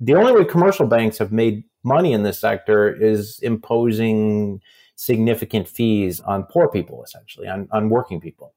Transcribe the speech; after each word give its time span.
the 0.00 0.14
only 0.14 0.32
way 0.32 0.44
commercial 0.44 0.86
banks 0.86 1.18
have 1.18 1.32
made 1.32 1.64
money 1.82 2.12
in 2.12 2.22
this 2.22 2.38
sector 2.38 2.92
is 2.92 3.40
imposing 3.40 4.60
significant 4.94 5.68
fees 5.68 6.20
on 6.20 6.44
poor 6.44 6.68
people, 6.68 7.02
essentially, 7.02 7.48
on, 7.48 7.68
on 7.72 7.88
working 7.88 8.20
people. 8.20 8.54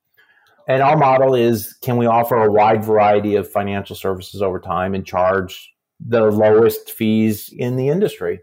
And 0.68 0.84
our 0.84 0.96
model 0.96 1.34
is 1.34 1.74
can 1.82 1.98
we 1.98 2.06
offer 2.06 2.36
a 2.36 2.52
wide 2.52 2.84
variety 2.84 3.36
of 3.36 3.52
financial 3.52 3.96
services 3.96 4.42
over 4.42 4.60
time 4.60 4.94
and 4.94 5.06
charge 5.06 5.74
the 6.00 6.26
lowest 6.26 6.92
fees 6.92 7.52
in 7.58 7.76
the 7.76 7.90
industry? 7.90 8.42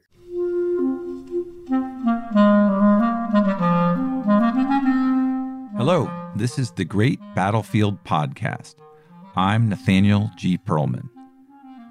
Hello, 5.76 6.10
this 6.34 6.58
is 6.58 6.72
the 6.72 6.84
Great 6.84 7.20
Battlefield 7.36 8.02
Podcast. 8.04 8.74
I'm 9.36 9.68
Nathaniel 9.68 10.30
G. 10.36 10.58
Pearlman. 10.58 11.08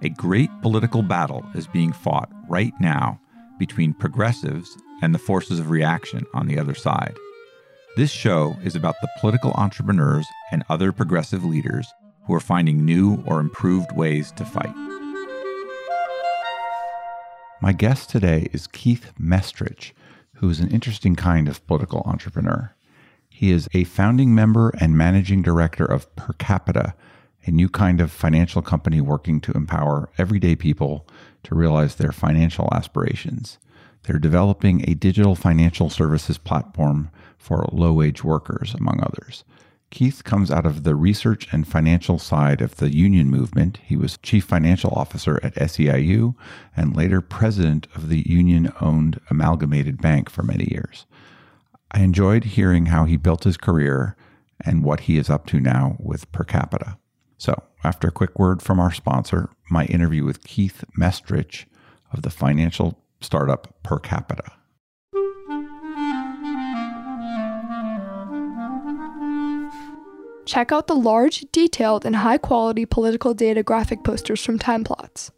A 0.04 0.10
great 0.10 0.52
political 0.62 1.02
battle 1.02 1.44
is 1.56 1.66
being 1.66 1.92
fought 1.92 2.30
right 2.48 2.74
now 2.80 3.20
between 3.58 3.96
progressives 3.96 4.78
and 5.02 5.14
the 5.14 5.20
forces 5.20 5.60
of 5.60 5.72
reaction 5.72 6.24
on 6.36 6.46
the 6.46 6.60
other 6.60 6.76
side. 6.76 7.16
This 7.96 8.12
show 8.12 8.56
is 8.64 8.76
about 8.76 9.02
the 9.02 9.10
political 9.20 9.54
entrepreneurs 9.54 10.28
and 10.52 10.64
other 10.70 10.92
progressive 10.92 11.44
leaders 11.44 11.88
who 12.26 12.36
are 12.36 12.40
finding 12.40 12.86
new 12.86 13.24
or 13.26 13.40
improved 13.40 13.92
ways 13.92 14.32
to 14.34 14.46
fight. 14.46 14.76
My 17.60 17.74
guest 17.74 18.12
today 18.12 18.50
is 18.54 18.68
Keith 18.68 19.14
Mestrich, 19.20 19.94
who 20.36 20.48
is 20.48 20.60
an 20.60 20.70
interesting 20.70 21.16
kind 21.16 21.48
of 21.48 21.66
political 21.66 22.04
entrepreneur. 22.06 22.72
He 23.30 23.52
is 23.52 23.68
a 23.74 23.84
founding 23.86 24.36
member 24.36 24.70
and 24.80 24.96
managing 24.96 25.42
director 25.42 25.86
of 25.86 26.16
Percapita, 26.16 26.94
a 27.48 27.52
new 27.52 27.70
kind 27.70 28.02
of 28.02 28.12
financial 28.12 28.62
company 28.62 29.02
working 29.02 29.40
to 29.42 29.54
empower 29.54 30.10
everyday 30.18 30.56
people 30.56 31.08
to 31.44 31.56
realize 31.56 31.96
their 31.96 32.12
financial 32.12 32.70
aspirations. 32.74 33.58
They're 34.04 34.20
developing 34.20 34.88
a 34.88 34.94
digital 34.94 35.36
financial 35.36 35.90
services 35.90 36.38
platform 36.38 37.10
for 37.38 37.68
low 37.72 37.94
wage 37.94 38.24
workers, 38.24 38.74
among 38.74 39.02
others. 39.02 39.44
Keith 39.90 40.24
comes 40.26 40.52
out 40.52 40.66
of 40.66 40.84
the 40.84 40.96
research 40.96 41.48
and 41.54 41.66
financial 41.66 42.20
side 42.20 42.62
of 42.62 42.76
the 42.76 42.94
union 42.94 43.30
movement. 43.30 43.80
He 43.84 43.96
was 43.96 44.18
chief 44.18 44.44
financial 44.44 44.92
officer 44.92 45.40
at 45.42 45.56
SEIU 45.56 46.36
and 46.76 46.96
later 46.96 47.22
president 47.22 47.88
of 47.96 48.10
the 48.10 48.30
union 48.30 48.74
owned 48.82 49.22
Amalgamated 49.30 50.02
Bank 50.02 50.30
for 50.30 50.44
many 50.44 50.68
years. 50.70 51.06
I 51.92 52.02
enjoyed 52.02 52.44
hearing 52.44 52.88
how 52.88 53.06
he 53.06 53.16
built 53.16 53.46
his 53.46 53.56
career 53.56 54.18
and 54.60 54.84
what 54.84 55.02
he 55.02 55.18
is 55.18 55.30
up 55.30 55.46
to 55.48 55.60
now 55.62 55.96
with 56.00 56.30
Percapita. 56.34 56.98
So, 57.38 57.64
after 57.84 58.08
a 58.08 58.12
quick 58.12 58.40
word 58.40 58.62
from 58.62 58.80
our 58.80 58.92
sponsor, 58.92 59.50
my 59.70 59.86
interview 59.86 60.24
with 60.24 60.44
Keith 60.44 60.84
Mestrich 60.98 61.66
of 62.12 62.24
the 62.24 62.30
financial 62.30 63.00
startup 63.22 63.76
Percapita. 63.84 64.52
Check 70.46 70.72
out 70.72 70.88
the 70.88 70.96
large, 70.96 71.46
detailed, 71.52 72.06
and 72.06 72.16
high 72.16 72.38
quality 72.38 72.86
political 72.86 73.34
data 73.34 73.64
graphic 73.64 74.04
posters 74.04 74.44
from 74.44 74.58
Timeplots. 74.58 75.30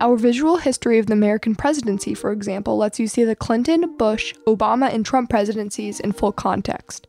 Our 0.00 0.16
visual 0.16 0.58
history 0.58 0.98
of 0.98 1.06
the 1.06 1.14
American 1.14 1.54
presidency, 1.54 2.12
for 2.12 2.32
example, 2.32 2.76
lets 2.76 3.00
you 3.00 3.06
see 3.06 3.24
the 3.24 3.34
Clinton, 3.34 3.96
Bush, 3.96 4.34
Obama, 4.46 4.92
and 4.92 5.06
Trump 5.06 5.30
presidencies 5.30 6.00
in 6.00 6.12
full 6.12 6.32
context. 6.32 7.06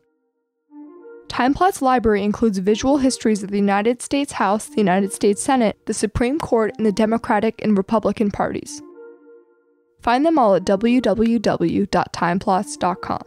TimePlot's 1.33 1.81
library 1.81 2.23
includes 2.23 2.59
visual 2.59 2.97
histories 2.97 3.41
of 3.41 3.49
the 3.49 3.57
United 3.57 4.03
States 4.03 4.33
House, 4.33 4.67
the 4.67 4.77
United 4.77 5.11
States 5.11 5.41
Senate, 5.41 5.83
the 5.87 5.93
Supreme 5.93 6.37
Court, 6.37 6.75
and 6.77 6.85
the 6.85 6.91
Democratic 6.91 7.59
and 7.63 7.75
Republican 7.75 8.29
parties. 8.29 8.83
Find 9.99 10.23
them 10.23 10.37
all 10.37 10.53
at 10.53 10.63
www.timeplots.com. 10.63 13.23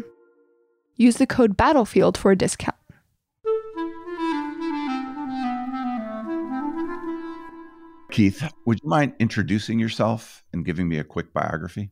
Use 0.95 1.17
the 1.17 1.27
code 1.27 1.57
BATTLEFIELD 1.57 2.17
for 2.17 2.31
a 2.31 2.37
discount. 2.37 2.77
Keith, 8.17 8.51
would 8.65 8.81
you 8.83 8.89
mind 8.89 9.13
introducing 9.19 9.79
yourself 9.79 10.43
and 10.51 10.65
giving 10.65 10.89
me 10.89 10.99
a 10.99 11.05
quick 11.05 11.35
biography? 11.35 11.91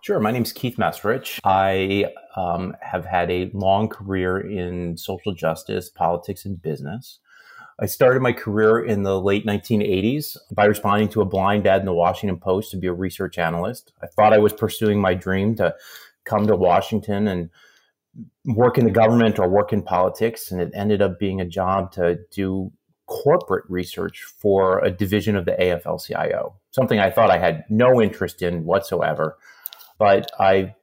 Sure. 0.00 0.18
My 0.18 0.30
name 0.30 0.40
is 0.40 0.50
Keith 0.50 0.78
Mestrich. 0.78 1.38
I 1.44 2.06
um, 2.34 2.74
have 2.80 3.04
had 3.04 3.30
a 3.30 3.50
long 3.52 3.90
career 3.90 4.40
in 4.40 4.96
social 4.96 5.34
justice, 5.34 5.90
politics, 5.90 6.46
and 6.46 6.62
business. 6.62 7.18
I 7.78 7.84
started 7.84 8.22
my 8.22 8.32
career 8.32 8.82
in 8.82 9.02
the 9.02 9.20
late 9.20 9.44
1980s 9.44 10.38
by 10.50 10.64
responding 10.64 11.10
to 11.10 11.20
a 11.20 11.26
blind 11.26 11.66
ad 11.66 11.80
in 11.80 11.86
the 11.86 11.92
Washington 11.92 12.38
Post 12.38 12.70
to 12.70 12.78
be 12.78 12.86
a 12.86 12.94
research 12.94 13.36
analyst. 13.36 13.92
I 14.02 14.06
thought 14.06 14.32
I 14.32 14.38
was 14.38 14.54
pursuing 14.54 14.98
my 14.98 15.12
dream 15.12 15.56
to 15.56 15.74
come 16.24 16.46
to 16.46 16.56
Washington 16.56 17.28
and 17.28 17.50
work 18.46 18.78
in 18.78 18.86
the 18.86 18.90
government 18.90 19.38
or 19.38 19.46
work 19.46 19.74
in 19.74 19.82
politics, 19.82 20.50
and 20.50 20.58
it 20.58 20.70
ended 20.72 21.02
up 21.02 21.18
being 21.18 21.38
a 21.42 21.46
job 21.46 21.92
to 21.92 22.18
do 22.32 22.72
corporate 23.06 23.64
research 23.68 24.24
for 24.24 24.80
a 24.84 24.90
division 24.90 25.36
of 25.36 25.44
the 25.44 25.52
AFL 25.52 26.04
CIO, 26.04 26.54
something 26.70 26.98
I 26.98 27.10
thought 27.10 27.30
I 27.30 27.38
had 27.38 27.64
no 27.70 28.00
interest 28.00 28.42
in 28.42 28.64
whatsoever. 28.64 29.36
But 29.98 30.30
I 30.38 30.74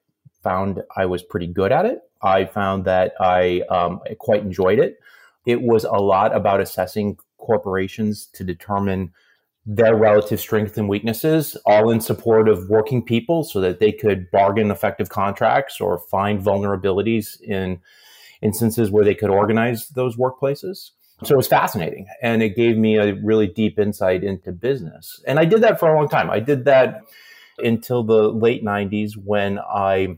found 0.41 0.81
I 0.95 1.05
was 1.05 1.23
pretty 1.23 1.47
good 1.47 1.71
at 1.71 1.85
it. 1.85 1.99
I 2.21 2.45
found 2.45 2.85
that 2.85 3.13
I, 3.19 3.61
um, 3.69 3.99
quite 4.17 4.41
enjoyed 4.41 4.79
it. 4.79 4.99
It 5.45 5.61
was 5.61 5.83
a 5.83 5.91
lot 5.91 6.35
about 6.35 6.61
assessing 6.61 7.17
corporations 7.37 8.27
to 8.33 8.43
determine 8.43 9.11
their 9.65 9.95
relative 9.95 10.39
strengths 10.39 10.77
and 10.77 10.89
weaknesses, 10.89 11.55
all 11.65 11.89
in 11.89 12.01
support 12.01 12.49
of 12.49 12.69
working 12.69 13.03
people 13.03 13.43
so 13.43 13.61
that 13.61 13.79
they 13.79 13.91
could 13.91 14.29
bargain 14.31 14.71
effective 14.71 15.09
contracts 15.09 15.79
or 15.79 15.97
find 15.97 16.41
vulnerabilities 16.41 17.39
in 17.41 17.79
instances 18.41 18.91
where 18.91 19.05
they 19.05 19.15
could 19.15 19.29
organize 19.29 19.87
those 19.89 20.17
workplaces. 20.17 20.91
So 21.25 21.33
it 21.33 21.37
was 21.37 21.47
fascinating 21.47 22.07
and 22.21 22.41
it 22.43 22.55
gave 22.55 22.77
me 22.77 22.97
a 22.97 23.15
really 23.15 23.47
deep 23.47 23.79
insight 23.79 24.23
into 24.23 24.51
business. 24.51 25.21
And 25.27 25.39
I 25.39 25.45
did 25.45 25.61
that 25.61 25.79
for 25.79 25.93
a 25.93 25.97
long 25.97 26.09
time. 26.09 26.29
I 26.29 26.39
did 26.39 26.65
that 26.65 27.01
until 27.57 28.03
the 28.03 28.29
late 28.29 28.63
90s 28.63 29.13
when 29.15 29.59
I 29.59 30.17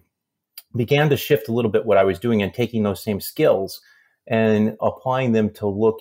began 0.76 1.10
to 1.10 1.18
shift 1.18 1.48
a 1.48 1.54
little 1.54 1.72
bit 1.72 1.86
what 1.86 1.98
I 1.98 2.04
was 2.04 2.20
doing 2.20 2.42
and 2.42 2.54
taking 2.54 2.84
those 2.84 3.04
same 3.04 3.20
skills 3.20 3.82
and 4.28 4.78
applying 4.82 5.32
them 5.32 5.50
to 5.52 5.68
look 5.68 6.00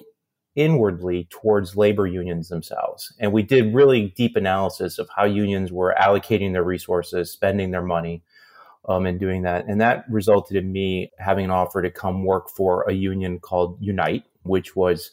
inwardly 0.57 1.27
towards 1.31 1.77
labor 1.77 2.07
unions 2.07 2.49
themselves. 2.49 3.13
And 3.19 3.33
we 3.33 3.43
did 3.43 3.75
really 3.75 4.15
deep 4.17 4.37
analysis 4.37 4.99
of 4.99 5.09
how 5.15 5.25
unions 5.25 5.73
were 5.73 5.95
allocating 6.01 6.53
their 6.53 6.63
resources, 6.63 7.31
spending 7.31 7.71
their 7.71 7.83
money, 7.83 8.23
um, 8.89 9.07
and 9.07 9.19
doing 9.19 9.43
that. 9.43 9.67
And 9.67 9.81
that 9.81 10.05
resulted 10.09 10.57
in 10.57 10.71
me 10.71 11.11
having 11.19 11.47
an 11.47 11.51
offer 11.51 11.83
to 11.83 11.91
come 11.91 12.25
work 12.25 12.49
for 12.49 12.83
a 12.89 12.93
union 12.93 13.41
called 13.41 13.79
Unite, 13.81 14.25
which 14.45 14.77
was 14.77 15.11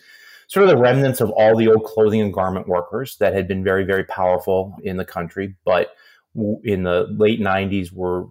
sort 0.48 0.64
of 0.64 0.70
the 0.70 0.78
remnants 0.78 1.22
of 1.22 1.30
all 1.32 1.56
the 1.56 1.70
old 1.70 1.84
clothing 1.84 2.22
and 2.22 2.34
garment 2.34 2.68
workers 2.68 3.18
that 3.18 3.34
had 3.34 3.48
been 3.48 3.64
very, 3.64 3.86
very 3.86 4.04
powerful 4.04 4.76
in 4.84 4.98
the 4.98 5.06
country, 5.06 5.56
but 5.66 5.96
in 6.64 6.84
the 6.84 7.08
late 7.10 7.40
90s 7.40 7.92
were 7.92 8.28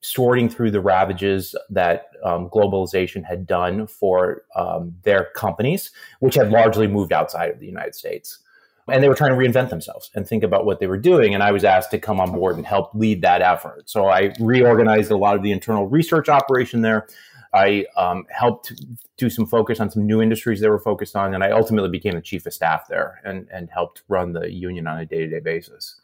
sorting 0.00 0.48
through 0.48 0.70
the 0.70 0.80
ravages 0.80 1.54
that 1.70 2.06
um, 2.24 2.48
globalization 2.50 3.24
had 3.24 3.46
done 3.46 3.86
for 3.86 4.42
um, 4.56 4.96
their 5.04 5.28
companies, 5.36 5.90
which 6.18 6.34
had 6.34 6.50
largely 6.50 6.88
moved 6.88 7.12
outside 7.12 7.50
of 7.50 7.60
the 7.60 7.66
United 7.66 7.94
States. 7.94 8.40
And 8.88 9.02
they 9.02 9.08
were 9.08 9.14
trying 9.14 9.30
to 9.30 9.36
reinvent 9.36 9.70
themselves 9.70 10.10
and 10.14 10.26
think 10.26 10.42
about 10.42 10.66
what 10.66 10.80
they 10.80 10.88
were 10.88 10.98
doing. 10.98 11.34
And 11.34 11.42
I 11.42 11.52
was 11.52 11.62
asked 11.62 11.92
to 11.92 12.00
come 12.00 12.18
on 12.18 12.32
board 12.32 12.56
and 12.56 12.66
help 12.66 12.92
lead 12.94 13.22
that 13.22 13.40
effort. 13.40 13.88
So 13.88 14.08
I 14.08 14.32
reorganized 14.40 15.12
a 15.12 15.16
lot 15.16 15.36
of 15.36 15.42
the 15.44 15.52
internal 15.52 15.86
research 15.86 16.28
operation 16.28 16.82
there. 16.82 17.06
I 17.54 17.86
um, 17.96 18.24
helped 18.30 18.72
do 19.16 19.28
some 19.28 19.46
focus 19.46 19.78
on 19.80 19.90
some 19.90 20.06
new 20.06 20.22
industries 20.22 20.60
they 20.60 20.68
were 20.68 20.78
focused 20.78 21.14
on, 21.14 21.34
and 21.34 21.44
I 21.44 21.50
ultimately 21.50 21.90
became 21.90 22.14
the 22.14 22.22
chief 22.22 22.46
of 22.46 22.54
staff 22.54 22.88
there 22.88 23.20
and, 23.24 23.46
and 23.52 23.68
helped 23.70 24.02
run 24.08 24.32
the 24.32 24.50
union 24.50 24.86
on 24.86 24.98
a 24.98 25.06
day 25.06 25.18
to 25.18 25.28
day 25.28 25.40
basis. 25.40 26.00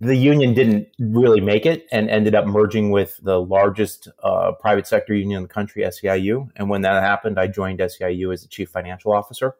The 0.00 0.16
union 0.16 0.54
didn't 0.54 0.88
really 0.98 1.40
make 1.40 1.66
it 1.66 1.86
and 1.90 2.08
ended 2.10 2.34
up 2.34 2.46
merging 2.46 2.90
with 2.90 3.18
the 3.22 3.40
largest 3.40 4.08
uh, 4.22 4.52
private 4.52 4.86
sector 4.86 5.14
union 5.14 5.38
in 5.38 5.42
the 5.44 5.48
country, 5.48 5.82
SEIU. 5.82 6.48
And 6.56 6.68
when 6.68 6.82
that 6.82 7.02
happened, 7.02 7.38
I 7.38 7.46
joined 7.46 7.80
SEIU 7.80 8.32
as 8.32 8.42
the 8.42 8.48
chief 8.48 8.70
financial 8.70 9.12
officer. 9.12 9.56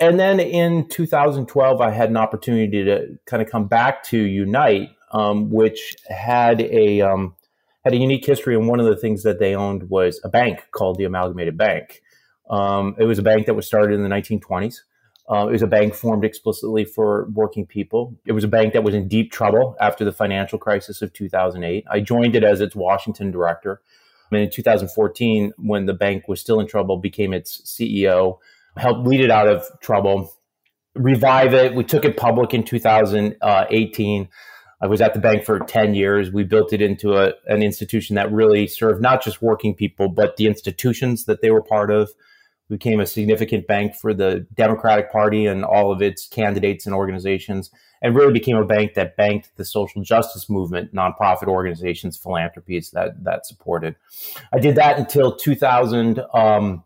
And 0.00 0.18
then 0.18 0.40
in 0.40 0.88
2012, 0.88 1.80
I 1.80 1.90
had 1.90 2.10
an 2.10 2.16
opportunity 2.16 2.84
to 2.84 3.18
kind 3.26 3.42
of 3.42 3.48
come 3.48 3.68
back 3.68 4.02
to 4.04 4.18
Unite, 4.18 4.90
um, 5.12 5.50
which 5.50 5.94
had 6.08 6.60
a 6.62 7.00
um, 7.00 7.36
had 7.84 7.92
a 7.92 7.98
unique 7.98 8.24
history, 8.24 8.54
and 8.54 8.66
one 8.66 8.80
of 8.80 8.86
the 8.86 8.96
things 8.96 9.22
that 9.22 9.38
they 9.38 9.54
owned 9.54 9.90
was 9.90 10.20
a 10.24 10.28
bank 10.28 10.66
called 10.72 10.98
the 10.98 11.04
Amalgamated 11.04 11.56
Bank. 11.56 12.02
Um, 12.48 12.96
it 12.98 13.04
was 13.04 13.18
a 13.18 13.22
bank 13.22 13.46
that 13.46 13.54
was 13.54 13.66
started 13.66 13.94
in 13.94 14.02
the 14.02 14.08
1920s. 14.08 14.80
Uh, 15.30 15.46
it 15.48 15.52
was 15.52 15.62
a 15.62 15.66
bank 15.66 15.94
formed 15.94 16.24
explicitly 16.24 16.84
for 16.84 17.28
working 17.32 17.66
people. 17.66 18.14
It 18.26 18.32
was 18.32 18.44
a 18.44 18.48
bank 18.48 18.74
that 18.74 18.84
was 18.84 18.94
in 18.94 19.08
deep 19.08 19.32
trouble 19.32 19.74
after 19.80 20.04
the 20.04 20.12
financial 20.12 20.58
crisis 20.58 21.00
of 21.00 21.12
2008. 21.14 21.84
I 21.90 22.00
joined 22.00 22.36
it 22.36 22.44
as 22.44 22.60
its 22.60 22.76
Washington 22.76 23.30
director. 23.30 23.80
And 24.30 24.40
in 24.40 24.50
2014, 24.50 25.52
when 25.56 25.86
the 25.86 25.94
bank 25.94 26.28
was 26.28 26.40
still 26.40 26.60
in 26.60 26.66
trouble, 26.66 26.98
became 26.98 27.32
its 27.32 27.62
CEO, 27.62 28.38
helped 28.76 29.06
lead 29.06 29.20
it 29.20 29.30
out 29.30 29.48
of 29.48 29.64
trouble, 29.80 30.30
revive 30.94 31.54
it. 31.54 31.74
We 31.74 31.84
took 31.84 32.04
it 32.04 32.16
public 32.16 32.52
in 32.52 32.62
2018. 32.62 34.28
I 34.80 34.86
was 34.86 35.00
at 35.00 35.14
the 35.14 35.20
bank 35.20 35.44
for 35.44 35.60
10 35.60 35.94
years. 35.94 36.30
We 36.30 36.44
built 36.44 36.72
it 36.72 36.82
into 36.82 37.14
a, 37.14 37.32
an 37.46 37.62
institution 37.62 38.16
that 38.16 38.30
really 38.32 38.66
served 38.66 39.00
not 39.00 39.22
just 39.22 39.40
working 39.40 39.74
people, 39.74 40.08
but 40.08 40.36
the 40.36 40.46
institutions 40.46 41.24
that 41.24 41.40
they 41.40 41.50
were 41.50 41.62
part 41.62 41.90
of. 41.90 42.10
We 42.68 42.76
became 42.76 43.00
a 43.00 43.06
significant 43.06 43.66
bank 43.66 43.94
for 43.94 44.14
the 44.14 44.46
Democratic 44.54 45.12
Party 45.12 45.46
and 45.46 45.64
all 45.64 45.92
of 45.92 46.00
its 46.00 46.26
candidates 46.26 46.86
and 46.86 46.94
organizations, 46.94 47.70
and 48.00 48.14
really 48.14 48.32
became 48.32 48.56
a 48.56 48.64
bank 48.64 48.94
that 48.94 49.16
banked 49.16 49.50
the 49.56 49.64
social 49.64 50.02
justice 50.02 50.48
movement, 50.48 50.94
nonprofit 50.94 51.46
organizations, 51.46 52.16
philanthropies 52.16 52.90
that 52.90 53.22
that 53.24 53.44
supported. 53.46 53.96
I 54.52 54.58
did 54.58 54.76
that 54.76 54.98
until 54.98 55.36
2021, 55.36 56.26
Um, 56.32 56.84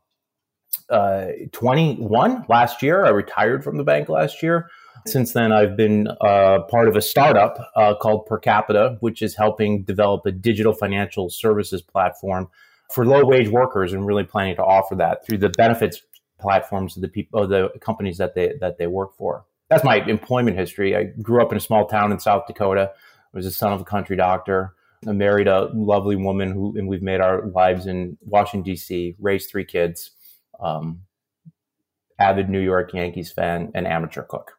uh, 0.90 2.44
last 2.49 2.82
year. 2.82 3.05
I 3.05 3.11
retired 3.11 3.62
from 3.62 3.76
the 3.76 3.85
bank 3.85 4.08
last 4.08 4.43
year. 4.43 4.70
Since 5.06 5.33
then, 5.33 5.53
I've 5.53 5.77
been 5.77 6.09
uh, 6.21 6.61
part 6.69 6.89
of 6.89 6.97
a 6.97 7.03
startup 7.03 7.71
uh, 7.77 7.95
called 7.95 8.27
Percapita, 8.27 8.99
which 9.00 9.23
is 9.23 9.35
helping 9.35 9.83
develop 9.83 10.27
a 10.27 10.33
digital 10.33 10.73
financial 10.73 11.31
services 11.31 11.83
platform 11.83 12.49
for 12.93 13.05
low 13.05 13.25
wage 13.25 13.49
workers, 13.49 13.93
and 13.93 14.06
really 14.06 14.25
planning 14.25 14.56
to 14.56 14.65
offer 14.65 14.95
that 14.97 15.25
through 15.27 15.39
the 15.39 15.50
benefits 15.50 16.03
platforms 16.41 16.97
of 16.97 17.03
the 17.03 17.09
people, 17.09 17.43
of 17.43 17.50
the 17.50 17.71
companies 17.81 18.19
that 18.19 18.35
they 18.35 18.55
that 18.61 18.79
they 18.79 18.87
work 18.87 19.15
for. 19.17 19.45
That's 19.69 19.85
my 19.85 19.97
employment 19.97 20.56
history. 20.56 20.97
I 20.97 21.05
grew 21.23 21.43
up 21.43 21.53
in 21.53 21.59
a 21.59 21.61
small 21.61 21.87
town 21.87 22.12
in 22.12 22.19
South 22.19 22.47
Dakota. 22.47 22.91
I 22.95 23.37
was 23.37 23.45
the 23.45 23.50
son 23.50 23.73
of 23.73 23.81
a 23.81 23.85
country 23.85 24.17
doctor. 24.17 24.75
I 25.06 25.12
married 25.12 25.47
a 25.47 25.71
lovely 25.75 26.17
woman 26.17 26.50
who, 26.50 26.77
and 26.77 26.89
we've 26.89 27.03
made 27.03 27.21
our 27.21 27.47
lives 27.49 27.87
in 27.87 28.17
Washington 28.23 28.62
D.C. 28.62 29.17
Raised 29.21 29.50
three 29.50 29.65
kids 29.65 30.12
um, 30.59 31.03
avid 32.19 32.49
New 32.49 32.61
York 32.61 32.93
Yankees 32.95 33.31
fan, 33.31 33.71
and 33.75 33.87
amateur 33.87 34.23
cook. 34.23 34.57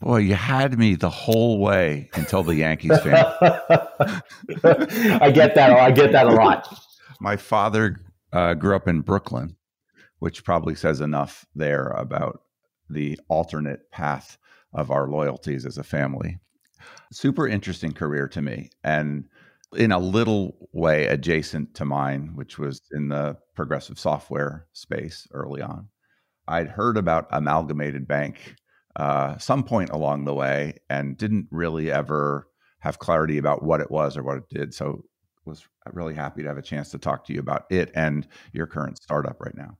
Boy, 0.00 0.18
you 0.18 0.34
had 0.34 0.78
me 0.78 0.94
the 0.94 1.10
whole 1.10 1.58
way 1.60 2.10
until 2.14 2.42
the 2.42 2.54
Yankees 2.54 2.98
fan. 3.00 3.14
I 5.20 5.30
get 5.32 5.54
that. 5.54 5.70
I 5.72 5.90
get 5.90 6.12
that 6.12 6.26
a 6.26 6.32
lot. 6.32 6.68
My 7.20 7.36
father 7.36 8.00
uh, 8.32 8.54
grew 8.54 8.76
up 8.76 8.88
in 8.88 9.00
Brooklyn, 9.00 9.56
which 10.18 10.44
probably 10.44 10.74
says 10.74 11.00
enough 11.00 11.46
there 11.54 11.88
about 11.88 12.42
the 12.90 13.18
alternate 13.28 13.90
path 13.90 14.38
of 14.72 14.90
our 14.90 15.08
loyalties 15.08 15.64
as 15.66 15.78
a 15.78 15.84
family. 15.84 16.38
Super 17.12 17.46
interesting 17.48 17.92
career 17.92 18.28
to 18.28 18.42
me. 18.42 18.70
And 18.84 19.24
in 19.76 19.92
a 19.92 19.98
little 19.98 20.68
way 20.72 21.06
adjacent 21.06 21.74
to 21.74 21.84
mine, 21.84 22.32
which 22.34 22.58
was 22.58 22.80
in 22.92 23.08
the 23.08 23.36
progressive 23.54 23.98
software 23.98 24.66
space 24.72 25.26
early 25.32 25.60
on. 25.60 25.88
I'd 26.46 26.68
heard 26.68 26.96
about 26.96 27.28
Amalgamated 27.30 28.08
Bank 28.08 28.54
uh, 28.98 29.38
some 29.38 29.62
point 29.62 29.90
along 29.90 30.24
the 30.24 30.34
way 30.34 30.74
and 30.90 31.16
didn't 31.16 31.46
really 31.50 31.90
ever 31.90 32.48
have 32.80 32.98
clarity 32.98 33.38
about 33.38 33.62
what 33.62 33.80
it 33.80 33.90
was 33.90 34.16
or 34.16 34.22
what 34.22 34.38
it 34.38 34.48
did. 34.50 34.74
So 34.74 35.04
was 35.48 35.66
really 35.92 36.14
happy 36.14 36.42
to 36.42 36.48
have 36.48 36.58
a 36.58 36.62
chance 36.62 36.90
to 36.90 36.98
talk 36.98 37.24
to 37.24 37.32
you 37.32 37.40
about 37.40 37.64
it 37.70 37.90
and 37.94 38.28
your 38.52 38.66
current 38.66 39.02
startup 39.02 39.40
right 39.40 39.56
now. 39.56 39.78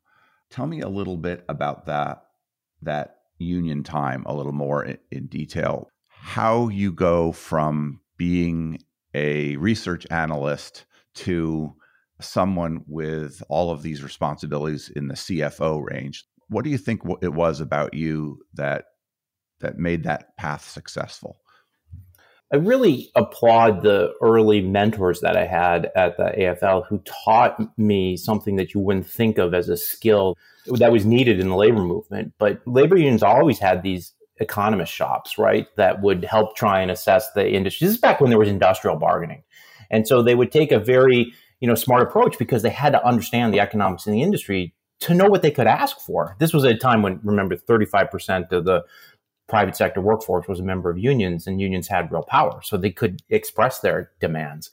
Tell 0.51 0.67
me 0.67 0.81
a 0.81 0.89
little 0.89 1.19
bit 1.19 1.45
about 1.49 1.87
that 1.87 2.25
that 2.81 3.17
union 3.39 3.83
time 3.83 4.25
a 4.27 4.35
little 4.35 4.53
more 4.53 4.85
in, 4.85 4.99
in 5.11 5.27
detail. 5.27 5.89
How 6.09 6.69
you 6.69 6.93
go 6.93 7.33
from 7.33 8.01
being 8.17 8.83
a 9.15 9.57
research 9.57 10.07
analyst 10.11 10.87
to 11.15 11.75
someone 12.21 12.85
with 12.87 13.43
all 13.49 13.71
of 13.71 13.83
these 13.83 14.03
responsibilities 14.03 14.91
in 14.95 15.09
the 15.09 15.15
CFO 15.15 15.85
range. 15.85 16.25
What 16.49 16.65
do 16.65 16.71
you 16.71 16.79
think 16.79 17.03
it 17.21 17.35
was 17.35 17.61
about 17.61 17.95
you 17.95 18.41
that 18.55 18.87
that 19.61 19.79
made 19.79 20.05
that 20.05 20.37
path 20.37 20.69
successful? 20.69 21.41
I 22.53 22.57
really 22.57 23.11
applaud 23.15 23.83
the 23.83 24.15
early 24.23 24.63
mentors 24.63 25.21
that 25.21 25.37
I 25.37 25.45
had 25.45 25.91
at 25.95 26.17
the 26.17 26.33
AFL 26.39 26.87
who 26.87 27.03
taught 27.25 27.59
me 27.79 28.17
something 28.17 28.57
that 28.57 28.73
you 28.73 28.81
wouldn't 28.81 29.07
think 29.07 29.37
of 29.37 29.53
as 29.53 29.69
a 29.69 29.77
skill 29.77 30.35
that 30.67 30.91
was 30.91 31.05
needed 31.05 31.41
in 31.41 31.51
the 31.51 31.57
labor 31.57 31.83
movement. 31.83 32.33
But 32.39 32.63
labor 32.67 32.97
unions 32.97 33.23
always 33.23 33.59
had 33.59 33.83
these 33.83 34.13
economist 34.41 34.93
shops, 34.93 35.37
right, 35.37 35.67
that 35.77 36.01
would 36.01 36.25
help 36.25 36.57
try 36.57 36.81
and 36.81 36.91
assess 36.91 37.31
the 37.33 37.51
industry. 37.51 37.87
This 37.87 37.97
is 37.97 38.01
back 38.01 38.21
when 38.21 38.31
there 38.31 38.39
was 38.39 38.49
industrial 38.49 38.97
bargaining. 38.97 39.43
And 39.91 40.09
so 40.09 40.23
they 40.23 40.35
would 40.35 40.53
take 40.53 40.73
a 40.73 40.79
very, 40.79 41.33
you 41.61 41.69
know, 41.69 41.75
smart 41.75 42.03
approach 42.03 42.39
because 42.39 42.63
they 42.63 42.71
had 42.71 42.93
to 42.93 43.07
understand 43.07 43.53
the 43.53 43.61
economics 43.61 44.07
in 44.07 44.13
the 44.15 44.23
industry 44.23 44.75
to 45.01 45.15
know 45.15 45.27
what 45.27 45.43
they 45.43 45.51
could 45.51 45.67
ask 45.67 46.01
for. 46.01 46.35
This 46.39 46.53
was 46.53 46.65
a 46.65 46.75
time 46.75 47.03
when, 47.03 47.21
remember, 47.23 47.57
35% 47.57 48.53
of 48.53 48.65
the 48.65 48.85
private 49.49 49.77
sector 49.77 50.01
workforce 50.01 50.47
was 50.47 50.61
a 50.61 50.65
member 50.65 50.91
of 50.91 50.99
unions 50.99 51.47
and 51.47 51.61
unions 51.61 51.89
had 51.89 52.13
real 52.13 52.23
power. 52.23 52.61
So 52.63 52.77
they 52.77 52.91
could 52.91 53.23
express 53.31 53.81
their 53.81 54.11
demands. 54.21 54.71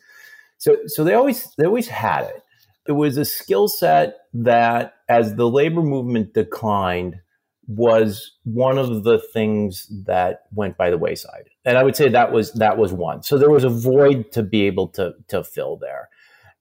So, 0.57 0.77
so 0.88 1.04
they 1.04 1.13
always, 1.13 1.48
they 1.57 1.66
always 1.66 1.88
had 1.88 2.25
it. 2.25 2.44
It 2.88 2.94
was 2.94 3.18
a 3.18 3.25
skill 3.25 3.68
set 3.68 4.18
that 4.33 4.94
as 5.10 5.36
the 5.36 5.50
labor 5.50 5.81
movement 5.81 6.33
declined, 6.33 7.19
was 7.68 8.33
one 8.44 8.77
of 8.77 9.04
the 9.04 9.18
things 9.33 9.88
that 10.06 10.44
went 10.54 10.77
by 10.77 10.89
the 10.89 10.98
wayside. 10.98 11.50
And 11.63 11.77
I 11.77 11.83
would 11.83 11.95
say 11.95 12.10
that 12.10 12.31
was 12.31 12.51
that 12.54 12.77
was 12.77 12.94
one. 12.94 13.24
So 13.24 13.38
there 13.38 13.50
was 13.50 13.63
a 13.63 13.69
void 13.69 14.31
to 14.33 14.44
be 14.44 14.68
able 14.68 14.89
to 14.89 15.13
to 15.30 15.44
fill 15.44 15.77
there. 15.77 16.10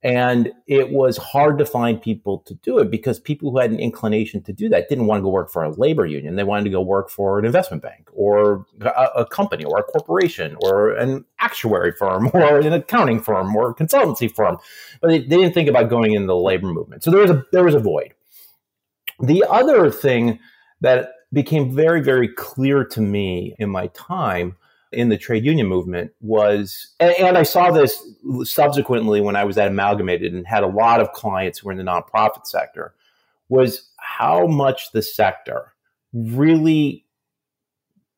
And 0.04 0.52
it 0.66 0.90
was 0.90 1.16
hard 1.16 1.56
to 1.58 1.64
find 1.64 2.00
people 2.00 2.40
to 2.40 2.54
do 2.56 2.78
it 2.78 2.90
because 2.90 3.18
people 3.18 3.50
who 3.50 3.58
had 3.58 3.70
an 3.70 3.80
inclination 3.80 4.42
to 4.42 4.52
do 4.52 4.68
that 4.68 4.90
didn't 4.90 5.06
want 5.06 5.20
to 5.20 5.22
go 5.22 5.30
work 5.30 5.50
for 5.50 5.64
a 5.64 5.70
labor 5.70 6.04
union. 6.04 6.36
They 6.36 6.44
wanted 6.44 6.64
to 6.64 6.70
go 6.70 6.82
work 6.82 7.08
for 7.08 7.38
an 7.38 7.46
investment 7.46 7.82
bank 7.82 8.10
or 8.12 8.66
a, 8.82 9.08
a 9.16 9.26
company 9.26 9.64
or 9.64 9.78
a 9.78 9.82
corporation 9.82 10.58
or 10.60 10.90
an 10.90 11.24
actuary 11.40 11.90
firm 11.92 12.30
or 12.34 12.60
an 12.60 12.74
accounting 12.74 13.18
firm 13.18 13.56
or 13.56 13.70
a 13.70 13.74
consultancy 13.74 14.30
firm. 14.30 14.58
But 15.00 15.08
they, 15.08 15.20
they 15.20 15.38
didn't 15.38 15.54
think 15.54 15.70
about 15.70 15.88
going 15.88 16.12
into 16.12 16.26
the 16.26 16.36
labor 16.36 16.66
movement. 16.66 17.02
So 17.02 17.10
there 17.10 17.20
was 17.20 17.30
a 17.30 17.42
there 17.52 17.64
was 17.64 17.74
a 17.74 17.80
void. 17.80 18.12
The 19.20 19.42
other 19.48 19.90
thing 19.90 20.38
that 20.82 21.12
became 21.32 21.74
very, 21.74 22.02
very 22.02 22.28
clear 22.28 22.84
to 22.84 23.00
me 23.00 23.54
in 23.58 23.70
my 23.70 23.86
time 23.88 24.56
in 24.94 25.08
the 25.08 25.18
trade 25.18 25.44
union 25.44 25.66
movement 25.66 26.12
was, 26.20 26.94
and, 27.00 27.14
and, 27.18 27.38
I 27.38 27.42
saw 27.42 27.70
this 27.70 28.02
subsequently 28.44 29.20
when 29.20 29.36
I 29.36 29.44
was 29.44 29.58
at 29.58 29.68
Amalgamated 29.68 30.32
and 30.32 30.46
had 30.46 30.62
a 30.62 30.68
lot 30.68 31.00
of 31.00 31.12
clients 31.12 31.58
who 31.58 31.66
were 31.66 31.72
in 31.72 31.78
the 31.78 31.84
nonprofit 31.84 32.46
sector, 32.46 32.94
was 33.48 33.90
how 33.98 34.46
much 34.46 34.92
the 34.92 35.02
sector 35.02 35.74
really 36.12 37.04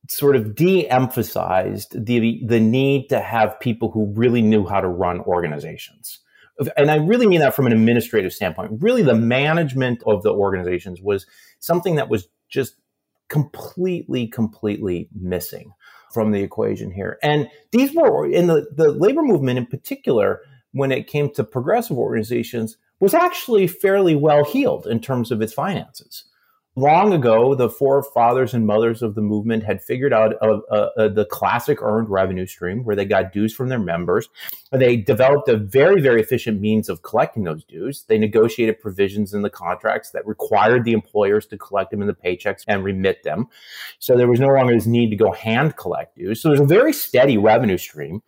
sort 0.08 0.37
of 0.37 0.55
de-emphasized 0.55 2.06
the 2.06 2.40
the 2.44 2.61
need 2.61 3.08
to 3.08 3.20
have 3.20 3.58
people 3.58 3.90
who 3.90 4.12
really 4.14 4.42
knew 4.42 4.66
how 4.66 4.80
to 4.80 4.88
run 4.88 5.21
organizations. 5.21 6.21
And 6.76 6.90
I 6.90 6.97
really 6.97 7.26
mean 7.26 7.40
that 7.40 7.54
from 7.54 7.66
an 7.66 7.73
administrative 7.73 8.33
standpoint. 8.33 8.80
Really, 8.80 9.02
the 9.02 9.14
management 9.14 10.02
of 10.06 10.23
the 10.23 10.33
organizations 10.33 11.02
was 11.02 11.26
something 11.59 11.97
that 11.97 12.09
was 12.09 12.28
just 12.49 12.76
completely, 13.28 14.28
completely 14.28 15.09
missing 15.14 15.73
from 16.13 16.33
the 16.33 16.43
equation 16.43 16.91
here. 16.91 17.19
And 17.23 17.49
these 17.73 17.95
were 17.95 18.27
in 18.27 18.47
the, 18.47 18.67
the 18.75 18.91
labor 18.93 19.23
movement 19.23 19.59
in 19.59 19.67
particular, 19.67 20.41
when 20.73 20.93
it 20.93 21.07
came 21.07 21.33
to 21.35 21.45
progressive 21.45 21.97
organizations, 21.99 22.77
was 23.01 23.15
actually 23.15 23.67
fairly 23.67 24.15
well 24.15 24.45
heeled 24.45 24.87
in 24.87 25.01
terms 25.01 25.31
of 25.31 25.43
its 25.43 25.53
finances 25.53 26.25
long 26.76 27.14
ago, 27.14 27.54
the 27.54 27.71
forefathers 27.71 28.52
and 28.52 28.66
mothers 28.66 29.02
of 29.02 29.14
the 29.14 29.23
movement 29.23 29.64
had 29.64 29.83
figured 29.83 30.12
out 30.12 30.35
a, 30.42 30.61
a, 30.71 30.90
a, 30.97 31.09
the 31.09 31.25
classic 31.25 31.80
earned 31.80 32.11
revenue 32.11 32.47
stream 32.47 32.85
where 32.85 32.95
they 32.95 33.06
got 33.06 33.33
dues 33.33 33.54
from 33.54 33.68
their 33.68 33.78
members. 33.78 34.28
They 34.71 34.97
developed 34.97 35.49
a 35.49 35.56
very, 35.56 36.00
very 36.02 36.21
efficient 36.21 36.61
means 36.61 36.88
of 36.88 37.02
collecting 37.02 37.45
those 37.45 37.64
dues. 37.64 38.04
They 38.06 38.18
negotiated 38.18 38.80
provisions 38.80 39.33
in 39.33 39.42
the 39.42 39.50
contracts 39.50 40.11
that 40.11 40.26
required 40.26 40.85
the 40.85 40.92
employers 40.92 41.47
to 41.47 41.59
collect 41.59 41.90
them 41.90 42.02
in 42.02 42.06
the 42.06 42.14
paychecks 42.14 42.62
and 42.68 42.85
remit 42.85 43.23
them. 43.23 43.49
So 43.99 44.16
there 44.16 44.28
was 44.28 44.40
no 44.40 44.49
longer 44.49 44.75
this 44.75 44.87
need 44.87 45.11
to 45.11 45.16
go 45.16 45.33
hand 45.33 45.76
collect 45.76 46.16
dues. 46.16 46.42
So 46.42 46.49
there's 46.49 46.61
a 46.61 46.66
very 46.66 46.92
steady 46.92 47.38
revenue 47.38 47.78
stream. 47.78 48.23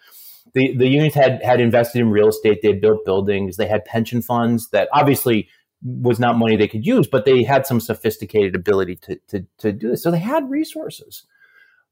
The, 0.54 0.74
the 0.74 0.88
unions 0.88 1.14
had, 1.14 1.42
had 1.44 1.60
invested 1.60 2.00
in 2.00 2.10
real 2.10 2.28
estate. 2.28 2.62
They 2.62 2.72
built 2.72 3.04
buildings. 3.04 3.58
They 3.58 3.66
had 3.66 3.84
pension 3.84 4.22
funds 4.22 4.70
that 4.70 4.88
obviously 4.94 5.48
was 5.82 6.18
not 6.18 6.38
money 6.38 6.56
they 6.56 6.68
could 6.68 6.86
use, 6.86 7.06
but 7.06 7.24
they 7.24 7.42
had 7.42 7.66
some 7.66 7.80
sophisticated 7.80 8.54
ability 8.54 8.96
to, 8.96 9.16
to, 9.28 9.46
to 9.58 9.72
do 9.72 9.90
this. 9.90 10.02
So 10.02 10.10
they 10.10 10.18
had 10.18 10.50
resources. 10.50 11.24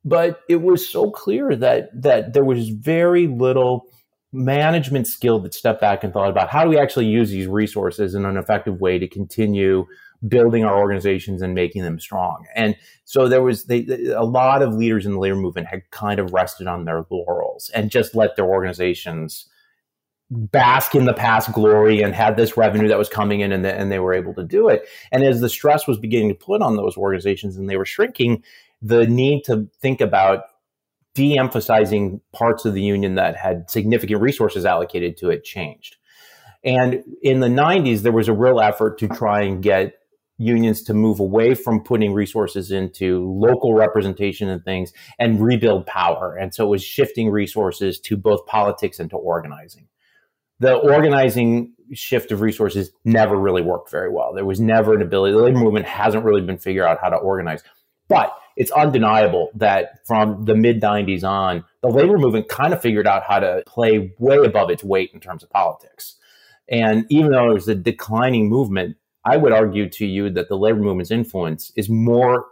But 0.04 0.40
it 0.48 0.62
was 0.62 0.88
so 0.88 1.10
clear 1.10 1.56
that 1.56 1.90
that 2.00 2.32
there 2.32 2.44
was 2.44 2.68
very 2.68 3.26
little 3.26 3.86
management 4.32 5.06
skill 5.06 5.40
that 5.40 5.54
stepped 5.54 5.80
back 5.80 6.04
and 6.04 6.12
thought 6.12 6.30
about 6.30 6.48
how 6.48 6.62
do 6.62 6.70
we 6.70 6.78
actually 6.78 7.06
use 7.06 7.30
these 7.30 7.46
resources 7.46 8.14
in 8.14 8.24
an 8.24 8.36
effective 8.36 8.80
way 8.80 8.98
to 8.98 9.08
continue 9.08 9.86
building 10.28 10.64
our 10.64 10.78
organizations 10.78 11.42
and 11.42 11.54
making 11.54 11.82
them 11.82 11.98
strong. 11.98 12.44
And 12.54 12.76
so 13.04 13.28
there 13.28 13.42
was 13.42 13.64
they, 13.64 13.84
a 14.14 14.22
lot 14.22 14.62
of 14.62 14.74
leaders 14.74 15.06
in 15.06 15.12
the 15.12 15.18
labor 15.18 15.36
movement 15.36 15.68
had 15.68 15.90
kind 15.90 16.20
of 16.20 16.32
rested 16.32 16.66
on 16.66 16.84
their 16.84 17.04
laurels 17.10 17.70
and 17.74 17.90
just 17.90 18.14
let 18.14 18.36
their 18.36 18.46
organizations 18.46 19.48
bask 20.30 20.94
in 20.94 21.04
the 21.04 21.14
past 21.14 21.52
glory 21.52 22.02
and 22.02 22.14
had 22.14 22.36
this 22.36 22.56
revenue 22.56 22.88
that 22.88 22.98
was 22.98 23.08
coming 23.08 23.40
in 23.40 23.52
and, 23.52 23.64
the, 23.64 23.72
and 23.72 23.92
they 23.92 23.98
were 23.98 24.12
able 24.12 24.34
to 24.34 24.44
do 24.44 24.68
it. 24.68 24.88
And 25.12 25.22
as 25.22 25.40
the 25.40 25.48
stress 25.48 25.86
was 25.86 25.98
beginning 25.98 26.28
to 26.30 26.34
put 26.34 26.62
on 26.62 26.76
those 26.76 26.96
organizations 26.96 27.56
and 27.56 27.70
they 27.70 27.76
were 27.76 27.84
shrinking, 27.84 28.42
the 28.82 29.06
need 29.06 29.44
to 29.44 29.68
think 29.80 30.00
about 30.00 30.44
de-emphasizing 31.14 32.20
parts 32.32 32.64
of 32.64 32.74
the 32.74 32.82
union 32.82 33.14
that 33.14 33.36
had 33.36 33.70
significant 33.70 34.20
resources 34.20 34.66
allocated 34.66 35.16
to 35.16 35.30
it 35.30 35.44
changed. 35.44 35.96
And 36.62 37.04
in 37.22 37.40
the 37.40 37.46
90s, 37.46 38.00
there 38.00 38.12
was 38.12 38.28
a 38.28 38.32
real 38.32 38.60
effort 38.60 38.98
to 38.98 39.08
try 39.08 39.42
and 39.42 39.62
get 39.62 39.94
unions 40.38 40.82
to 40.82 40.92
move 40.92 41.20
away 41.20 41.54
from 41.54 41.82
putting 41.82 42.12
resources 42.12 42.70
into 42.70 43.32
local 43.32 43.72
representation 43.72 44.48
and 44.48 44.62
things 44.64 44.92
and 45.18 45.40
rebuild 45.40 45.86
power. 45.86 46.36
And 46.36 46.52
so 46.52 46.66
it 46.66 46.68
was 46.68 46.84
shifting 46.84 47.30
resources 47.30 47.98
to 48.00 48.16
both 48.16 48.44
politics 48.46 48.98
and 48.98 49.08
to 49.10 49.16
organizing. 49.16 49.88
The 50.58 50.74
organizing 50.74 51.74
shift 51.92 52.32
of 52.32 52.40
resources 52.40 52.90
never 53.04 53.36
really 53.36 53.62
worked 53.62 53.90
very 53.90 54.10
well. 54.10 54.32
There 54.32 54.44
was 54.44 54.60
never 54.60 54.94
an 54.94 55.02
ability, 55.02 55.34
the 55.34 55.42
labor 55.42 55.58
movement 55.58 55.86
hasn't 55.86 56.24
really 56.24 56.40
been 56.40 56.58
figured 56.58 56.86
out 56.86 56.98
how 57.00 57.10
to 57.10 57.16
organize. 57.16 57.62
But 58.08 58.36
it's 58.56 58.70
undeniable 58.70 59.50
that 59.54 60.06
from 60.06 60.44
the 60.44 60.54
mid 60.54 60.80
90s 60.80 61.24
on, 61.24 61.64
the 61.82 61.88
labor 61.88 62.18
movement 62.18 62.48
kind 62.48 62.72
of 62.72 62.80
figured 62.80 63.06
out 63.06 63.22
how 63.22 63.38
to 63.38 63.62
play 63.66 64.14
way 64.18 64.36
above 64.36 64.70
its 64.70 64.82
weight 64.82 65.10
in 65.12 65.20
terms 65.20 65.42
of 65.42 65.50
politics. 65.50 66.16
And 66.68 67.06
even 67.10 67.30
though 67.30 67.50
it 67.50 67.54
was 67.54 67.68
a 67.68 67.74
declining 67.74 68.48
movement, 68.48 68.96
I 69.24 69.36
would 69.36 69.52
argue 69.52 69.88
to 69.90 70.06
you 70.06 70.30
that 70.30 70.48
the 70.48 70.56
labor 70.56 70.78
movement's 70.78 71.10
influence 71.10 71.72
is 71.76 71.88
more 71.88 72.46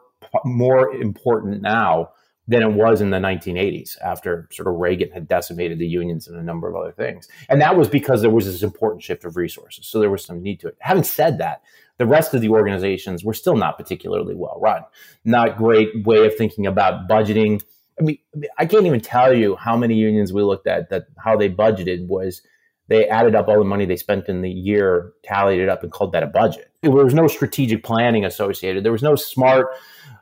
more 0.44 0.92
important 0.94 1.62
now 1.62 2.10
than 2.46 2.62
it 2.62 2.72
was 2.72 3.00
in 3.00 3.10
the 3.10 3.18
1980s 3.18 3.96
after 4.02 4.48
sort 4.52 4.68
of 4.68 4.74
Reagan 4.74 5.10
had 5.10 5.26
decimated 5.26 5.78
the 5.78 5.86
unions 5.86 6.28
and 6.28 6.36
a 6.38 6.42
number 6.42 6.68
of 6.68 6.76
other 6.76 6.92
things. 6.92 7.28
And 7.48 7.60
that 7.62 7.76
was 7.76 7.88
because 7.88 8.20
there 8.20 8.30
was 8.30 8.44
this 8.44 8.62
important 8.62 9.02
shift 9.02 9.24
of 9.24 9.36
resources. 9.36 9.86
So 9.86 9.98
there 9.98 10.10
was 10.10 10.24
some 10.24 10.42
need 10.42 10.60
to 10.60 10.68
it. 10.68 10.76
Having 10.80 11.04
said 11.04 11.38
that, 11.38 11.62
the 11.96 12.06
rest 12.06 12.34
of 12.34 12.40
the 12.40 12.50
organizations 12.50 13.24
were 13.24 13.34
still 13.34 13.56
not 13.56 13.78
particularly 13.78 14.34
well 14.34 14.58
run. 14.60 14.82
Not 15.24 15.56
great 15.56 16.04
way 16.04 16.26
of 16.26 16.36
thinking 16.36 16.66
about 16.66 17.08
budgeting. 17.08 17.62
I 17.98 18.02
mean, 18.02 18.18
I 18.58 18.66
can't 18.66 18.86
even 18.86 19.00
tell 19.00 19.32
you 19.32 19.56
how 19.56 19.76
many 19.76 19.94
unions 19.94 20.32
we 20.32 20.42
looked 20.42 20.66
at 20.66 20.90
that 20.90 21.04
how 21.16 21.36
they 21.36 21.48
budgeted 21.48 22.08
was 22.08 22.42
they 22.88 23.08
added 23.08 23.34
up 23.34 23.48
all 23.48 23.58
the 23.58 23.64
money 23.64 23.86
they 23.86 23.96
spent 23.96 24.28
in 24.28 24.42
the 24.42 24.50
year, 24.50 25.12
tallied 25.22 25.60
it 25.60 25.68
up, 25.68 25.82
and 25.82 25.90
called 25.90 26.12
that 26.12 26.22
a 26.22 26.26
budget. 26.26 26.70
There 26.82 26.90
was 26.90 27.14
no 27.14 27.28
strategic 27.28 27.82
planning 27.82 28.24
associated. 28.26 28.84
There 28.84 28.92
was 28.92 29.02
no 29.02 29.16
smart 29.16 29.68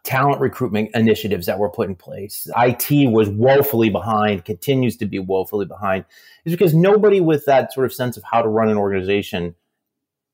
talent 0.04 0.40
recruitment 0.40 0.90
initiatives 0.94 1.46
that 1.46 1.58
were 1.58 1.70
put 1.70 1.88
in 1.88 1.94
place. 1.94 2.48
IT 2.56 3.10
was 3.10 3.28
woefully 3.28 3.88
behind, 3.88 4.44
continues 4.44 4.96
to 4.96 5.06
be 5.06 5.18
woefully 5.18 5.66
behind. 5.66 6.04
Is 6.44 6.52
because 6.52 6.74
nobody 6.74 7.20
with 7.20 7.44
that 7.46 7.72
sort 7.72 7.86
of 7.86 7.92
sense 7.92 8.16
of 8.16 8.24
how 8.24 8.42
to 8.42 8.48
run 8.48 8.68
an 8.68 8.76
organization 8.76 9.54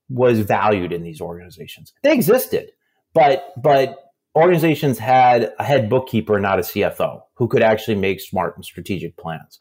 was 0.08 0.40
valued 0.40 0.92
in 0.92 1.02
these 1.02 1.20
organizations. 1.20 1.92
They 2.02 2.12
existed, 2.12 2.72
but 3.12 3.52
but 3.60 4.12
organizations 4.34 4.98
had 4.98 5.52
a 5.58 5.64
head 5.64 5.90
bookkeeper, 5.90 6.38
not 6.40 6.58
a 6.58 6.62
CFO, 6.62 7.22
who 7.34 7.48
could 7.48 7.62
actually 7.62 7.96
make 7.96 8.20
smart 8.20 8.56
and 8.56 8.64
strategic 8.64 9.16
plans. 9.16 9.58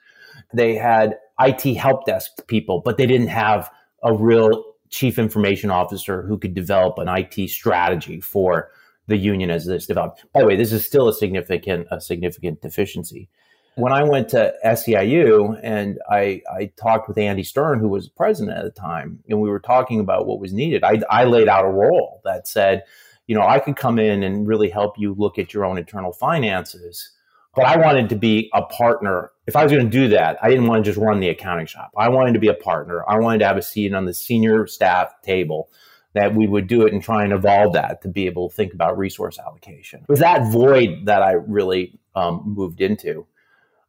They 0.53 0.75
had 0.75 1.17
IT 1.39 1.63
help 1.75 2.05
desk 2.05 2.47
people, 2.47 2.81
but 2.85 2.97
they 2.97 3.05
didn't 3.05 3.27
have 3.27 3.69
a 4.03 4.13
real 4.13 4.63
chief 4.89 5.19
information 5.19 5.69
officer 5.69 6.21
who 6.21 6.37
could 6.37 6.53
develop 6.53 6.97
an 6.97 7.09
IT 7.09 7.49
strategy 7.49 8.21
for 8.21 8.69
the 9.07 9.17
union 9.17 9.49
as 9.49 9.65
this 9.65 9.87
developed. 9.87 10.25
By 10.33 10.41
the 10.41 10.47
way, 10.47 10.55
this 10.55 10.71
is 10.71 10.85
still 10.85 11.07
a 11.07 11.13
significant 11.13 11.87
a 11.91 11.99
significant 12.01 12.61
deficiency. 12.61 13.29
When 13.75 13.93
I 13.93 14.03
went 14.03 14.29
to 14.29 14.55
SEIU 14.65 15.59
and 15.61 15.99
I, 16.09 16.41
I 16.51 16.71
talked 16.77 17.07
with 17.07 17.17
Andy 17.19 17.43
Stern, 17.43 17.79
who 17.79 17.89
was 17.89 18.09
president 18.09 18.57
at 18.57 18.63
the 18.63 18.71
time, 18.71 19.19
and 19.29 19.39
we 19.39 19.49
were 19.49 19.59
talking 19.59 19.99
about 19.99 20.25
what 20.25 20.39
was 20.39 20.51
needed, 20.51 20.83
I, 20.83 20.99
I 21.11 21.25
laid 21.25 21.47
out 21.47 21.63
a 21.63 21.69
role 21.69 22.21
that 22.25 22.47
said, 22.47 22.83
you 23.27 23.35
know, 23.35 23.45
I 23.47 23.59
could 23.59 23.75
come 23.75 23.99
in 23.99 24.23
and 24.23 24.47
really 24.47 24.69
help 24.69 24.97
you 24.97 25.13
look 25.13 25.37
at 25.37 25.53
your 25.53 25.63
own 25.63 25.77
internal 25.77 26.11
finances 26.11 27.11
but 27.57 27.65
I 27.65 27.75
wanted 27.77 28.09
to 28.09 28.15
be 28.15 28.51
a 28.53 28.61
partner. 28.61 29.31
If 29.47 29.55
I 29.55 29.63
was 29.63 29.71
going 29.71 29.83
to 29.83 29.89
do 29.89 30.09
that, 30.09 30.37
I 30.43 30.49
didn't 30.49 30.67
want 30.67 30.85
to 30.85 30.91
just 30.91 31.03
run 31.03 31.19
the 31.19 31.29
accounting 31.29 31.65
shop. 31.65 31.91
I 31.97 32.07
wanted 32.07 32.33
to 32.33 32.39
be 32.39 32.49
a 32.49 32.53
partner. 32.53 33.03
I 33.09 33.17
wanted 33.17 33.39
to 33.39 33.47
have 33.47 33.57
a 33.57 33.63
seat 33.63 33.95
on 33.95 34.05
the 34.05 34.13
senior 34.13 34.67
staff 34.67 35.11
table 35.23 35.71
that 36.17 36.35
we 36.35 36.47
would 36.47 36.67
do 36.67 36.85
it 36.85 36.93
and 36.93 37.01
try 37.01 37.23
and 37.23 37.33
evolve 37.33 37.73
that 37.73 38.01
to 38.01 38.07
be 38.07 38.25
able 38.25 38.49
to 38.49 38.55
think 38.55 38.73
about 38.73 38.97
resource 38.97 39.39
allocation. 39.39 40.01
It 40.01 40.09
was 40.09 40.19
that 40.19 40.51
void 40.51 41.05
that 41.05 41.21
I 41.21 41.33
really 41.33 41.99
um, 42.15 42.43
moved 42.45 42.81
into. 42.81 43.25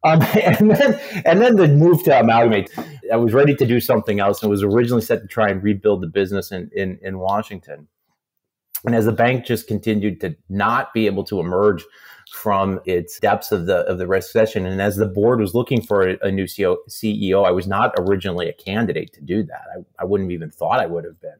Um, 0.03 0.21
and 0.43 0.71
then, 0.71 0.99
and 1.25 1.41
then 1.41 1.55
the 1.55 1.67
move 1.67 2.03
to 2.03 2.19
amalgamate. 2.19 2.69
I 3.11 3.17
was 3.17 3.33
ready 3.33 3.55
to 3.55 3.65
do 3.65 3.79
something 3.79 4.19
else, 4.19 4.41
and 4.41 4.49
was 4.49 4.63
originally 4.63 5.01
set 5.01 5.21
to 5.21 5.27
try 5.27 5.49
and 5.49 5.61
rebuild 5.61 6.01
the 6.01 6.07
business 6.07 6.51
in, 6.51 6.69
in, 6.73 6.99
in 7.01 7.19
Washington. 7.19 7.87
And 8.85 8.95
as 8.95 9.05
the 9.05 9.11
bank 9.11 9.45
just 9.45 9.67
continued 9.67 10.21
to 10.21 10.37
not 10.47 10.93
be 10.93 11.05
able 11.05 11.25
to 11.25 11.41
emerge 11.41 11.83
from 12.31 12.79
its 12.85 13.19
depths 13.19 13.51
of 13.51 13.65
the 13.65 13.77
of 13.87 13.97
the 13.97 14.07
recession. 14.07 14.65
And 14.65 14.81
as 14.81 14.95
the 14.95 15.07
board 15.07 15.39
was 15.39 15.55
looking 15.55 15.81
for 15.81 16.07
a, 16.07 16.17
a 16.21 16.31
new 16.31 16.45
CEO, 16.45 16.77
CEO, 16.87 17.45
I 17.45 17.51
was 17.51 17.67
not 17.67 17.93
originally 17.97 18.47
a 18.47 18.53
candidate 18.53 19.13
to 19.13 19.21
do 19.21 19.43
that. 19.43 19.63
I, 19.75 20.03
I 20.03 20.05
wouldn't 20.05 20.29
have 20.29 20.35
even 20.35 20.51
thought 20.51 20.79
I 20.79 20.85
would 20.85 21.05
have 21.05 21.19
been. 21.19 21.37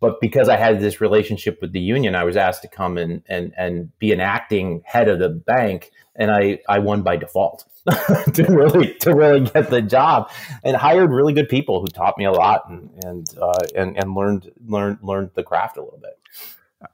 But 0.00 0.20
because 0.20 0.48
I 0.48 0.56
had 0.56 0.80
this 0.80 1.00
relationship 1.00 1.58
with 1.60 1.72
the 1.72 1.80
union, 1.80 2.14
I 2.14 2.24
was 2.24 2.36
asked 2.36 2.62
to 2.62 2.68
come 2.68 2.98
and 2.98 3.22
and 3.26 3.52
and 3.56 3.96
be 3.98 4.12
an 4.12 4.20
acting 4.20 4.82
head 4.84 5.08
of 5.08 5.18
the 5.18 5.28
bank, 5.28 5.90
and 6.14 6.30
I 6.30 6.60
I 6.68 6.78
won 6.80 7.02
by 7.02 7.16
default 7.16 7.64
to 8.34 8.44
really 8.48 8.94
to 9.00 9.14
really 9.14 9.40
get 9.40 9.70
the 9.70 9.82
job, 9.82 10.30
and 10.62 10.76
hired 10.76 11.10
really 11.10 11.32
good 11.32 11.48
people 11.48 11.80
who 11.80 11.86
taught 11.86 12.18
me 12.18 12.24
a 12.24 12.32
lot 12.32 12.68
and 12.68 12.90
and 13.04 13.26
uh, 13.40 13.60
and 13.74 13.96
and 13.96 14.14
learned 14.14 14.50
learned 14.66 14.98
learned 15.02 15.30
the 15.34 15.42
craft 15.42 15.76
a 15.76 15.82
little 15.82 16.00
bit 16.00 16.18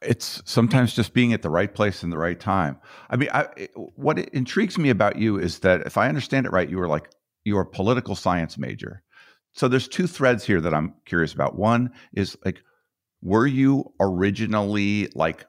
it's 0.02 0.40
sometimes 0.45 0.95
just 0.95 1.12
being 1.14 1.33
at 1.33 1.42
the 1.42 1.50
right 1.50 1.75
place 1.75 2.04
in 2.04 2.11
the 2.11 2.19
right 2.19 2.38
time. 2.38 2.78
I 3.09 3.16
mean, 3.16 3.28
I, 3.33 3.69
what 3.75 4.19
intrigues 4.19 4.78
me 4.78 4.90
about 4.90 5.16
you 5.16 5.38
is 5.38 5.61
that 5.61 5.80
if 5.80 5.97
I 5.97 6.09
understand 6.09 6.47
it 6.47 6.52
right, 6.52 6.69
you 6.69 6.78
were 6.78 6.88
like 6.88 7.11
you're 7.45 7.62
a 7.62 7.66
political 7.66 8.14
science 8.14 8.59
major. 8.59 9.02
So 9.52 9.69
there's 9.69 9.88
two 9.88 10.07
threads 10.07 10.45
here 10.45 10.61
that 10.61 10.75
I'm 10.75 10.95
curious 11.07 11.33
about. 11.33 11.59
One 11.59 11.92
is 12.14 12.37
like, 12.45 12.62
were 13.22 13.46
you 13.46 13.92
originally 14.00 15.10
like 15.14 15.46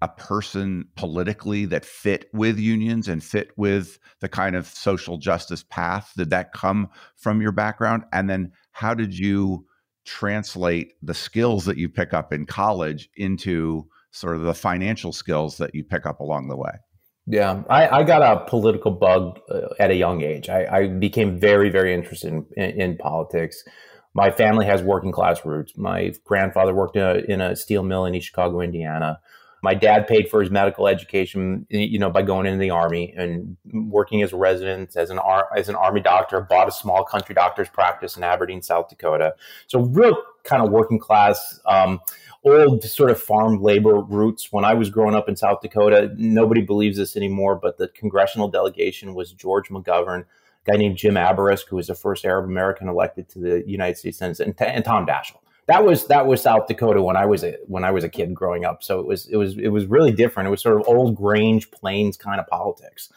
a 0.00 0.08
person 0.08 0.86
politically 0.94 1.64
that 1.64 1.84
fit 1.84 2.26
with 2.32 2.58
unions 2.58 3.08
and 3.08 3.22
fit 3.22 3.50
with 3.56 3.98
the 4.20 4.28
kind 4.28 4.54
of 4.54 4.66
social 4.66 5.18
justice 5.18 5.64
path? 5.64 6.12
Did 6.16 6.30
that 6.30 6.52
come 6.52 6.88
from 7.16 7.42
your 7.42 7.52
background? 7.52 8.04
And 8.12 8.30
then 8.30 8.52
how 8.72 8.94
did 8.94 9.18
you 9.18 9.66
translate 10.04 10.92
the 11.02 11.14
skills 11.14 11.64
that 11.64 11.76
you 11.76 11.88
pick 11.88 12.14
up 12.14 12.32
in 12.32 12.46
college 12.46 13.10
into 13.16 13.86
sort 14.10 14.36
of 14.36 14.42
the 14.42 14.54
financial 14.54 15.12
skills 15.12 15.58
that 15.58 15.74
you 15.74 15.84
pick 15.84 16.06
up 16.06 16.20
along 16.20 16.48
the 16.48 16.56
way? 16.56 16.72
Yeah, 17.30 17.62
I, 17.68 17.88
I 17.88 18.02
got 18.04 18.22
a 18.22 18.48
political 18.48 18.90
bug 18.90 19.38
uh, 19.50 19.74
at 19.78 19.90
a 19.90 19.94
young 19.94 20.22
age. 20.22 20.48
I, 20.48 20.64
I 20.64 20.86
became 20.86 21.38
very, 21.38 21.68
very 21.68 21.92
interested 21.92 22.32
in, 22.32 22.46
in, 22.56 22.80
in, 22.80 22.96
politics. 22.96 23.62
My 24.18 24.32
family 24.32 24.66
has 24.66 24.82
working 24.82 25.12
class 25.12 25.44
roots. 25.44 25.76
My 25.76 26.12
grandfather 26.24 26.74
worked 26.74 26.96
in 26.96 27.02
a, 27.02 27.14
in 27.14 27.40
a 27.40 27.54
steel 27.54 27.84
mill 27.84 28.04
in 28.04 28.16
East 28.16 28.26
Chicago, 28.26 28.60
Indiana. 28.60 29.20
My 29.62 29.74
dad 29.74 30.08
paid 30.08 30.28
for 30.28 30.40
his 30.40 30.50
medical 30.50 30.88
education, 30.88 31.68
you 31.70 32.00
know, 32.00 32.10
by 32.10 32.22
going 32.22 32.44
into 32.44 32.58
the 32.58 32.70
army 32.70 33.14
and 33.16 33.56
working 33.72 34.20
as 34.22 34.32
a 34.32 34.36
resident 34.36 34.96
as 34.96 35.10
an 35.10 35.20
as 35.56 35.68
an 35.68 35.76
army 35.76 36.00
doctor. 36.00 36.40
Bought 36.40 36.66
a 36.66 36.72
small 36.72 37.04
country 37.04 37.32
doctor's 37.32 37.68
practice 37.68 38.16
in 38.16 38.24
Aberdeen, 38.24 38.60
South 38.60 38.88
Dakota. 38.88 39.36
So 39.68 39.82
real 39.82 40.16
kind 40.42 40.64
of 40.64 40.72
working 40.72 40.98
class. 40.98 41.60
Um, 41.64 42.00
old 42.42 42.82
sort 42.82 43.10
of 43.10 43.22
farm 43.22 43.62
labor 43.62 44.00
roots. 44.00 44.50
When 44.50 44.64
I 44.64 44.74
was 44.74 44.90
growing 44.90 45.14
up 45.14 45.28
in 45.28 45.36
South 45.36 45.60
Dakota, 45.60 46.12
nobody 46.16 46.62
believes 46.62 46.96
this 46.96 47.16
anymore, 47.16 47.54
but 47.54 47.78
the 47.78 47.86
congressional 47.86 48.48
delegation 48.48 49.14
was 49.14 49.32
George 49.32 49.68
McGovern, 49.68 50.24
guy 50.68 50.76
named 50.76 50.96
Jim 50.96 51.14
Abourezk, 51.14 51.68
who 51.68 51.76
was 51.76 51.86
the 51.86 51.94
first 51.94 52.24
Arab 52.24 52.44
American 52.44 52.88
elected 52.88 53.28
to 53.30 53.38
the 53.38 53.64
United 53.66 53.96
States 53.96 54.18
Senate, 54.18 54.40
and, 54.40 54.54
and 54.60 54.84
Tom 54.84 55.06
Daschle 55.06 55.38
that 55.68 55.84
was 55.84 56.06
that 56.06 56.26
was 56.26 56.42
South 56.42 56.66
Dakota 56.66 57.00
when 57.02 57.16
I 57.16 57.26
was 57.26 57.44
a 57.44 57.56
when 57.66 57.84
I 57.84 57.90
was 57.90 58.02
a 58.02 58.08
kid 58.08 58.34
growing 58.34 58.64
up. 58.64 58.82
So 58.82 58.98
it 59.00 59.06
was 59.06 59.26
it 59.26 59.36
was 59.36 59.56
it 59.58 59.68
was 59.68 59.84
really 59.84 60.12
different. 60.12 60.48
It 60.48 60.50
was 60.50 60.62
sort 60.62 60.80
of 60.80 60.88
old 60.88 61.14
Grange 61.14 61.70
Plains 61.70 62.16
kind 62.16 62.40
of 62.40 62.46
politics. 62.46 63.12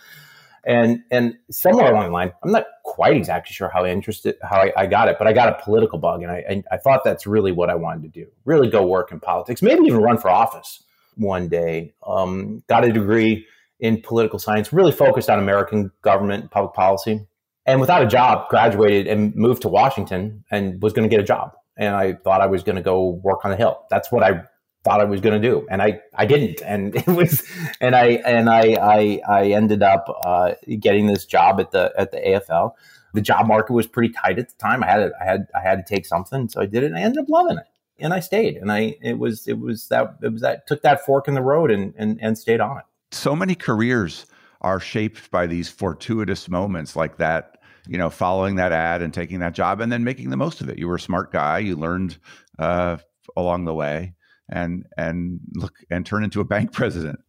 And 0.66 1.02
and 1.10 1.38
somewhere 1.50 1.92
along 1.92 2.08
the 2.08 2.12
line, 2.12 2.34
I'm 2.44 2.52
not 2.52 2.66
quite 2.84 3.16
exactly 3.16 3.54
sure 3.54 3.70
how 3.70 3.86
interested 3.86 4.36
how 4.44 4.58
I, 4.58 4.74
I 4.76 4.86
got 4.86 5.08
it, 5.08 5.16
but 5.18 5.28
I 5.28 5.34
got 5.34 5.48
a 5.48 5.64
political 5.64 5.98
bug, 5.98 6.24
and 6.24 6.32
I 6.32 6.44
and 6.48 6.66
I 6.72 6.78
thought 6.78 7.04
that's 7.04 7.26
really 7.26 7.54
what 7.54 7.70
I 7.70 7.76
wanted 7.76 8.04
to 8.04 8.10
do. 8.10 8.30
Really 8.44 8.70
go 8.70 8.86
work 8.86 9.14
in 9.14 9.22
politics, 9.22 9.62
maybe 9.62 9.86
even 9.86 10.02
run 10.02 10.18
for 10.18 10.30
office 10.30 10.84
one 11.16 11.48
day. 11.48 11.94
Um, 12.06 12.64
got 12.68 12.84
a 12.84 12.92
degree 12.92 13.48
in 13.80 14.02
political 14.02 14.38
science, 14.38 14.72
really 14.74 14.92
focused 14.92 15.30
on 15.30 15.40
American 15.40 15.90
government 16.04 16.52
public 16.52 16.74
policy. 16.74 17.26
And 17.66 17.80
without 17.80 18.02
a 18.02 18.08
job, 18.08 18.50
graduated 18.50 19.08
and 19.08 19.36
moved 19.36 19.62
to 19.64 19.68
Washington 19.68 20.44
and 20.50 20.82
was 20.82 20.94
going 20.94 21.08
to 21.08 21.14
get 21.14 21.22
a 21.22 21.26
job 21.26 21.54
and 21.78 21.96
I 21.96 22.14
thought 22.14 22.42
I 22.42 22.46
was 22.46 22.64
going 22.64 22.76
to 22.76 22.82
go 22.82 23.10
work 23.24 23.44
on 23.44 23.52
the 23.52 23.58
Hill. 23.58 23.86
That's 23.90 24.12
what 24.12 24.24
I 24.24 24.44
thought 24.84 25.02
I 25.02 25.06
was 25.06 25.22
going 25.22 25.40
to 25.40 25.48
do, 25.48 25.68
and 25.70 25.82
I 25.82 26.00
I 26.16 26.26
didn't, 26.26 26.62
and 26.66 26.96
it 26.96 27.08
was, 27.08 27.44
and 27.82 27.96
I 27.96 28.22
and 28.26 28.50
I 28.50 28.78
I, 28.80 29.22
I 29.28 29.46
ended 29.52 29.84
up 29.84 30.06
uh, 30.26 30.54
getting 30.80 31.08
this 31.08 31.26
job 31.26 31.60
at 31.60 31.72
the 31.72 31.92
at 31.98 32.12
the 32.12 32.18
AFL. 32.18 32.74
The 33.14 33.22
job 33.22 33.46
market 33.46 33.74
was 33.74 33.88
pretty 33.88 34.14
tight 34.14 34.40
at 34.40 34.48
the 34.48 34.56
time. 34.58 34.84
I 34.84 34.88
had 34.88 35.12
I 35.20 35.26
had 35.26 35.48
I 35.56 35.60
had 35.62 35.86
to 35.86 35.96
take 35.96 36.06
something, 36.06 36.48
so 36.48 36.62
I 36.62 36.66
did 36.66 36.84
it, 36.84 36.88
and 36.88 36.98
I 36.98 37.02
ended 37.02 37.24
up 37.24 37.30
loving 37.30 37.58
it, 37.58 37.66
and 38.00 38.14
I 38.14 38.20
stayed, 38.20 38.58
and 38.58 38.72
I 38.72 38.96
it 39.02 39.18
was 39.18 39.48
it 39.48 39.60
was 39.60 39.88
that 39.88 40.18
it 40.22 40.32
was 40.32 40.42
that 40.42 40.68
took 40.68 40.82
that 40.84 41.06
fork 41.06 41.28
in 41.28 41.34
the 41.34 41.42
road 41.42 41.72
and 41.72 41.94
and 41.98 42.20
and 42.22 42.38
stayed 42.38 42.62
on 42.62 42.78
it. 42.78 42.86
so 43.12 43.36
many 43.36 43.56
careers 43.56 44.26
are 44.62 44.80
shaped 44.80 45.30
by 45.32 45.48
these 45.48 45.70
fortuitous 45.70 46.50
moments 46.50 46.96
like 46.96 47.18
that 47.18 47.58
you 47.88 47.98
know 47.98 48.10
following 48.10 48.56
that 48.56 48.72
ad 48.72 49.02
and 49.02 49.14
taking 49.14 49.40
that 49.40 49.54
job 49.54 49.82
and 49.82 49.92
then 49.92 50.04
making 50.04 50.30
the 50.30 50.38
most 50.38 50.62
of 50.62 50.70
it 50.70 50.78
you 50.78 50.88
were 50.88 50.96
a 50.96 51.00
smart 51.00 51.32
guy 51.32 51.58
you 51.58 51.76
learned 51.76 52.18
uh, 52.60 52.98
along 53.36 53.66
the 53.66 53.74
way 53.74 54.14
and 54.52 54.86
and 54.98 55.40
look 55.56 55.74
and 55.90 56.06
turn 56.06 56.24
into 56.24 56.42
a 56.42 56.44
bank 56.44 56.74
president. 56.74 57.20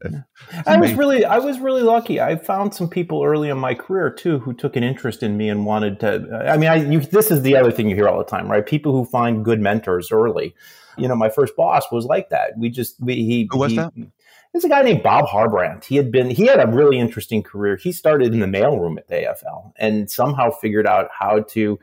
I 0.67 0.77
was 0.77 0.93
really 0.95 1.25
I 1.25 1.39
was 1.39 1.61
really 1.61 1.83
lucky. 1.83 2.21
I 2.21 2.37
found 2.37 2.75
some 2.75 2.89
people 2.89 3.23
early 3.23 3.49
in 3.49 3.59
my 3.59 3.75
career 3.75 4.11
too 4.11 4.41
who 4.41 4.53
took 4.53 4.77
an 4.77 4.83
interest 4.83 5.23
in 5.23 5.37
me 5.37 5.49
and 5.49 5.65
wanted 5.65 6.01
to. 6.01 6.45
I 6.49 6.57
mean, 6.57 6.69
I, 6.69 6.77
you, 6.77 7.01
this 7.01 7.31
is 7.31 7.43
the 7.43 7.57
other 7.57 7.71
thing 7.71 7.89
you 7.89 7.95
hear 7.95 8.09
all 8.09 8.19
the 8.19 8.25
time, 8.25 8.51
right? 8.51 8.67
People 8.67 8.93
who 8.93 9.05
find 9.05 9.45
good 9.45 9.61
mentors 9.61 10.11
early. 10.11 10.55
You 10.99 11.09
know, 11.09 11.17
my 11.17 11.31
first 11.31 11.57
boss 11.57 11.91
was 11.91 12.05
like 12.05 12.29
that. 12.31 12.59
We 12.59 12.69
just 12.69 13.01
we 13.01 13.15
he 13.15 13.49
who 13.51 13.59
was 13.59 13.73
he, 13.73 13.79
that? 13.79 13.93
There's 14.53 14.65
a 14.65 14.69
guy 14.69 14.83
named 14.83 15.03
Bob 15.03 15.27
Harbrant. 15.27 15.85
He 15.85 15.97
had 15.97 16.13
been 16.13 16.29
he 16.29 16.47
had 16.47 16.61
a 16.61 16.71
really 16.71 16.99
interesting 16.99 17.43
career. 17.43 17.77
He 17.77 17.91
started 17.91 18.35
in 18.35 18.41
the 18.41 18.47
mailroom 18.47 18.99
at 18.99 19.09
the 19.09 19.15
AFL 19.15 19.73
and 19.77 20.11
somehow 20.11 20.51
figured 20.51 20.87
out 20.87 21.09
how 21.19 21.41
to 21.51 21.79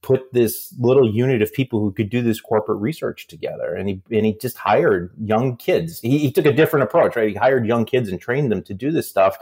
put 0.00 0.32
this 0.32 0.74
little 0.78 1.08
unit 1.10 1.42
of 1.42 1.52
people 1.52 1.80
who 1.80 1.90
could 1.92 2.10
do 2.10 2.22
this 2.22 2.40
corporate 2.40 2.80
research 2.80 3.26
together. 3.26 3.74
And 3.74 3.88
he 3.88 4.02
and 4.10 4.24
he 4.24 4.34
just 4.34 4.56
hired 4.56 5.12
young 5.18 5.56
kids. 5.56 6.00
He, 6.00 6.18
he 6.18 6.32
took 6.32 6.46
a 6.46 6.52
different 6.52 6.84
approach, 6.84 7.14
right? 7.14 7.28
He 7.28 7.34
hired 7.34 7.66
young 7.66 7.84
kids 7.84 8.08
and 8.08 8.20
trained 8.20 8.50
them 8.50 8.62
to 8.64 8.74
do 8.74 8.90
this 8.90 9.08
stuff 9.08 9.36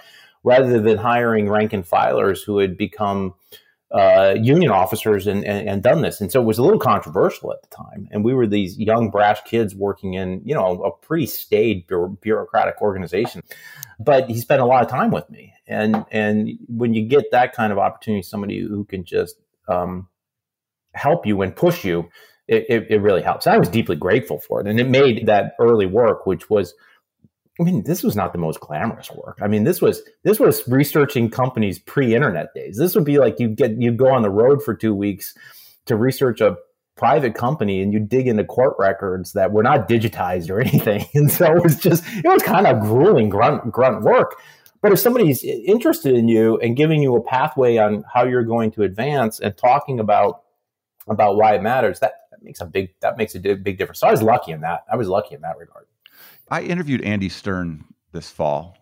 rather 0.45 0.81
than 0.81 0.99
hiring 0.99 1.49
rank 1.49 1.73
and 1.73 1.89
filers 1.89 2.45
who 2.45 2.59
had 2.59 2.77
become 2.77 3.35
uh, 3.93 4.35
union 4.41 4.71
officers 4.71 5.27
and, 5.27 5.45
and, 5.45 5.69
and, 5.69 5.83
done 5.83 6.01
this. 6.01 6.21
And 6.23 6.33
so 6.33 6.41
it 6.41 6.45
was 6.47 6.57
a 6.57 6.63
little 6.63 6.79
controversial 6.79 7.53
at 7.53 7.61
the 7.61 7.69
time. 7.69 8.09
And 8.11 8.25
we 8.25 8.33
were 8.33 8.47
these 8.47 8.79
young, 8.79 9.11
brash 9.11 9.43
kids 9.45 9.75
working 9.75 10.15
in, 10.15 10.41
you 10.47 10.55
know, 10.55 10.83
a 10.83 10.91
pretty 11.07 11.27
staid 11.27 11.87
bureaucratic 11.87 12.81
organization. 12.81 13.43
But 14.01 14.31
he 14.31 14.41
spent 14.41 14.63
a 14.63 14.65
lot 14.65 14.83
of 14.83 14.89
time 14.89 15.11
with 15.11 15.29
me. 15.29 15.53
And, 15.67 16.07
and 16.11 16.59
when 16.69 16.95
you 16.95 17.07
get 17.07 17.33
that 17.33 17.53
kind 17.55 17.71
of 17.71 17.79
opportunity, 17.79 18.23
somebody 18.23 18.61
who 18.61 18.85
can 18.85 19.05
just 19.05 19.37
um, 19.69 20.09
help 20.95 21.27
you 21.27 21.43
and 21.43 21.55
push 21.55 21.85
you, 21.85 22.09
it, 22.49 22.65
it, 22.71 22.87
it 22.89 23.03
really 23.03 23.23
helps. 23.23 23.47
I 23.47 23.59
was 23.59 23.69
deeply 23.69 23.97
grateful 23.97 24.39
for 24.39 24.63
it. 24.63 24.67
And 24.67 24.81
it 24.81 24.89
made 24.89 25.27
that 25.27 25.53
early 25.61 25.87
work, 25.87 26.25
which 26.25 26.49
was, 26.49 26.73
I 27.61 27.65
mean, 27.65 27.85
this 27.85 28.03
was 28.03 28.17
not 28.17 28.33
the 28.33 28.39
most 28.39 28.61
glamorous 28.61 29.11
work. 29.11 29.39
I 29.43 29.47
mean, 29.47 29.65
this 29.65 29.83
was 29.83 30.03
this 30.25 30.41
was 30.41 30.67
researching 30.67 31.31
companies 31.31 31.79
pre-internet 31.79 32.55
days. 32.55 32.79
This 32.79 32.95
would 32.95 33.05
be 33.05 33.19
like 33.19 33.39
you 33.39 33.49
get 33.49 33.73
you 33.81 33.93
go 33.93 34.09
on 34.09 34.23
the 34.23 34.31
road 34.31 34.63
for 34.63 34.75
two 34.75 34.95
weeks 34.95 35.35
to 35.87 35.97
research 35.97 36.41
a 36.41 36.57
private 36.97 37.35
company 37.35 37.83
and 37.83 37.93
you 37.93 37.99
dig 37.99 38.29
into 38.29 38.45
court 38.45 38.75
records 38.79 39.33
that 39.33 39.53
were 39.53 39.63
not 39.63 39.89
digitized 39.89 40.51
or 40.51 40.61
anything. 40.67 41.05
And 41.15 41.31
so 41.31 41.55
it 41.57 41.63
was 41.63 41.77
just 41.77 42.05
it 42.07 42.27
was 42.27 42.43
kind 42.43 42.67
of 42.67 42.81
grueling 42.81 43.29
grunt 43.29 43.71
grunt 43.71 44.03
work. 44.03 44.37
But 44.81 44.93
if 44.93 44.99
somebody's 44.99 45.45
interested 45.45 46.15
in 46.15 46.29
you 46.29 46.59
and 46.59 46.77
giving 46.77 47.03
you 47.03 47.15
a 47.15 47.23
pathway 47.23 47.77
on 47.77 48.03
how 48.13 48.25
you're 48.25 48.45
going 48.45 48.73
to 48.73 48.83
advance 48.83 49.39
and 49.39 49.57
talking 49.57 50.01
about 50.01 50.43
about 51.07 51.37
why 51.37 51.55
it 51.55 51.63
matters, 51.63 52.01
that, 52.01 52.13
that 52.31 52.43
makes 52.43 52.61
a 52.61 52.67
big 52.67 52.95
that 53.01 53.17
makes 53.19 53.35
a 53.35 53.41
big 53.41 53.79
difference. 53.79 54.01
So 54.01 54.09
I 54.09 54.11
was 54.11 54.23
lucky 54.23 54.53
in 54.53 54.63
that. 54.63 54.85
I 54.91 54.97
was 54.97 55.07
lucky 55.07 55.35
in 55.35 55.43
that 55.43 55.59
regard. 55.59 55.87
I 56.51 56.63
interviewed 56.63 57.03
Andy 57.03 57.29
Stern 57.29 57.85
this 58.13 58.31
fall, 58.31 58.77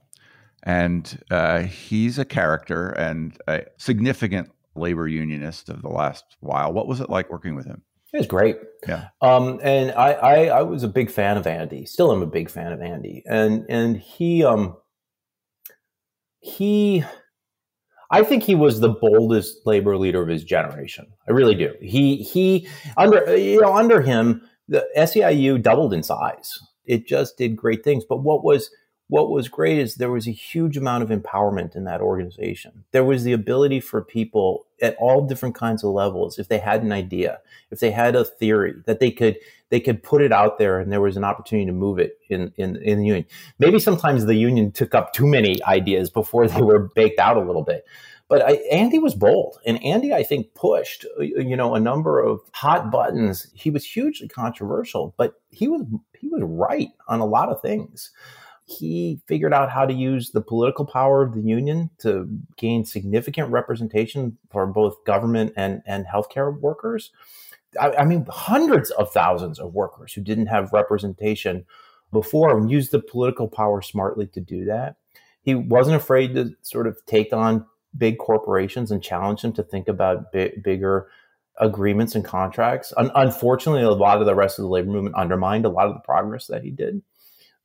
and 0.63 1.23
uh, 1.31 1.63
he's 1.63 2.19
a 2.19 2.25
character 2.25 2.91
and 2.91 3.39
a 3.47 3.63
significant 3.77 4.51
labor 4.75 5.09
unionist 5.09 5.69
of 5.69 5.83
the 5.83 5.89
last 5.89 6.37
while. 6.41 6.73
What 6.73 6.87
was 6.87 7.01
it 7.01 7.11
like 7.11 7.31
working 7.31 7.55
with 7.55 7.67
him? 7.67 7.83
It 8.13 8.19
was 8.19 8.27
great. 8.27 8.59
Yeah. 8.89 9.09
Um, 9.21 9.61
and 9.63 9.93
I, 9.93 10.13
I, 10.13 10.45
I, 10.47 10.63
was 10.63 10.83
a 10.83 10.89
big 10.89 11.11
fan 11.11 11.37
of 11.37 11.47
Andy. 11.47 11.87
Still 11.87 12.13
am 12.13 12.23
a 12.23 12.27
big 12.27 12.51
fan 12.51 12.73
of 12.73 12.81
Andy. 12.81 13.23
And 13.25 13.67
and 13.69 13.97
he 13.97 14.43
um 14.45 14.77
he 16.41 17.05
I 18.11 18.25
think 18.25 18.43
he 18.43 18.57
was 18.57 18.81
the 18.81 18.89
boldest 18.89 19.65
labor 19.65 19.97
leader 19.97 20.21
of 20.21 20.29
his 20.29 20.43
generation. 20.43 21.07
I 21.29 21.33
really 21.33 21.55
do. 21.55 21.73
He 21.81 22.17
he 22.17 22.69
under 22.97 23.37
you 23.37 23.61
know 23.61 23.77
under 23.77 24.01
him 24.01 24.43
the 24.67 24.87
SEIU 24.97 25.63
doubled 25.63 25.95
in 25.95 26.03
size. 26.03 26.59
It 26.91 27.07
just 27.07 27.37
did 27.37 27.55
great 27.55 27.85
things. 27.85 28.05
But 28.05 28.19
what 28.19 28.43
was 28.43 28.71
what 29.07 29.31
was 29.31 29.49
great 29.49 29.79
is 29.79 29.97
there 29.97 30.11
was 30.11 30.29
a 30.29 30.33
huge 30.33 30.77
amount 30.77 31.03
of 31.03 31.11
empowerment 31.11 31.75
in 31.75 31.83
that 31.85 32.01
organization. 32.01 32.85
There 32.93 33.05
was 33.05 33.25
the 33.25 33.33
ability 33.33 33.81
for 33.81 34.03
people 34.03 34.67
at 34.81 34.97
all 35.01 35.27
different 35.27 35.57
kinds 35.57 35.83
of 35.83 35.91
levels, 35.91 36.39
if 36.39 36.47
they 36.47 36.59
had 36.59 36.85
an 36.85 36.93
idea, 36.93 37.41
if 37.73 37.81
they 37.81 37.91
had 37.91 38.15
a 38.15 38.25
theory, 38.25 38.75
that 38.87 39.01
they 39.01 39.11
could 39.11 39.37
they 39.69 39.81
could 39.81 40.03
put 40.03 40.21
it 40.21 40.33
out 40.33 40.59
there 40.59 40.81
and 40.81 40.93
there 40.93 41.01
was 41.01 41.17
an 41.17 41.25
opportunity 41.25 41.67
to 41.67 41.73
move 41.73 42.01
it 42.01 42.19
in, 42.29 42.53
in, 42.57 42.77
in 42.77 42.99
the 42.99 43.07
union. 43.07 43.25
Maybe 43.61 43.79
sometimes 43.79 44.27
the 44.27 44.35
union 44.35 44.73
took 44.73 44.97
up 44.97 45.13
too 45.13 45.29
many 45.29 45.63
ideas 45.65 46.11
before 46.11 46.49
they 46.49 46.61
were 46.61 46.91
baked 46.95 47.21
out 47.21 47.37
a 47.37 47.41
little 47.41 47.63
bit. 47.63 47.87
But 48.31 48.47
I, 48.47 48.53
Andy 48.71 49.01
was 49.01 49.17
bold, 49.17 49.59
and 49.67 49.83
Andy, 49.85 50.15
I 50.15 50.23
think, 50.23 50.55
pushed 50.55 51.05
uh, 51.19 51.23
you 51.23 51.57
know 51.57 51.75
a 51.75 51.81
number 51.81 52.21
of 52.21 52.41
hot 52.53 52.93
buttons. 52.93 53.49
He 53.55 53.71
was 53.71 53.85
hugely 53.85 54.29
controversial, 54.29 55.15
but 55.19 55.35
he 55.51 55.67
was 55.67 55.83
he 56.17 56.29
was 56.29 56.43
right 56.45 56.91
on 57.09 57.19
a 57.19 57.27
lot 57.27 57.49
of 57.49 57.61
things. 57.61 58.13
He 58.67 59.21
figured 59.27 59.53
out 59.53 59.73
how 59.73 59.85
to 59.85 59.93
use 59.93 60.31
the 60.31 60.41
political 60.41 60.87
power 60.87 61.23
of 61.23 61.35
the 61.35 61.43
union 61.43 61.91
to 61.99 62.29
gain 62.57 62.85
significant 62.85 63.51
representation 63.51 64.39
for 64.49 64.65
both 64.65 65.05
government 65.05 65.53
and 65.57 65.83
and 65.85 66.07
healthcare 66.07 66.57
workers. 66.57 67.11
I, 67.81 67.91
I 67.91 68.05
mean, 68.05 68.27
hundreds 68.31 68.93
of 68.93 69.13
thousands 69.13 69.59
of 69.59 69.75
workers 69.75 70.13
who 70.13 70.21
didn't 70.21 70.47
have 70.47 70.73
representation 70.73 71.65
before 72.13 72.57
and 72.57 72.71
used 72.71 72.93
the 72.93 73.03
political 73.03 73.49
power 73.49 73.83
smartly 73.83 74.29
to 74.29 74.41
do 74.41 74.67
that. 74.67 74.95
He 75.43 75.57
wasn't 75.57 75.97
afraid 75.97 76.37
to 76.37 76.55
sort 76.63 76.87
of 76.87 77.05
take 77.07 77.33
on 77.33 77.67
big 77.97 78.19
corporations 78.19 78.91
and 78.91 79.03
challenge 79.03 79.43
them 79.43 79.53
to 79.55 79.63
think 79.63 79.89
about 79.89 80.33
bigger 80.33 81.09
agreements 81.59 82.15
and 82.15 82.25
contracts. 82.25 82.93
Un- 82.97 83.11
unfortunately, 83.15 83.83
a 83.83 83.91
lot 83.91 84.21
of 84.21 84.27
the 84.27 84.35
rest 84.35 84.59
of 84.59 84.63
the 84.63 84.69
labor 84.69 84.91
movement 84.91 85.15
undermined 85.17 85.65
a 85.65 85.69
lot 85.69 85.87
of 85.87 85.95
the 85.95 86.01
progress 86.01 86.47
that 86.47 86.65
he 86.65 86.71
did. 86.71 87.03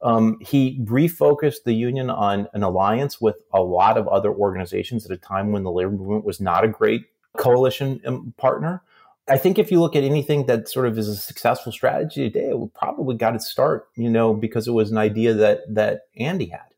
Um, 0.01 0.37
he 0.41 0.79
refocused 0.83 1.63
the 1.63 1.73
union 1.73 2.09
on 2.09 2.47
an 2.53 2.63
alliance 2.63 3.21
with 3.21 3.37
a 3.53 3.61
lot 3.61 3.97
of 3.97 4.07
other 4.07 4.31
organizations 4.31 5.05
at 5.05 5.11
a 5.11 5.17
time 5.17 5.51
when 5.51 5.63
the 5.63 5.71
labor 5.71 5.91
movement 5.91 6.25
was 6.25 6.41
not 6.41 6.63
a 6.63 6.67
great 6.67 7.05
coalition 7.37 8.01
um, 8.05 8.33
partner. 8.37 8.81
I 9.27 9.37
think 9.37 9.57
if 9.57 9.71
you 9.71 9.79
look 9.79 9.95
at 9.95 10.03
anything 10.03 10.45
that 10.45 10.69
sort 10.69 10.85
of 10.85 10.97
is 10.97 11.07
a 11.07 11.15
successful 11.15 11.71
strategy 11.71 12.29
today, 12.29 12.49
it 12.49 12.73
probably 12.75 13.15
got 13.15 13.33
its 13.33 13.47
start, 13.47 13.87
you 13.95 14.09
know, 14.09 14.33
because 14.33 14.67
it 14.67 14.71
was 14.71 14.91
an 14.91 14.97
idea 14.97 15.33
that 15.33 15.61
that 15.73 16.01
Andy 16.17 16.47
had. 16.47 16.74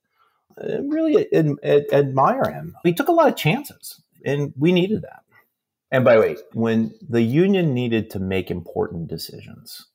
Really 0.61 1.31
ad- 1.33 1.55
ad- 1.63 1.85
admire 1.91 2.51
him. 2.51 2.75
He 2.83 2.93
took 2.93 3.07
a 3.07 3.13
lot 3.13 3.27
of 3.27 3.35
chances, 3.35 4.01
and 4.25 4.53
we 4.57 4.71
needed 4.71 5.03
that. 5.03 5.21
And 5.91 6.03
by 6.03 6.15
the 6.15 6.21
way, 6.21 6.37
when 6.53 6.93
the 7.07 7.21
union 7.21 7.73
needed 7.73 8.09
to 8.11 8.19
make 8.19 8.51
important 8.51 9.07
decisions, 9.07 9.85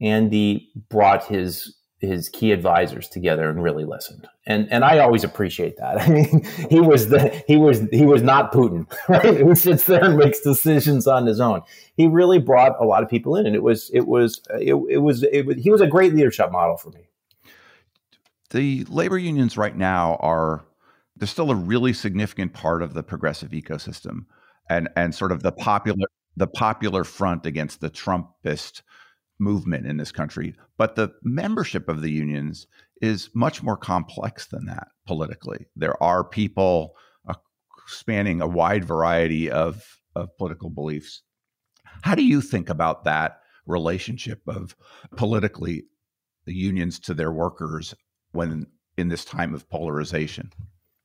Andy 0.00 0.70
brought 0.88 1.24
his 1.26 1.76
his 2.00 2.28
key 2.28 2.52
advisors 2.52 3.08
together 3.08 3.48
and 3.48 3.62
really 3.62 3.84
listened. 3.84 4.28
And 4.46 4.70
and 4.70 4.84
I 4.84 4.98
always 4.98 5.24
appreciate 5.24 5.76
that. 5.78 6.00
I 6.02 6.08
mean, 6.08 6.46
he 6.70 6.80
was 6.80 7.08
the 7.08 7.42
he 7.46 7.56
was 7.56 7.80
he 7.90 8.04
was 8.04 8.22
not 8.22 8.52
Putin, 8.52 8.86
right? 9.08 9.38
Who 9.38 9.54
sits 9.54 9.84
there 9.84 10.04
and 10.04 10.16
makes 10.16 10.40
decisions 10.40 11.06
on 11.06 11.26
his 11.26 11.40
own. 11.40 11.62
He 11.96 12.06
really 12.06 12.38
brought 12.38 12.80
a 12.80 12.84
lot 12.84 13.02
of 13.02 13.08
people 13.08 13.36
in, 13.36 13.46
and 13.46 13.56
it 13.56 13.62
was 13.62 13.90
it 13.92 14.06
was 14.06 14.40
it, 14.60 14.74
it 14.74 14.98
was 14.98 15.22
it 15.24 15.46
was 15.46 15.56
he 15.56 15.70
was 15.70 15.80
a 15.80 15.86
great 15.86 16.14
leadership 16.14 16.52
model 16.52 16.76
for 16.76 16.90
me 16.90 17.08
the 18.50 18.84
labor 18.84 19.18
unions 19.18 19.56
right 19.56 19.76
now 19.76 20.16
are 20.20 20.64
they're 21.16 21.28
still 21.28 21.50
a 21.50 21.56
really 21.56 21.92
significant 21.92 22.52
part 22.52 22.82
of 22.82 22.94
the 22.94 23.02
progressive 23.02 23.50
ecosystem 23.50 24.26
and 24.68 24.88
and 24.96 25.14
sort 25.14 25.32
of 25.32 25.42
the 25.42 25.52
popular 25.52 26.08
the 26.36 26.46
popular 26.46 27.04
front 27.04 27.46
against 27.46 27.80
the 27.80 27.90
Trumpist 27.90 28.82
movement 29.38 29.86
in 29.86 29.96
this 29.96 30.12
country. 30.12 30.54
But 30.76 30.96
the 30.96 31.12
membership 31.22 31.88
of 31.88 32.00
the 32.00 32.10
unions 32.10 32.66
is 33.00 33.30
much 33.34 33.62
more 33.62 33.76
complex 33.76 34.46
than 34.46 34.66
that 34.66 34.88
politically. 35.06 35.66
There 35.76 36.00
are 36.02 36.24
people 36.24 36.94
uh, 37.28 37.34
spanning 37.86 38.40
a 38.40 38.46
wide 38.46 38.84
variety 38.84 39.50
of, 39.50 39.82
of 40.14 40.36
political 40.38 40.70
beliefs. 40.70 41.22
How 42.02 42.14
do 42.14 42.24
you 42.24 42.40
think 42.40 42.68
about 42.68 43.04
that 43.04 43.40
relationship 43.66 44.42
of 44.46 44.76
politically 45.16 45.84
the 46.46 46.54
unions 46.54 46.98
to 47.00 47.14
their 47.14 47.32
workers 47.32 47.94
when 48.34 48.66
in 48.96 49.08
this 49.08 49.24
time 49.24 49.54
of 49.54 49.68
polarization? 49.68 50.52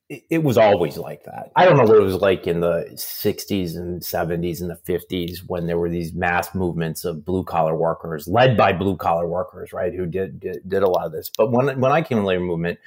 It 0.09 0.41
was 0.41 0.57
always 0.57 0.97
like 0.97 1.25
that. 1.25 1.51
I 1.55 1.65
don't 1.65 1.77
know 1.77 1.83
what 1.83 1.97
it 1.97 2.03
was 2.03 2.15
like 2.15 2.47
in 2.47 2.61
the 2.61 2.89
60s 2.95 3.77
and 3.77 4.01
70s 4.01 4.59
and 4.59 4.71
the 4.71 4.79
50s 4.91 5.43
when 5.45 5.67
there 5.67 5.77
were 5.77 5.89
these 5.89 6.13
mass 6.13 6.55
movements 6.55 7.05
of 7.05 7.23
blue 7.23 7.43
collar 7.43 7.75
workers, 7.75 8.27
led 8.27 8.57
by 8.57 8.73
blue 8.73 8.97
collar 8.97 9.27
workers, 9.27 9.71
right, 9.71 9.93
who 9.93 10.07
did, 10.07 10.39
did, 10.39 10.67
did 10.67 10.81
a 10.81 10.89
lot 10.89 11.05
of 11.05 11.11
this. 11.11 11.29
But 11.37 11.51
when 11.51 11.79
when 11.79 11.91
I 11.91 12.01
came 12.01 12.17
to 12.17 12.21
the 12.21 12.27
labor 12.27 12.43
movement, 12.43 12.79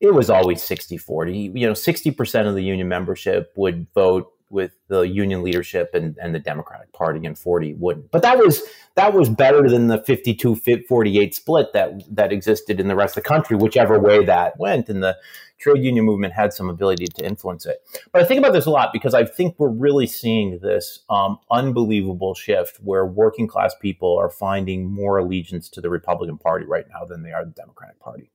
it 0.00 0.12
was 0.12 0.28
always 0.28 0.60
60 0.60 0.96
40. 0.96 1.52
You 1.54 1.68
know, 1.68 1.72
60% 1.72 2.48
of 2.48 2.56
the 2.56 2.64
union 2.64 2.88
membership 2.88 3.52
would 3.54 3.86
vote 3.94 4.32
with 4.50 4.72
the 4.88 5.02
union 5.02 5.42
leadership 5.42 5.94
and, 5.94 6.16
and 6.20 6.34
the 6.34 6.38
Democratic 6.38 6.92
Party, 6.92 7.24
and 7.24 7.38
40 7.38 7.74
wouldn't. 7.74 8.10
But 8.10 8.22
that 8.22 8.38
was 8.38 8.62
that 8.96 9.14
was 9.14 9.28
better 9.28 9.68
than 9.68 9.86
the 9.86 10.02
52 10.02 10.56
48 10.88 11.34
split 11.34 11.72
that 11.72 12.02
that 12.14 12.32
existed 12.32 12.80
in 12.80 12.88
the 12.88 12.96
rest 12.96 13.16
of 13.16 13.22
the 13.22 13.28
country, 13.28 13.56
whichever 13.56 13.98
way 13.98 14.24
that 14.24 14.58
went. 14.58 14.88
And 14.88 15.02
the 15.02 15.16
trade 15.58 15.84
union 15.84 16.04
movement 16.04 16.32
had 16.32 16.52
some 16.52 16.68
ability 16.68 17.06
to 17.06 17.24
influence 17.24 17.66
it. 17.66 17.82
But 18.12 18.22
I 18.22 18.24
think 18.24 18.38
about 18.38 18.52
this 18.52 18.66
a 18.66 18.70
lot 18.70 18.90
because 18.92 19.14
I 19.14 19.24
think 19.24 19.54
we're 19.58 19.68
really 19.68 20.06
seeing 20.06 20.58
this 20.58 21.00
um, 21.08 21.38
unbelievable 21.50 22.34
shift 22.34 22.78
where 22.78 23.06
working 23.06 23.46
class 23.46 23.74
people 23.80 24.18
are 24.18 24.30
finding 24.30 24.90
more 24.90 25.18
allegiance 25.18 25.68
to 25.70 25.80
the 25.80 25.90
Republican 25.90 26.38
Party 26.38 26.64
right 26.64 26.86
now 26.88 27.04
than 27.04 27.22
they 27.22 27.32
are 27.32 27.44
the 27.44 27.52
Democratic 27.52 28.00
Party. 28.00 28.30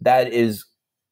That 0.00 0.32
is 0.32 0.66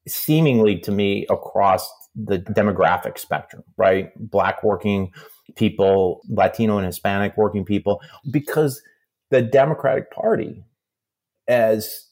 seemingly 0.07 0.79
to 0.81 0.93
me 0.93 1.27
across 1.29 1.91
the 2.17 2.39
demographic 2.39 3.19
spectrum, 3.19 3.63
right? 3.77 4.11
Black 4.17 4.63
working 4.63 5.13
people, 5.55 6.23
Latino 6.29 6.79
and 6.79 6.87
Hispanic 6.87 7.37
working 7.37 7.65
people, 7.65 8.01
because 8.31 8.83
the 9.31 9.43
Democratic 9.43 10.11
Party 10.11 10.65
as 11.49 12.09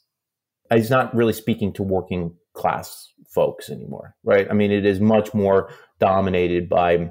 is 0.73 0.91
not 0.91 1.15
really 1.15 1.33
speaking 1.33 1.73
to 1.73 1.83
working 1.83 2.35
class 2.55 3.13
folks 3.29 3.71
anymore, 3.71 4.15
right? 4.25 4.47
I 4.51 4.55
mean, 4.55 4.71
it 4.71 4.87
is 4.87 5.01
much 5.01 5.35
more 5.35 5.71
dominated 5.99 6.69
by 6.69 7.11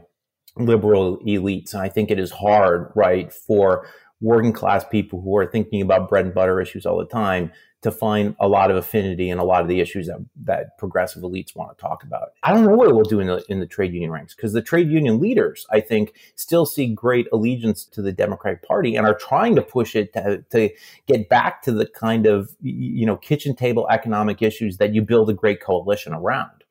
liberal 0.58 1.18
elites. 1.20 1.74
And 1.74 1.82
I 1.82 1.90
think 1.90 2.12
it 2.12 2.20
is 2.20 2.32
hard, 2.32 2.92
right, 2.96 3.32
for 3.32 3.88
working 4.22 4.54
class 4.54 4.86
people 4.90 5.22
who 5.22 5.36
are 5.38 5.46
thinking 5.46 5.82
about 5.82 6.10
bread 6.10 6.26
and 6.26 6.34
butter 6.34 6.62
issues 6.62 6.86
all 6.86 6.98
the 6.98 7.06
time 7.06 7.52
to 7.84 7.91
find 7.91 8.36
a 8.39 8.48
lot 8.48 8.72
of 8.72 8.78
affinity 8.78 9.30
in 9.30 9.38
a 9.38 9.43
lot 9.43 9.62
of 9.62 9.67
the 9.67 9.80
issues 9.82 10.08
that, 10.08 10.17
that 10.43 10.78
progressive 10.78 11.22
elites 11.22 11.56
want 11.56 11.78
to 11.78 11.82
talk 11.82 12.04
about. 12.04 12.30
I 12.41 12.54
don't 12.54 12.65
know 12.65 12.74
what 12.74 12.88
it 12.88 12.96
will 12.96 13.04
do 13.04 13.19
in 13.19 13.28
the 13.28 13.43
in 13.50 13.60
the 13.60 13.67
trade 13.67 13.93
union 13.93 14.12
ranks 14.12 14.34
because 14.34 14.54
the 14.54 14.62
trade 14.62 14.89
union 14.89 15.19
leaders, 15.19 15.65
I 15.69 15.82
think, 15.82 16.13
still 16.36 16.65
see 16.65 16.88
great 16.88 17.28
allegiance 17.32 17.86
to 17.86 18.02
the 18.02 18.13
Democratic 18.13 18.63
Party 18.63 18.96
and 18.96 19.06
are 19.06 19.13
trying 19.13 19.56
to 19.56 19.62
push 19.62 19.96
it 19.96 20.13
to, 20.13 20.43
to 20.52 20.69
get 21.08 21.30
back 21.30 21.62
to 21.63 21.72
the 21.72 21.86
kind 21.86 22.26
of 22.26 22.56
you 22.62 23.06
know 23.06 23.17
kitchen 23.17 23.56
table 23.56 23.88
economic 23.89 24.41
issues 24.41 24.78
that 24.78 24.93
you 24.93 25.02
build 25.02 25.30
a 25.30 25.34
great 25.34 25.62
coalition 25.62 26.13
around. 26.13 26.63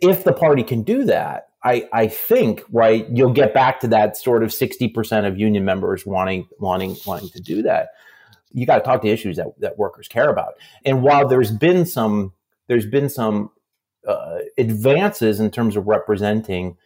If 0.00 0.24
the 0.24 0.32
party 0.32 0.62
can 0.62 0.82
do 0.82 1.04
that, 1.04 1.48
I, 1.62 1.88
I 1.92 2.08
think 2.08 2.64
right 2.70 3.06
you'll 3.08 3.32
get 3.32 3.54
back 3.54 3.80
to 3.80 3.88
that 3.88 4.16
sort 4.16 4.42
of 4.42 4.50
60% 4.50 5.26
of 5.26 5.38
union 5.38 5.64
members 5.64 6.04
wanting 6.04 6.48
wanting 6.58 6.96
wanting 7.06 7.30
to 7.30 7.40
do 7.40 7.62
that 7.62 7.90
you 8.56 8.64
got 8.64 8.78
to 8.78 8.84
talk 8.84 9.02
to 9.02 9.08
issues 9.08 9.36
that, 9.36 9.48
that 9.60 9.78
workers 9.78 10.08
care 10.08 10.30
about. 10.30 10.54
And 10.84 11.02
while 11.02 11.28
there's 11.28 11.50
been 11.50 11.84
some, 11.84 12.32
there's 12.68 12.86
been 12.86 13.10
some 13.10 13.50
uh, 14.08 14.38
advances 14.56 15.40
in 15.40 15.50
terms 15.50 15.76
of 15.76 15.86
representing 15.86 16.76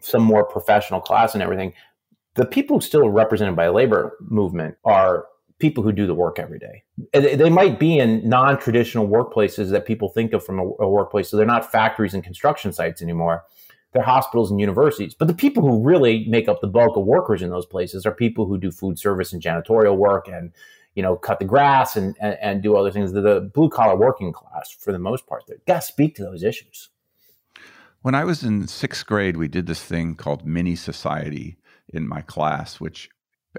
some 0.00 0.22
more 0.22 0.44
professional 0.44 1.00
class 1.00 1.34
and 1.34 1.42
everything, 1.42 1.74
the 2.36 2.46
people 2.46 2.80
still 2.80 3.08
represented 3.10 3.54
by 3.54 3.68
labor 3.68 4.16
movement 4.20 4.76
are 4.84 5.26
people 5.58 5.84
who 5.84 5.92
do 5.92 6.06
the 6.06 6.14
work 6.14 6.38
every 6.38 6.58
day. 6.58 6.82
They 7.12 7.50
might 7.50 7.78
be 7.78 7.98
in 7.98 8.26
non-traditional 8.26 9.06
workplaces 9.06 9.70
that 9.70 9.84
people 9.84 10.08
think 10.08 10.32
of 10.32 10.44
from 10.44 10.58
a, 10.58 10.64
a 10.80 10.88
workplace. 10.88 11.28
So 11.28 11.36
they're 11.36 11.46
not 11.46 11.70
factories 11.70 12.14
and 12.14 12.24
construction 12.24 12.72
sites 12.72 13.02
anymore 13.02 13.44
they're 13.94 14.02
hospitals 14.02 14.50
and 14.50 14.60
universities. 14.60 15.14
But 15.14 15.28
the 15.28 15.34
people 15.34 15.62
who 15.62 15.82
really 15.82 16.26
make 16.28 16.48
up 16.48 16.60
the 16.60 16.66
bulk 16.66 16.96
of 16.96 17.04
workers 17.04 17.40
in 17.40 17.50
those 17.50 17.64
places 17.64 18.04
are 18.04 18.12
people 18.12 18.44
who 18.44 18.58
do 18.58 18.70
food 18.70 18.98
service 18.98 19.32
and 19.32 19.40
janitorial 19.40 19.96
work 19.96 20.28
and 20.28 20.52
you 20.94 21.02
know, 21.02 21.16
cut 21.16 21.38
the 21.38 21.44
grass 21.44 21.96
and, 21.96 22.16
and, 22.20 22.36
and 22.40 22.62
do 22.62 22.76
other 22.76 22.90
things. 22.90 23.12
The, 23.12 23.20
the 23.20 23.40
blue 23.40 23.68
collar 23.68 23.96
working 23.96 24.32
class, 24.32 24.70
for 24.70 24.92
the 24.92 24.98
most 24.98 25.26
part, 25.26 25.44
they 25.46 25.54
got 25.66 25.80
to 25.80 25.86
speak 25.86 26.14
to 26.16 26.22
those 26.22 26.42
issues. 26.42 26.90
When 28.02 28.14
I 28.14 28.24
was 28.24 28.42
in 28.42 28.68
sixth 28.68 29.06
grade, 29.06 29.36
we 29.36 29.48
did 29.48 29.66
this 29.66 29.82
thing 29.82 30.14
called 30.14 30.46
mini 30.46 30.76
society 30.76 31.56
in 31.88 32.06
my 32.06 32.20
class, 32.20 32.80
which 32.80 33.08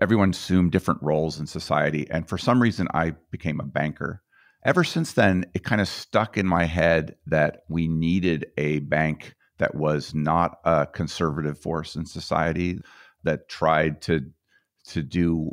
everyone 0.02 0.30
assumed 0.32 0.72
different 0.72 1.02
roles 1.02 1.40
in 1.40 1.48
society. 1.48 2.08
And 2.10 2.28
for 2.28 2.38
some 2.38 2.62
reason, 2.62 2.88
I 2.94 3.16
became 3.32 3.60
a 3.60 3.64
banker. 3.66 4.22
Ever 4.64 4.84
since 4.84 5.14
then, 5.14 5.46
it 5.54 5.64
kind 5.64 5.82
of 5.82 5.88
stuck 5.88 6.38
in 6.38 6.46
my 6.48 6.66
head 6.66 7.16
that 7.28 7.64
we 7.70 7.88
needed 7.88 8.48
a 8.58 8.80
bank 8.80 9.36
that 9.58 9.76
was 9.76 10.14
not 10.14 10.60
a 10.64 10.86
conservative 10.86 11.60
force 11.60 11.96
in 11.96 12.06
society 12.06 12.80
that 13.24 13.50
tried 13.50 14.02
to 14.04 14.32
to 14.88 15.02
do 15.02 15.50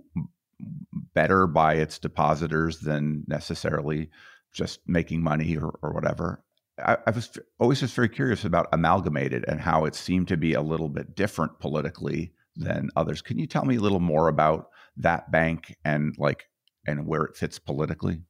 better 1.15 1.47
by 1.47 1.75
its 1.75 1.99
depositors 1.99 2.81
than 2.81 3.25
necessarily 3.27 4.11
just 4.53 4.81
making 4.87 5.23
money 5.23 5.57
or, 5.57 5.79
or 5.83 5.93
whatever. 5.93 6.43
I, 6.79 6.97
I, 7.07 7.11
was 7.11 7.39
always 7.59 7.81
just 7.81 7.95
very 7.95 8.09
curious 8.09 8.45
about 8.45 8.69
Amalgamated 8.73 9.45
and 9.47 9.61
how 9.61 9.85
it 9.85 9.95
seemed 9.95 10.29
to 10.29 10.37
be 10.37 10.55
a 10.55 10.63
little 10.63 10.89
bit 10.89 11.15
different 11.15 11.59
politically 11.59 12.33
than 12.57 12.91
others. 12.97 13.23
Can 13.23 13.39
you 13.39 13.47
tell 13.47 13.65
me 13.65 13.77
a 13.77 13.81
little 13.81 14.01
more 14.01 14.29
about 14.29 14.69
that 14.97 15.31
bank 15.31 15.77
and 15.85 16.15
like 16.19 16.49
and 16.87 17.07
where 17.07 17.23
it 17.23 17.37
fits 17.37 17.59
politically? 17.59 18.21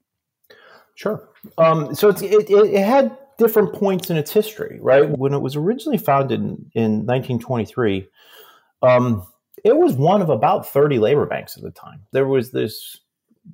Sure. 0.95 1.29
Um, 1.59 1.95
so 1.95 2.11
it, 2.11 2.23
it, 2.23 2.85
had 2.85 3.17
different 3.39 3.73
points 3.73 4.11
in 4.11 4.17
its 4.17 4.31
history, 4.31 4.79
right? 4.83 5.09
When 5.09 5.33
it 5.33 5.41
was 5.41 5.57
originally 5.57 5.99
founded 5.99 6.41
in, 6.41 6.71
in 6.75 6.93
1923, 7.07 8.09
um, 8.83 9.27
it 9.65 9.77
was 9.77 9.95
one 9.95 10.23
of 10.23 10.31
about 10.31 10.69
30 10.69 10.99
labor 10.99 11.27
banks 11.27 11.57
at 11.57 11.63
the 11.63 11.71
time. 11.71 12.07
There 12.13 12.27
was 12.27 12.51
this 12.51 12.99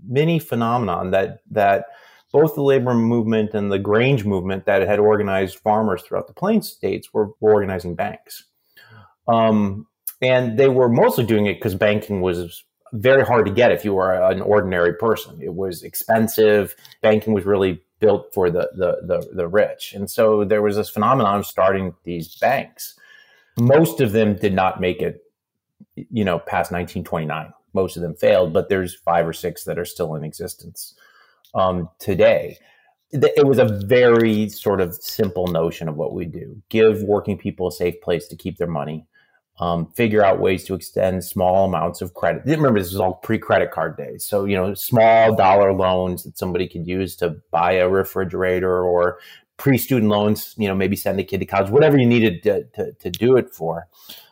mini 0.06 0.38
phenomenon 0.38 1.11
that 1.11 1.40
that 1.50 1.87
both 2.32 2.54
the 2.54 2.62
labor 2.62 2.94
movement 2.94 3.54
and 3.54 3.72
the 3.72 3.78
Grange 3.78 4.24
movement 4.24 4.66
that 4.66 4.87
had 4.87 4.98
organized 4.98 5.58
farmers 5.58 6.02
throughout 6.02 6.26
the 6.26 6.34
Plains 6.34 6.70
states 6.70 7.12
were, 7.12 7.30
were 7.40 7.52
organizing 7.52 7.94
banks. 7.94 8.44
Um, 9.26 9.87
and 10.20 10.58
they 10.58 10.68
were 10.68 10.88
mostly 10.88 11.24
doing 11.24 11.46
it 11.46 11.54
because 11.54 11.74
banking 11.74 12.20
was 12.20 12.64
very 12.92 13.24
hard 13.24 13.46
to 13.46 13.52
get 13.52 13.72
if 13.72 13.84
you 13.84 13.94
were 13.94 14.12
an 14.12 14.40
ordinary 14.42 14.94
person. 14.94 15.40
It 15.40 15.54
was 15.54 15.82
expensive. 15.82 16.74
Banking 17.02 17.32
was 17.32 17.44
really 17.44 17.82
built 18.00 18.32
for 18.32 18.50
the, 18.50 18.70
the, 18.74 18.98
the, 19.06 19.28
the 19.34 19.48
rich. 19.48 19.94
And 19.94 20.11
so 20.11 20.44
there 20.44 20.62
was 20.62 20.76
this 20.76 20.90
phenomenon 20.90 21.40
of 21.40 21.46
starting 21.46 21.94
these 22.04 22.37
banks. 22.37 22.94
Most 23.58 24.00
of 24.00 24.12
them 24.12 24.37
did 24.37 24.54
not 24.54 24.80
make 24.80 25.00
it 25.00 25.22
you 25.95 26.25
know, 26.25 26.38
past 26.38 26.73
1929. 26.73 27.53
Most 27.75 27.97
of 27.97 28.03
them 28.03 28.14
failed, 28.14 28.53
but 28.53 28.69
there's 28.69 28.95
five 28.95 29.27
or 29.27 29.33
six 29.33 29.64
that 29.64 29.79
are 29.79 29.85
still 29.85 30.14
in 30.14 30.25
existence 30.25 30.95
um, 31.55 31.88
today. 31.99 32.59
It 33.11 33.47
was 33.47 33.59
a 33.59 33.81
very 33.87 34.49
sort 34.51 34.81
of 34.81 34.95
simple 34.95 35.47
notion 35.47 35.88
of 35.88 35.97
what 35.97 36.12
we 36.12 36.27
do 36.27 36.61
give 36.69 37.03
working 37.03 37.38
people 37.38 37.69
a 37.69 37.73
safe 37.73 37.99
place 38.03 38.29
to 38.29 38.37
keep 38.37 38.59
their 38.59 38.67
money, 38.67 39.07
um, 39.61 39.91
figure 39.93 40.23
out 40.23 40.41
ways 40.41 40.64
to 40.64 40.75
extend 40.75 41.25
small 41.25 41.64
amounts 41.64 42.03
of 42.03 42.12
credit. 42.12 42.43
Remember, 42.45 42.79
this 42.79 42.93
is 42.93 43.01
all 43.01 43.14
pre 43.14 43.38
credit 43.38 43.71
card 43.71 43.97
days. 43.97 44.27
So, 44.27 44.45
you 44.45 44.57
know, 44.57 44.75
small 44.75 45.35
dollar 45.35 45.73
loans 45.73 46.23
that 46.25 46.37
somebody 46.37 46.69
could 46.69 46.87
use 46.87 47.17
to 47.17 47.37
buy 47.51 47.73
a 47.73 47.88
refrigerator 47.88 48.83
or 48.85 49.19
pre-student 49.59 50.11
loans, 50.11 50.55
you 50.57 50.68
know, 50.68 50.75
maybe 50.75 50.97
send 50.97 51.21
a 51.21 51.25
kid 51.25 51.38
to 51.38 51.47
college, 51.47 51.71
whatever 51.71 51.99
you 51.99 52.07
needed 52.07 52.42
to, 52.44 52.64
to, 52.75 52.92
to, 52.92 53.11
do 53.11 53.37
it 53.37 53.53
for, 53.53 53.88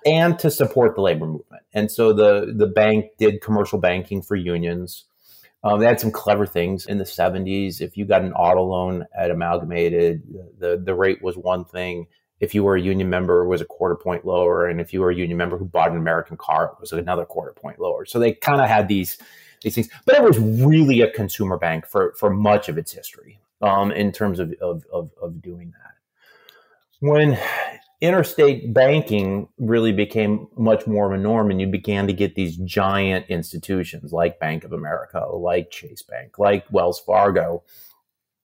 and 0.06 0.38
to 0.38 0.50
support 0.50 0.94
the 0.94 1.02
labor 1.02 1.26
movement. 1.26 1.64
And 1.74 1.90
so 1.90 2.12
the 2.12 2.54
the 2.56 2.68
bank 2.68 3.06
did 3.18 3.42
commercial 3.42 3.78
banking 3.78 4.22
for 4.22 4.36
unions. 4.36 5.04
Um, 5.64 5.80
they 5.80 5.86
had 5.86 6.00
some 6.00 6.12
clever 6.12 6.46
things 6.46 6.86
in 6.86 6.98
the 6.98 7.04
70s. 7.04 7.80
If 7.80 7.96
you 7.96 8.04
got 8.04 8.22
an 8.22 8.32
auto 8.34 8.62
loan 8.62 9.04
at 9.18 9.32
Amalgamated, 9.32 10.22
the, 10.58 10.80
the 10.82 10.94
rate 10.94 11.20
was 11.22 11.36
one 11.36 11.64
thing. 11.64 12.06
If 12.38 12.54
you 12.54 12.62
were 12.62 12.76
a 12.76 12.80
union 12.80 13.10
member, 13.10 13.42
it 13.42 13.48
was 13.48 13.60
a 13.60 13.64
quarter 13.64 13.96
point 13.96 14.24
lower. 14.24 14.68
And 14.68 14.80
if 14.80 14.92
you 14.92 15.00
were 15.00 15.10
a 15.10 15.16
union 15.16 15.36
member 15.36 15.58
who 15.58 15.64
bought 15.64 15.90
an 15.90 15.96
American 15.96 16.36
car, 16.36 16.66
it 16.66 16.80
was 16.80 16.92
another 16.92 17.24
quarter 17.24 17.52
point 17.52 17.80
lower. 17.80 18.04
So 18.04 18.20
they 18.20 18.32
kind 18.32 18.60
of 18.60 18.68
had 18.68 18.86
these 18.86 19.18
these 19.62 19.74
things. 19.74 19.88
But 20.04 20.14
it 20.14 20.22
was 20.22 20.38
really 20.38 21.00
a 21.00 21.10
consumer 21.10 21.56
bank 21.56 21.86
for, 21.86 22.14
for 22.16 22.30
much 22.30 22.68
of 22.68 22.78
its 22.78 22.92
history 22.92 23.40
um, 23.62 23.92
in 23.92 24.12
terms 24.12 24.38
of, 24.38 24.52
of, 24.60 24.84
of, 24.92 25.10
of 25.20 25.42
doing 25.42 25.72
that. 25.72 25.92
When 27.00 27.38
interstate 28.00 28.74
banking 28.74 29.48
really 29.58 29.92
became 29.92 30.48
much 30.56 30.86
more 30.86 31.06
of 31.06 31.18
a 31.18 31.22
norm 31.22 31.50
and 31.50 31.60
you 31.60 31.66
began 31.66 32.06
to 32.06 32.12
get 32.12 32.34
these 32.34 32.56
giant 32.58 33.26
institutions 33.28 34.12
like 34.12 34.38
Bank 34.38 34.64
of 34.64 34.72
America, 34.72 35.20
like 35.20 35.70
Chase 35.70 36.02
Bank, 36.02 36.38
like 36.38 36.70
Wells 36.70 37.00
Fargo, 37.00 37.62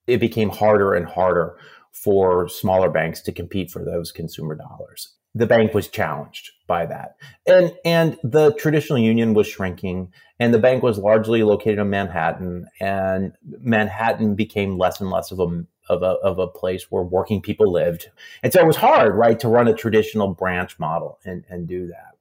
it 0.07 0.19
became 0.19 0.49
harder 0.49 0.95
and 0.95 1.07
harder 1.07 1.57
for 1.93 2.49
smaller 2.49 2.91
banks 2.91 3.21
to 3.23 3.33
compete 3.33 3.71
for 3.71 3.85
those 3.85 4.11
consumer 4.11 4.55
dollars. 4.55 5.17
The 5.35 5.47
bank 5.47 5.75
was 5.75 5.89
challenged 5.89 6.51
by 6.73 6.87
that. 6.87 7.17
And 7.47 7.75
and 7.85 8.19
the 8.23 8.55
traditional 8.55 8.99
union 8.99 9.35
was 9.35 9.47
shrinking 9.47 10.11
and 10.41 10.55
the 10.55 10.59
bank 10.59 10.83
was 10.83 10.97
largely 10.97 11.43
located 11.43 11.79
in 11.79 11.91
Manhattan 11.91 12.67
and 12.81 13.35
Manhattan 13.45 14.35
became 14.35 14.79
less 14.79 14.99
and 14.99 15.11
less 15.11 15.33
of 15.33 15.39
a 15.39 15.65
of 15.91 16.03
a, 16.03 16.15
of 16.31 16.39
a 16.39 16.47
place 16.47 16.91
where 16.91 17.03
working 17.03 17.43
people 17.43 17.71
lived. 17.71 18.11
And 18.43 18.53
so 18.53 18.61
it 18.61 18.67
was 18.67 18.77
hard, 18.77 19.15
right, 19.15 19.39
to 19.41 19.49
run 19.49 19.69
a 19.69 19.75
traditional 19.75 20.29
branch 20.29 20.79
model 20.79 21.19
and, 21.27 21.45
and 21.51 21.69
do 21.69 21.89
that. 21.89 22.13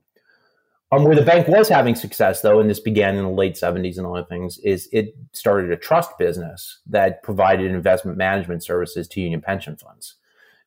Um, 0.91 1.05
where 1.05 1.15
the 1.15 1.21
bank 1.21 1.47
was 1.47 1.69
having 1.69 1.95
success, 1.95 2.41
though, 2.41 2.59
and 2.59 2.69
this 2.69 2.81
began 2.81 3.15
in 3.15 3.23
the 3.23 3.31
late 3.31 3.53
70s 3.53 3.97
and 3.97 4.05
other 4.05 4.25
things, 4.25 4.57
is 4.57 4.89
it 4.91 5.15
started 5.31 5.71
a 5.71 5.77
trust 5.77 6.17
business 6.17 6.79
that 6.87 7.23
provided 7.23 7.71
investment 7.71 8.17
management 8.17 8.61
services 8.61 9.07
to 9.07 9.21
union 9.21 9.39
pension 9.39 9.77
funds. 9.77 10.15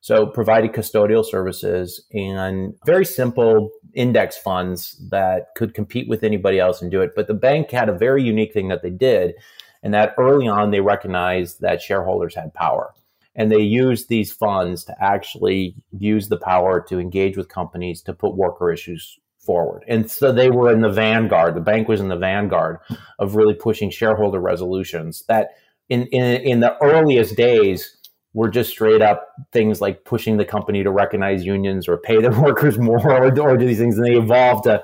So 0.05 0.27
provided 0.27 0.71
custodial 0.71 1.25
services 1.25 2.05
and 2.13 2.75
very 2.85 3.05
simple 3.05 3.71
index 3.95 4.37
funds 4.37 5.01
that 5.09 5.47
could 5.55 5.73
compete 5.73 6.07
with 6.07 6.23
anybody 6.23 6.59
else 6.59 6.79
and 6.79 6.91
do 6.91 7.01
it. 7.01 7.13
But 7.15 7.25
the 7.25 7.33
bank 7.33 7.71
had 7.71 7.89
a 7.89 7.97
very 7.97 8.21
unique 8.21 8.53
thing 8.53 8.67
that 8.67 8.83
they 8.83 8.91
did, 8.91 9.33
and 9.81 9.95
that 9.95 10.13
early 10.19 10.47
on 10.47 10.69
they 10.69 10.79
recognized 10.79 11.61
that 11.61 11.81
shareholders 11.81 12.35
had 12.35 12.53
power. 12.53 12.93
And 13.33 13.51
they 13.51 13.63
used 13.63 14.07
these 14.07 14.31
funds 14.31 14.83
to 14.83 15.03
actually 15.03 15.73
use 15.97 16.29
the 16.29 16.37
power 16.37 16.85
to 16.87 16.99
engage 16.99 17.35
with 17.35 17.49
companies 17.49 18.03
to 18.03 18.13
put 18.13 18.35
worker 18.35 18.71
issues 18.71 19.17
forward. 19.39 19.83
And 19.87 20.11
so 20.11 20.31
they 20.31 20.51
were 20.51 20.71
in 20.71 20.81
the 20.81 20.89
vanguard. 20.89 21.55
The 21.55 21.61
bank 21.61 21.87
was 21.87 21.99
in 21.99 22.09
the 22.09 22.15
vanguard 22.15 22.77
of 23.17 23.33
really 23.33 23.55
pushing 23.55 23.89
shareholder 23.89 24.39
resolutions 24.39 25.23
that 25.29 25.55
in, 25.89 26.05
in, 26.07 26.41
in 26.41 26.59
the 26.59 26.77
earliest 26.79 27.35
days 27.35 27.97
were 28.35 28.49
just 28.49 28.69
straight 28.69 29.01
up 29.01 29.29
things 29.53 29.79
like 29.79 30.03
pushing 30.03 30.35
the 30.35 30.43
company 30.43 30.83
to 30.83 30.91
recognize 30.91 31.45
unions 31.45 31.87
or 31.87 31.97
pay 31.97 32.21
their 32.21 32.37
workers 32.41 32.77
more 32.77 32.99
or, 32.99 33.39
or 33.39 33.57
do 33.57 33.65
these 33.65 33.79
things. 33.79 33.97
And 33.97 34.05
they 34.05 34.17
evolved 34.17 34.65
to, 34.65 34.83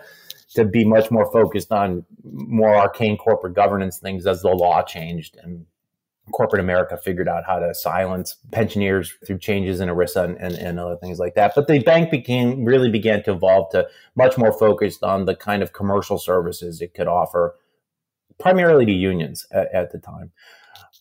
to 0.55 0.63
be 0.63 0.85
much 0.85 1.11
more 1.11 1.29
focused 1.31 1.71
on 1.71 2.05
more 2.23 2.73
arcane 2.73 3.17
corporate 3.17 3.53
governance 3.53 3.97
things 3.97 4.25
as 4.25 4.41
the 4.41 4.49
law 4.49 4.81
changed 4.81 5.37
and 5.43 5.65
corporate 6.31 6.61
America 6.61 6.95
figured 6.95 7.27
out 7.27 7.43
how 7.45 7.59
to 7.59 7.73
silence 7.75 8.37
pensioners 8.53 9.13
through 9.27 9.39
changes 9.39 9.81
in 9.81 9.89
ERISA 9.89 10.23
and, 10.23 10.37
and, 10.37 10.55
and, 10.55 10.79
other 10.79 10.95
things 10.95 11.19
like 11.19 11.35
that. 11.35 11.51
But 11.53 11.67
the 11.67 11.79
bank 11.79 12.09
became 12.09 12.63
really 12.63 12.89
began 12.89 13.21
to 13.23 13.33
evolve 13.33 13.69
to 13.71 13.87
much 14.15 14.37
more 14.37 14.57
focused 14.57 15.03
on 15.03 15.25
the 15.25 15.35
kind 15.35 15.61
of 15.61 15.73
commercial 15.73 16.17
services 16.17 16.79
it 16.79 16.93
could 16.93 17.07
offer, 17.07 17.55
primarily 18.39 18.85
to 18.85 18.93
unions 18.93 19.45
at, 19.51 19.73
at 19.73 19.91
the 19.91 19.99
time. 19.99 20.31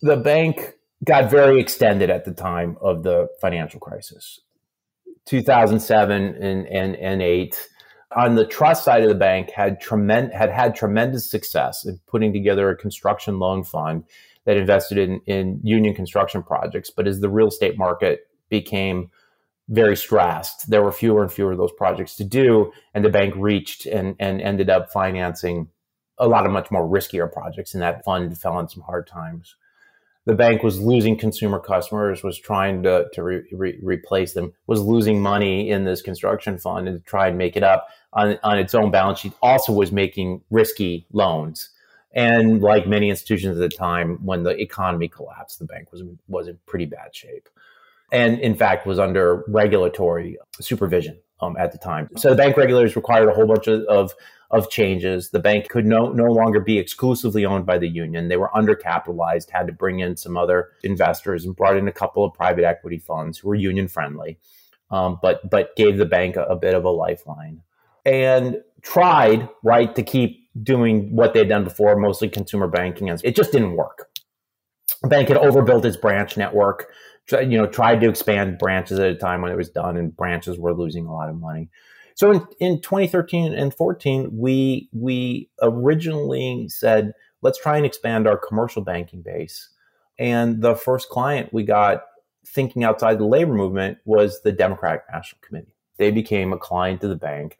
The 0.02 0.16
bank 0.16 0.78
got 1.04 1.30
very 1.30 1.60
extended 1.60 2.10
at 2.10 2.24
the 2.24 2.32
time 2.32 2.76
of 2.80 3.02
the 3.02 3.28
financial 3.40 3.80
crisis. 3.80 4.40
2007 5.26 6.34
and, 6.42 6.66
and, 6.66 6.96
and 6.96 7.22
8 7.22 7.68
on 8.16 8.34
the 8.34 8.44
trust 8.44 8.84
side 8.84 9.02
of 9.02 9.08
the 9.08 9.14
bank 9.14 9.50
had 9.50 9.80
tremendous 9.80 10.34
had 10.34 10.50
had 10.50 10.74
tremendous 10.74 11.30
success 11.30 11.84
in 11.84 12.00
putting 12.08 12.32
together 12.32 12.68
a 12.68 12.76
construction 12.76 13.38
loan 13.38 13.62
fund 13.62 14.04
that 14.46 14.56
invested 14.56 14.98
in, 14.98 15.20
in 15.26 15.60
union 15.62 15.94
construction 15.94 16.42
projects. 16.42 16.90
But 16.90 17.06
as 17.06 17.20
the 17.20 17.28
real 17.28 17.48
estate 17.48 17.78
market 17.78 18.26
became 18.48 19.10
very 19.70 19.96
stressed 19.96 20.68
there 20.68 20.82
were 20.82 20.90
fewer 20.90 21.22
and 21.22 21.32
fewer 21.32 21.52
of 21.52 21.58
those 21.58 21.72
projects 21.72 22.16
to 22.16 22.24
do 22.24 22.72
and 22.92 23.04
the 23.04 23.08
bank 23.08 23.32
reached 23.36 23.86
and, 23.86 24.16
and 24.18 24.40
ended 24.40 24.68
up 24.68 24.90
financing 24.90 25.68
a 26.18 26.26
lot 26.26 26.44
of 26.44 26.50
much 26.50 26.72
more 26.72 26.86
riskier 26.86 27.32
projects 27.32 27.72
and 27.72 27.82
that 27.82 28.04
fund 28.04 28.36
fell 28.36 28.54
on 28.54 28.68
some 28.68 28.82
hard 28.82 29.06
times 29.06 29.54
the 30.26 30.34
bank 30.34 30.62
was 30.62 30.80
losing 30.80 31.16
consumer 31.16 31.58
customers, 31.58 32.22
was 32.22 32.38
trying 32.38 32.82
to, 32.82 33.06
to 33.12 33.22
re, 33.22 33.42
re, 33.52 33.78
replace 33.82 34.34
them, 34.34 34.52
was 34.66 34.80
losing 34.80 35.20
money 35.20 35.70
in 35.70 35.84
this 35.84 36.02
construction 36.02 36.58
fund 36.58 36.88
and 36.88 37.04
try 37.04 37.28
and 37.28 37.38
make 37.38 37.56
it 37.56 37.62
up 37.62 37.88
on, 38.12 38.38
on 38.42 38.58
its 38.58 38.74
own 38.74 38.90
balance 38.90 39.20
sheet, 39.20 39.32
also 39.42 39.72
was 39.72 39.92
making 39.92 40.42
risky 40.50 41.06
loans. 41.12 41.70
And 42.12 42.60
like 42.60 42.88
many 42.88 43.08
institutions 43.08 43.56
at 43.56 43.70
the 43.70 43.76
time, 43.76 44.18
when 44.24 44.42
the 44.42 44.60
economy 44.60 45.08
collapsed, 45.08 45.58
the 45.60 45.64
bank 45.64 45.92
was, 45.92 46.02
was 46.26 46.48
in 46.48 46.58
pretty 46.66 46.86
bad 46.86 47.14
shape. 47.14 47.48
And 48.12 48.40
in 48.40 48.56
fact, 48.56 48.86
was 48.86 48.98
under 48.98 49.44
regulatory 49.46 50.36
supervision 50.60 51.20
um, 51.40 51.56
at 51.56 51.70
the 51.70 51.78
time. 51.78 52.08
So 52.16 52.30
the 52.30 52.36
bank 52.36 52.56
regulators 52.56 52.96
required 52.96 53.28
a 53.28 53.32
whole 53.32 53.46
bunch 53.46 53.68
of, 53.68 53.82
of 53.84 54.12
of 54.50 54.68
changes. 54.70 55.30
The 55.30 55.38
bank 55.38 55.68
could 55.68 55.86
no, 55.86 56.12
no 56.12 56.24
longer 56.24 56.60
be 56.60 56.78
exclusively 56.78 57.44
owned 57.44 57.66
by 57.66 57.78
the 57.78 57.88
union. 57.88 58.28
They 58.28 58.36
were 58.36 58.50
undercapitalized, 58.54 59.50
had 59.50 59.66
to 59.68 59.72
bring 59.72 60.00
in 60.00 60.16
some 60.16 60.36
other 60.36 60.70
investors 60.82 61.44
and 61.44 61.54
brought 61.54 61.76
in 61.76 61.86
a 61.86 61.92
couple 61.92 62.24
of 62.24 62.34
private 62.34 62.64
equity 62.64 62.98
funds 62.98 63.38
who 63.38 63.48
were 63.48 63.54
union 63.54 63.86
friendly, 63.86 64.38
um, 64.90 65.18
but, 65.22 65.48
but 65.48 65.76
gave 65.76 65.98
the 65.98 66.06
bank 66.06 66.36
a, 66.36 66.44
a 66.44 66.56
bit 66.56 66.74
of 66.74 66.84
a 66.84 66.90
lifeline 66.90 67.62
and 68.04 68.60
tried, 68.82 69.48
right, 69.62 69.94
to 69.94 70.02
keep 70.02 70.48
doing 70.62 71.14
what 71.14 71.32
they'd 71.34 71.48
done 71.48 71.64
before, 71.64 71.96
mostly 71.96 72.28
consumer 72.28 72.66
banking. 72.66 73.08
It 73.08 73.36
just 73.36 73.52
didn't 73.52 73.76
work. 73.76 74.08
The 75.02 75.08
bank 75.08 75.28
had 75.28 75.36
overbuilt 75.36 75.84
its 75.84 75.96
branch 75.96 76.36
network, 76.36 76.90
you 77.30 77.56
know, 77.56 77.66
tried 77.66 78.00
to 78.00 78.08
expand 78.08 78.58
branches 78.58 78.98
at 78.98 79.10
a 79.10 79.14
time 79.14 79.42
when 79.42 79.52
it 79.52 79.56
was 79.56 79.70
done 79.70 79.96
and 79.96 80.16
branches 80.16 80.58
were 80.58 80.74
losing 80.74 81.06
a 81.06 81.12
lot 81.12 81.28
of 81.28 81.36
money. 81.36 81.68
So 82.20 82.32
in, 82.32 82.46
in 82.58 82.82
2013 82.82 83.54
and 83.54 83.72
14, 83.72 84.28
we 84.30 84.90
we 84.92 85.48
originally 85.62 86.68
said, 86.68 87.14
let's 87.40 87.58
try 87.58 87.78
and 87.78 87.86
expand 87.86 88.28
our 88.28 88.36
commercial 88.36 88.82
banking 88.82 89.22
base. 89.22 89.70
And 90.18 90.60
the 90.60 90.74
first 90.74 91.08
client 91.08 91.50
we 91.54 91.62
got 91.62 92.02
thinking 92.46 92.84
outside 92.84 93.18
the 93.18 93.24
labor 93.24 93.54
movement 93.54 94.00
was 94.04 94.42
the 94.42 94.52
Democratic 94.52 95.00
National 95.10 95.40
Committee. 95.40 95.74
They 95.96 96.10
became 96.10 96.52
a 96.52 96.58
client 96.58 97.02
of 97.04 97.08
the 97.08 97.16
bank. 97.16 97.56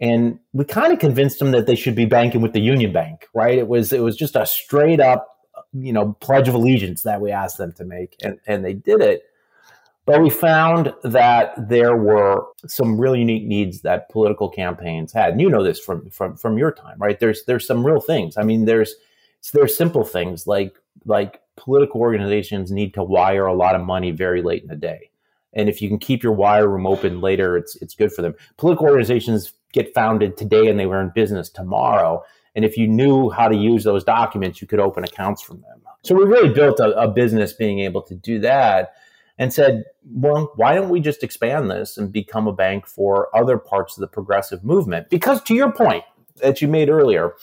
And 0.00 0.38
we 0.54 0.64
kind 0.64 0.90
of 0.90 1.00
convinced 1.00 1.38
them 1.38 1.50
that 1.50 1.66
they 1.66 1.76
should 1.76 1.94
be 1.94 2.06
banking 2.06 2.40
with 2.40 2.54
the 2.54 2.62
Union 2.62 2.94
Bank, 2.94 3.26
right? 3.34 3.58
It 3.58 3.68
was 3.68 3.92
it 3.92 4.00
was 4.00 4.16
just 4.16 4.36
a 4.36 4.46
straight 4.46 5.00
up, 5.00 5.28
you 5.74 5.92
know, 5.92 6.14
pledge 6.22 6.48
of 6.48 6.54
allegiance 6.54 7.02
that 7.02 7.20
we 7.20 7.30
asked 7.30 7.58
them 7.58 7.72
to 7.72 7.84
make. 7.84 8.16
And 8.22 8.40
and 8.46 8.64
they 8.64 8.72
did 8.72 9.02
it. 9.02 9.24
But 10.08 10.22
we 10.22 10.30
found 10.30 10.94
that 11.04 11.68
there 11.68 11.94
were 11.94 12.46
some 12.66 12.98
really 12.98 13.18
unique 13.18 13.44
needs 13.44 13.82
that 13.82 14.08
political 14.08 14.48
campaigns 14.48 15.12
had. 15.12 15.32
And 15.32 15.40
you 15.40 15.50
know 15.50 15.62
this 15.62 15.78
from, 15.78 16.08
from, 16.08 16.34
from 16.34 16.56
your 16.56 16.72
time, 16.72 16.96
right? 16.98 17.20
There's, 17.20 17.44
there's 17.44 17.66
some 17.66 17.84
real 17.84 18.00
things. 18.00 18.38
I 18.38 18.42
mean, 18.42 18.64
there's, 18.64 18.94
there's 19.52 19.76
simple 19.76 20.04
things 20.04 20.46
like, 20.46 20.78
like 21.04 21.42
political 21.56 22.00
organizations 22.00 22.72
need 22.72 22.94
to 22.94 23.02
wire 23.02 23.44
a 23.44 23.52
lot 23.52 23.74
of 23.74 23.82
money 23.82 24.10
very 24.10 24.40
late 24.40 24.62
in 24.62 24.68
the 24.68 24.76
day. 24.76 25.10
And 25.52 25.68
if 25.68 25.82
you 25.82 25.88
can 25.88 25.98
keep 25.98 26.22
your 26.22 26.32
wire 26.32 26.68
room 26.68 26.86
open 26.86 27.20
later, 27.20 27.58
it's, 27.58 27.76
it's 27.76 27.94
good 27.94 28.10
for 28.10 28.22
them. 28.22 28.34
Political 28.56 28.86
organizations 28.86 29.52
get 29.74 29.92
founded 29.92 30.38
today 30.38 30.68
and 30.68 30.80
they 30.80 30.86
were 30.86 31.02
in 31.02 31.10
business 31.14 31.50
tomorrow. 31.50 32.22
And 32.54 32.64
if 32.64 32.78
you 32.78 32.88
knew 32.88 33.28
how 33.28 33.48
to 33.48 33.56
use 33.56 33.84
those 33.84 34.04
documents, 34.04 34.62
you 34.62 34.68
could 34.68 34.80
open 34.80 35.04
accounts 35.04 35.42
from 35.42 35.60
them. 35.60 35.82
So 36.02 36.14
we 36.14 36.24
really 36.24 36.48
built 36.48 36.80
a, 36.80 36.98
a 36.98 37.08
business 37.08 37.52
being 37.52 37.80
able 37.80 38.00
to 38.02 38.14
do 38.14 38.38
that 38.40 38.94
and 39.38 39.52
said, 39.52 39.84
well, 40.04 40.52
why 40.56 40.74
don't 40.74 40.88
we 40.88 41.00
just 41.00 41.22
expand 41.22 41.70
this 41.70 41.96
and 41.96 42.12
become 42.12 42.48
a 42.48 42.52
bank 42.52 42.86
for 42.86 43.34
other 43.36 43.56
parts 43.56 43.96
of 43.96 44.00
the 44.00 44.08
progressive 44.08 44.64
movement? 44.64 45.08
Because 45.08 45.42
to 45.44 45.54
your 45.54 45.72
point 45.72 46.04
that 46.42 46.60
you 46.60 46.68
made 46.68 46.88
earlier, 46.88 47.34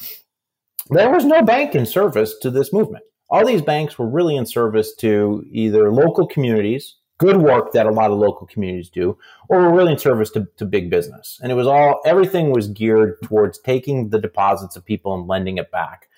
there 0.90 1.10
was 1.10 1.26
no 1.26 1.42
bank 1.42 1.74
in 1.74 1.86
service 1.86 2.38
to 2.42 2.52
this 2.52 2.74
movement. 2.74 3.06
All 3.30 3.46
these 3.46 3.62
banks 3.62 3.98
were 3.98 4.08
really 4.08 4.36
in 4.36 4.46
service 4.46 4.94
to 4.96 5.44
either 5.52 5.92
local 5.92 6.28
communities, 6.28 6.96
good 7.18 7.38
work 7.38 7.72
that 7.72 7.88
a 7.88 7.92
lot 7.92 8.12
of 8.12 8.20
local 8.20 8.46
communities 8.46 8.90
do, 8.90 9.18
or 9.50 9.62
were 9.62 9.76
really 9.76 9.94
in 9.94 9.98
service 9.98 10.30
to, 10.32 10.48
to 10.58 10.66
big 10.66 10.90
business. 10.90 11.40
And 11.42 11.52
it 11.52 11.56
was 11.56 11.66
all, 11.66 12.02
everything 12.06 12.52
was 12.52 12.68
geared 12.68 13.22
towards 13.24 13.58
taking 13.60 14.10
the 14.10 14.20
deposits 14.20 14.76
of 14.76 14.86
people 14.86 15.16
and 15.16 15.28
lending 15.28 15.58
it 15.58 15.72
back 15.72 16.10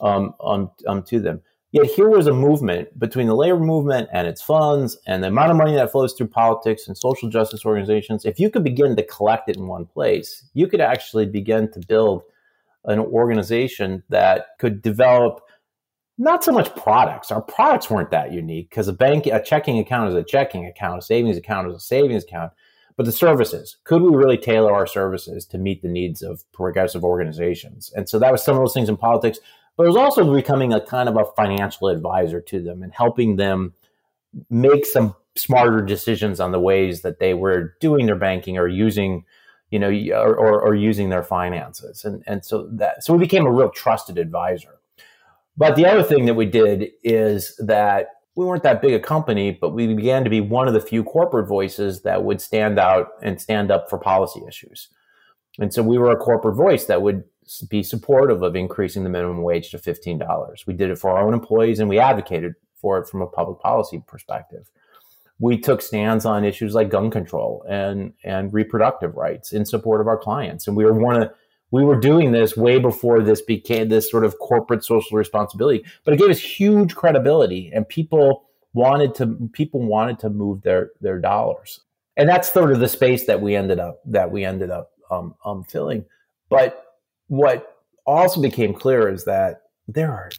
um, 0.00 0.34
um, 0.40 0.70
um, 0.86 1.02
to 1.04 1.20
them. 1.20 1.42
Yet 1.72 1.86
here 1.86 2.08
was 2.08 2.26
a 2.26 2.32
movement 2.32 2.98
between 2.98 3.28
the 3.28 3.34
labor 3.34 3.60
movement 3.60 4.08
and 4.12 4.26
its 4.26 4.42
funds 4.42 4.98
and 5.06 5.22
the 5.22 5.28
amount 5.28 5.52
of 5.52 5.56
money 5.56 5.74
that 5.74 5.92
flows 5.92 6.14
through 6.14 6.26
politics 6.26 6.88
and 6.88 6.98
social 6.98 7.28
justice 7.28 7.64
organizations. 7.64 8.24
If 8.24 8.40
you 8.40 8.50
could 8.50 8.64
begin 8.64 8.96
to 8.96 9.04
collect 9.04 9.48
it 9.48 9.56
in 9.56 9.68
one 9.68 9.86
place, 9.86 10.44
you 10.52 10.66
could 10.66 10.80
actually 10.80 11.26
begin 11.26 11.70
to 11.72 11.80
build 11.86 12.22
an 12.86 12.98
organization 12.98 14.02
that 14.08 14.58
could 14.58 14.82
develop 14.82 15.42
not 16.18 16.42
so 16.42 16.50
much 16.50 16.74
products. 16.74 17.30
Our 17.30 17.40
products 17.40 17.88
weren't 17.88 18.10
that 18.10 18.32
unique 18.32 18.70
because 18.70 18.88
a 18.88 18.92
bank, 18.92 19.26
a 19.26 19.40
checking 19.40 19.78
account 19.78 20.08
is 20.08 20.14
a 20.16 20.24
checking 20.24 20.66
account, 20.66 20.98
a 20.98 21.02
savings 21.02 21.36
account 21.36 21.68
is 21.68 21.76
a 21.76 21.80
savings 21.80 22.24
account. 22.24 22.52
But 22.96 23.06
the 23.06 23.12
services, 23.12 23.76
could 23.84 24.02
we 24.02 24.14
really 24.14 24.36
tailor 24.36 24.74
our 24.74 24.86
services 24.86 25.46
to 25.46 25.58
meet 25.58 25.80
the 25.80 25.88
needs 25.88 26.20
of 26.20 26.42
progressive 26.52 27.04
organizations? 27.04 27.92
And 27.94 28.08
so 28.08 28.18
that 28.18 28.32
was 28.32 28.42
some 28.42 28.56
of 28.56 28.60
those 28.60 28.74
things 28.74 28.88
in 28.88 28.96
politics 28.96 29.38
but 29.76 29.84
it 29.84 29.88
was 29.88 29.96
also 29.96 30.34
becoming 30.34 30.72
a 30.72 30.80
kind 30.80 31.08
of 31.08 31.16
a 31.16 31.24
financial 31.36 31.88
advisor 31.88 32.40
to 32.40 32.62
them 32.62 32.82
and 32.82 32.92
helping 32.92 33.36
them 33.36 33.74
make 34.48 34.84
some 34.86 35.14
smarter 35.36 35.80
decisions 35.80 36.40
on 36.40 36.52
the 36.52 36.60
ways 36.60 37.02
that 37.02 37.18
they 37.18 37.34
were 37.34 37.74
doing 37.80 38.06
their 38.06 38.16
banking 38.16 38.58
or 38.58 38.68
using 38.68 39.24
you 39.70 39.78
know 39.78 39.88
or, 39.88 40.34
or, 40.34 40.60
or, 40.60 40.74
using 40.74 41.10
their 41.10 41.22
finances. 41.22 42.04
And 42.04 42.22
and 42.26 42.44
so 42.44 42.68
that 42.72 43.04
so 43.04 43.12
we 43.14 43.20
became 43.20 43.46
a 43.46 43.52
real 43.52 43.70
trusted 43.70 44.18
advisor. 44.18 44.80
But 45.56 45.76
the 45.76 45.86
other 45.86 46.02
thing 46.02 46.26
that 46.26 46.34
we 46.34 46.46
did 46.46 46.90
is 47.04 47.56
that 47.58 48.08
we 48.34 48.44
weren't 48.44 48.62
that 48.62 48.80
big 48.80 48.94
a 48.94 49.00
company 49.00 49.50
but 49.50 49.70
we 49.70 49.92
began 49.92 50.24
to 50.24 50.30
be 50.30 50.40
one 50.40 50.66
of 50.66 50.74
the 50.74 50.80
few 50.80 51.04
corporate 51.04 51.46
voices 51.46 52.02
that 52.02 52.24
would 52.24 52.40
stand 52.40 52.78
out 52.78 53.08
and 53.22 53.40
stand 53.40 53.70
up 53.70 53.88
for 53.88 53.98
policy 53.98 54.40
issues. 54.48 54.88
And 55.58 55.72
so 55.72 55.82
we 55.82 55.98
were 55.98 56.10
a 56.10 56.16
corporate 56.16 56.56
voice 56.56 56.86
that 56.86 57.02
would 57.02 57.24
be 57.68 57.82
supportive 57.82 58.42
of 58.42 58.56
increasing 58.56 59.04
the 59.04 59.10
minimum 59.10 59.42
wage 59.42 59.70
to 59.70 59.78
$15. 59.78 60.66
We 60.66 60.74
did 60.74 60.90
it 60.90 60.98
for 60.98 61.10
our 61.10 61.26
own 61.26 61.34
employees 61.34 61.80
and 61.80 61.88
we 61.88 61.98
advocated 61.98 62.54
for 62.74 62.98
it 62.98 63.08
from 63.08 63.22
a 63.22 63.26
public 63.26 63.60
policy 63.60 64.02
perspective. 64.06 64.70
We 65.38 65.58
took 65.58 65.82
stands 65.82 66.24
on 66.24 66.44
issues 66.44 66.74
like 66.74 66.90
gun 66.90 67.10
control 67.10 67.64
and, 67.68 68.12
and 68.24 68.52
reproductive 68.52 69.16
rights 69.16 69.52
in 69.52 69.64
support 69.64 70.00
of 70.00 70.06
our 70.06 70.18
clients. 70.18 70.66
And 70.66 70.76
we 70.76 70.84
were 70.84 70.94
one 70.94 71.22
of 71.22 71.30
we 71.72 71.84
were 71.84 71.98
doing 71.98 72.32
this 72.32 72.56
way 72.56 72.78
before 72.78 73.22
this 73.22 73.40
became 73.40 73.88
this 73.88 74.10
sort 74.10 74.24
of 74.24 74.38
corporate 74.40 74.84
social 74.84 75.16
responsibility, 75.16 75.84
but 76.04 76.12
it 76.12 76.16
gave 76.16 76.30
us 76.30 76.40
huge 76.40 76.96
credibility 76.96 77.70
and 77.72 77.88
people 77.88 78.44
wanted 78.72 79.14
to 79.16 79.50
people 79.52 79.80
wanted 79.80 80.18
to 80.20 80.30
move 80.30 80.62
their 80.62 80.90
their 81.00 81.18
dollars. 81.18 81.80
and 82.16 82.28
that's 82.28 82.52
sort 82.52 82.72
of 82.72 82.80
the 82.80 82.88
space 82.88 83.26
that 83.26 83.40
we 83.40 83.54
ended 83.54 83.78
up 83.78 84.00
that 84.04 84.30
we 84.30 84.44
ended 84.44 84.70
up 84.70 84.90
um, 85.10 85.34
um, 85.44 85.64
filling. 85.64 86.04
But 86.48 86.89
what 87.30 87.76
also 88.06 88.42
became 88.42 88.74
clear 88.74 89.08
is 89.08 89.24
that 89.24 89.62
there 89.86 90.10
are 90.10 90.30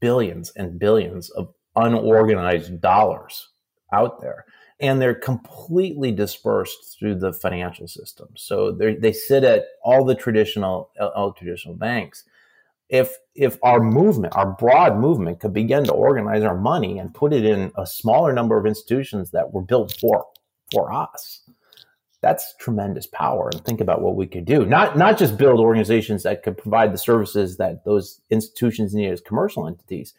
billions 0.00 0.50
and 0.56 0.80
billions 0.80 1.30
of 1.30 1.54
unorganized 1.76 2.80
dollars 2.80 3.50
out 3.92 4.20
there 4.20 4.44
and 4.80 5.00
they're 5.00 5.14
completely 5.14 6.10
dispersed 6.10 6.98
through 6.98 7.14
the 7.14 7.32
financial 7.32 7.86
system. 7.86 8.28
So 8.34 8.72
they 8.72 9.12
sit 9.12 9.44
at 9.44 9.66
all 9.84 10.04
the 10.04 10.14
traditional 10.16 10.90
all 11.14 11.32
traditional 11.32 11.76
banks. 11.76 12.24
If 12.88 13.14
if 13.36 13.58
our 13.62 13.78
movement, 13.80 14.34
our 14.34 14.50
broad 14.52 14.98
movement, 14.98 15.38
could 15.38 15.52
begin 15.52 15.84
to 15.84 15.92
organize 15.92 16.42
our 16.42 16.58
money 16.58 16.98
and 16.98 17.14
put 17.14 17.32
it 17.32 17.44
in 17.44 17.70
a 17.76 17.86
smaller 17.86 18.32
number 18.32 18.58
of 18.58 18.66
institutions 18.66 19.30
that 19.30 19.52
were 19.52 19.62
built 19.62 19.96
for 20.00 20.26
for 20.72 20.92
us, 20.92 21.39
that's 22.22 22.54
tremendous 22.58 23.06
power. 23.06 23.50
And 23.52 23.64
think 23.64 23.80
about 23.80 24.02
what 24.02 24.16
we 24.16 24.26
could 24.26 24.44
do. 24.44 24.66
Not 24.66 24.98
not 24.98 25.18
just 25.18 25.38
build 25.38 25.60
organizations 25.60 26.22
that 26.22 26.42
could 26.42 26.58
provide 26.58 26.92
the 26.92 26.98
services 26.98 27.56
that 27.56 27.84
those 27.84 28.20
institutions 28.30 28.94
need 28.94 29.10
as 29.10 29.20
commercial 29.20 29.66
entities, 29.66 30.14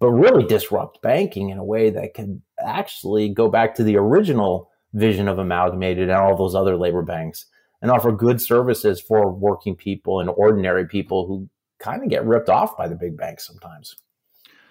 but 0.00 0.10
really 0.10 0.44
disrupt 0.44 1.00
banking 1.02 1.50
in 1.50 1.58
a 1.58 1.64
way 1.64 1.90
that 1.90 2.14
could 2.14 2.42
actually 2.58 3.28
go 3.28 3.48
back 3.48 3.74
to 3.76 3.84
the 3.84 3.96
original 3.96 4.70
vision 4.92 5.28
of 5.28 5.38
Amalgamated 5.38 6.08
and 6.08 6.18
all 6.18 6.36
those 6.36 6.54
other 6.54 6.76
labor 6.76 7.02
banks 7.02 7.46
and 7.82 7.90
offer 7.90 8.12
good 8.12 8.40
services 8.40 9.00
for 9.00 9.30
working 9.30 9.76
people 9.76 10.20
and 10.20 10.30
ordinary 10.30 10.86
people 10.86 11.26
who 11.26 11.48
kind 11.78 12.02
of 12.02 12.08
get 12.08 12.24
ripped 12.24 12.48
off 12.48 12.76
by 12.76 12.88
the 12.88 12.94
big 12.94 13.16
banks 13.16 13.46
sometimes. 13.46 13.96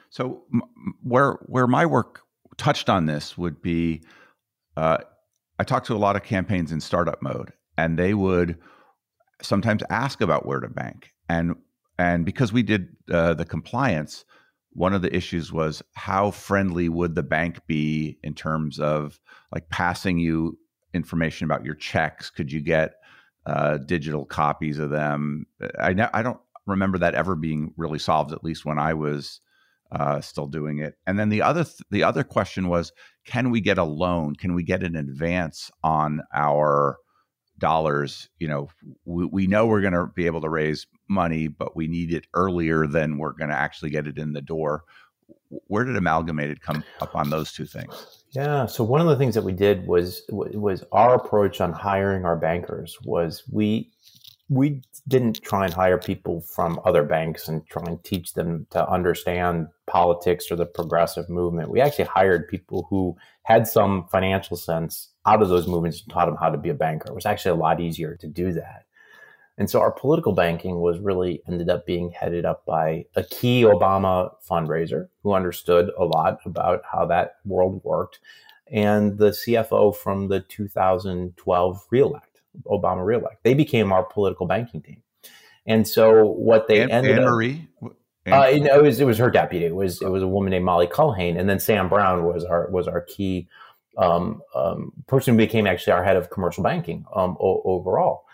So 0.09 0.43
where 1.01 1.33
where 1.45 1.67
my 1.67 1.85
work 1.85 2.21
touched 2.57 2.89
on 2.89 3.05
this 3.05 3.37
would 3.37 3.61
be, 3.61 4.01
uh, 4.77 4.99
I 5.59 5.63
talked 5.63 5.87
to 5.87 5.95
a 5.95 5.97
lot 5.97 6.15
of 6.15 6.23
campaigns 6.23 6.71
in 6.71 6.81
startup 6.81 7.21
mode, 7.21 7.53
and 7.77 7.97
they 7.97 8.13
would 8.13 8.57
sometimes 9.41 9.83
ask 9.89 10.21
about 10.21 10.45
where 10.45 10.59
to 10.59 10.69
bank, 10.69 11.13
and 11.29 11.55
and 11.97 12.25
because 12.25 12.51
we 12.51 12.63
did 12.63 12.87
uh, 13.11 13.33
the 13.33 13.45
compliance, 13.45 14.25
one 14.71 14.93
of 14.93 15.01
the 15.01 15.15
issues 15.15 15.51
was 15.51 15.83
how 15.93 16.31
friendly 16.31 16.89
would 16.89 17.15
the 17.15 17.23
bank 17.23 17.59
be 17.67 18.17
in 18.23 18.33
terms 18.33 18.79
of 18.79 19.19
like 19.51 19.69
passing 19.69 20.17
you 20.17 20.57
information 20.93 21.45
about 21.45 21.65
your 21.65 21.75
checks? 21.75 22.29
Could 22.29 22.51
you 22.51 22.61
get 22.61 22.95
uh, 23.45 23.77
digital 23.77 24.25
copies 24.25 24.79
of 24.79 24.89
them? 24.89 25.45
I, 25.79 25.95
I 26.13 26.23
don't 26.23 26.39
remember 26.65 26.97
that 26.97 27.13
ever 27.13 27.35
being 27.35 27.73
really 27.77 27.99
solved 27.99 28.31
at 28.31 28.43
least 28.43 28.63
when 28.65 28.79
i 28.79 28.93
was 28.93 29.41
uh, 29.91 30.21
still 30.21 30.47
doing 30.47 30.79
it. 30.79 30.95
And 31.05 31.19
then 31.19 31.29
the 31.29 31.41
other 31.41 31.63
th- 31.63 31.81
the 31.91 32.03
other 32.03 32.23
question 32.23 32.67
was 32.67 32.91
can 33.25 33.51
we 33.51 33.61
get 33.61 33.77
a 33.77 33.83
loan? 33.83 34.35
Can 34.35 34.53
we 34.53 34.63
get 34.63 34.83
an 34.83 34.95
advance 34.95 35.71
on 35.83 36.21
our 36.33 36.97
dollars? 37.59 38.29
You 38.39 38.47
know 38.47 38.69
we, 39.05 39.25
we 39.25 39.47
know 39.47 39.65
we're 39.65 39.81
going 39.81 39.93
to 39.93 40.07
be 40.07 40.25
able 40.25 40.41
to 40.41 40.49
raise 40.49 40.87
money 41.07 41.47
but 41.47 41.75
we 41.75 41.87
need 41.87 42.13
it 42.13 42.25
earlier 42.33 42.87
than 42.87 43.17
we're 43.17 43.33
going 43.33 43.49
to 43.49 43.55
actually 43.55 43.89
get 43.91 44.07
it 44.07 44.17
in 44.17 44.33
the 44.33 44.41
door. 44.41 44.83
Where 45.67 45.83
did 45.83 45.95
amalgamated 45.95 46.61
come 46.61 46.83
up 46.99 47.15
on 47.15 47.29
those 47.29 47.53
two 47.53 47.65
things? 47.65 48.25
Yeah 48.31 48.65
so 48.65 48.83
one 48.83 49.01
of 49.01 49.07
the 49.07 49.15
things 49.15 49.35
that 49.35 49.43
we 49.43 49.53
did 49.53 49.87
was 49.87 50.23
was 50.29 50.83
our 50.91 51.15
approach 51.15 51.61
on 51.61 51.71
hiring 51.71 52.25
our 52.25 52.35
bankers 52.35 52.97
was 53.03 53.43
we 53.51 53.91
we 54.49 54.81
didn't 55.07 55.41
try 55.41 55.65
and 55.65 55.73
hire 55.73 55.97
people 55.97 56.41
from 56.41 56.79
other 56.85 57.03
banks 57.03 57.47
and 57.47 57.65
try 57.67 57.83
and 57.85 58.03
teach 58.03 58.33
them 58.33 58.67
to 58.71 58.87
understand 58.89 59.67
politics 59.87 60.51
or 60.51 60.55
the 60.55 60.65
progressive 60.65 61.29
movement. 61.29 61.69
We 61.69 61.81
actually 61.81 62.05
hired 62.05 62.47
people 62.47 62.87
who 62.89 63.15
had 63.43 63.67
some 63.67 64.07
financial 64.11 64.57
sense 64.57 65.09
out 65.25 65.41
of 65.41 65.49
those 65.49 65.67
movements 65.67 66.01
and 66.01 66.11
taught 66.11 66.25
them 66.25 66.37
how 66.37 66.49
to 66.49 66.57
be 66.57 66.69
a 66.69 66.73
banker. 66.73 67.09
It 67.09 67.15
was 67.15 67.25
actually 67.25 67.51
a 67.51 67.61
lot 67.61 67.79
easier 67.79 68.15
to 68.17 68.27
do 68.27 68.51
that. 68.53 68.85
And 69.57 69.69
so 69.69 69.79
our 69.79 69.91
political 69.91 70.33
banking 70.33 70.79
was 70.79 70.99
really 70.99 71.41
ended 71.47 71.69
up 71.69 71.85
being 71.85 72.11
headed 72.11 72.43
up 72.43 72.65
by 72.65 73.05
a 73.15 73.23
key 73.23 73.61
Obama 73.61 74.31
fundraiser 74.49 75.09
who 75.21 75.33
understood 75.33 75.91
a 75.97 76.05
lot 76.05 76.39
about 76.45 76.81
how 76.91 77.05
that 77.05 77.35
world 77.45 77.81
worked 77.83 78.19
and 78.71 79.17
the 79.19 79.29
CFO 79.29 79.95
from 79.95 80.27
the 80.29 80.39
2012 80.39 81.85
reelect, 81.91 82.32
Obama 82.65 83.05
reelect. 83.05 83.43
They 83.43 83.53
became 83.53 83.91
our 83.91 84.03
political 84.03 84.45
banking 84.45 84.81
team. 84.81 85.01
And 85.65 85.87
so 85.87 86.25
what 86.25 86.67
they 86.67 86.81
Anne, 86.81 86.91
ended 86.91 87.17
Anne 87.17 87.23
up, 87.23 87.29
Marie? 87.31 87.67
uh, 88.27 88.47
it, 88.49 88.81
was 88.81 88.99
it 88.99 89.05
was 89.05 89.17
her 89.17 89.29
deputy. 89.29 89.65
It 89.65 89.75
was 89.75 90.01
it 90.01 90.09
was 90.09 90.23
a 90.23 90.27
woman 90.27 90.51
named 90.51 90.65
Molly 90.65 90.87
Culhane, 90.87 91.39
and 91.39 91.49
then 91.49 91.59
Sam 91.59 91.89
Brown 91.89 92.23
was 92.23 92.43
our 92.43 92.69
was 92.69 92.87
our 92.87 93.01
key 93.01 93.47
um, 93.97 94.41
um, 94.55 94.91
person 95.07 95.33
who 95.33 95.37
became 95.37 95.67
actually 95.67 95.93
our 95.93 96.03
head 96.03 96.17
of 96.17 96.29
commercial 96.29 96.63
banking 96.63 97.05
um, 97.15 97.37
o- 97.39 97.61
overall. 97.65 98.25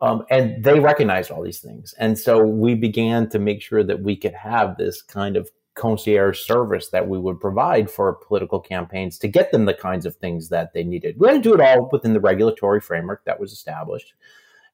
Um, 0.00 0.24
and 0.30 0.64
they 0.64 0.80
recognized 0.80 1.30
all 1.30 1.42
these 1.42 1.60
things. 1.60 1.94
And 1.96 2.18
so 2.18 2.42
we 2.44 2.74
began 2.74 3.28
to 3.28 3.38
make 3.38 3.62
sure 3.62 3.84
that 3.84 4.02
we 4.02 4.16
could 4.16 4.34
have 4.34 4.76
this 4.76 5.00
kind 5.00 5.36
of 5.36 5.48
concierge 5.74 6.38
service 6.40 6.88
that 6.88 7.08
we 7.08 7.18
would 7.18 7.40
provide 7.40 7.90
for 7.90 8.12
political 8.12 8.60
campaigns 8.60 9.18
to 9.18 9.28
get 9.28 9.52
them 9.52 9.64
the 9.64 9.74
kinds 9.74 10.04
of 10.04 10.14
things 10.16 10.48
that 10.50 10.72
they 10.74 10.84
needed. 10.84 11.18
We 11.18 11.28
had 11.28 11.42
to 11.42 11.48
do 11.48 11.54
it 11.54 11.60
all 11.60 11.88
within 11.90 12.12
the 12.12 12.20
regulatory 12.20 12.80
framework 12.80 13.24
that 13.24 13.40
was 13.40 13.52
established. 13.52 14.14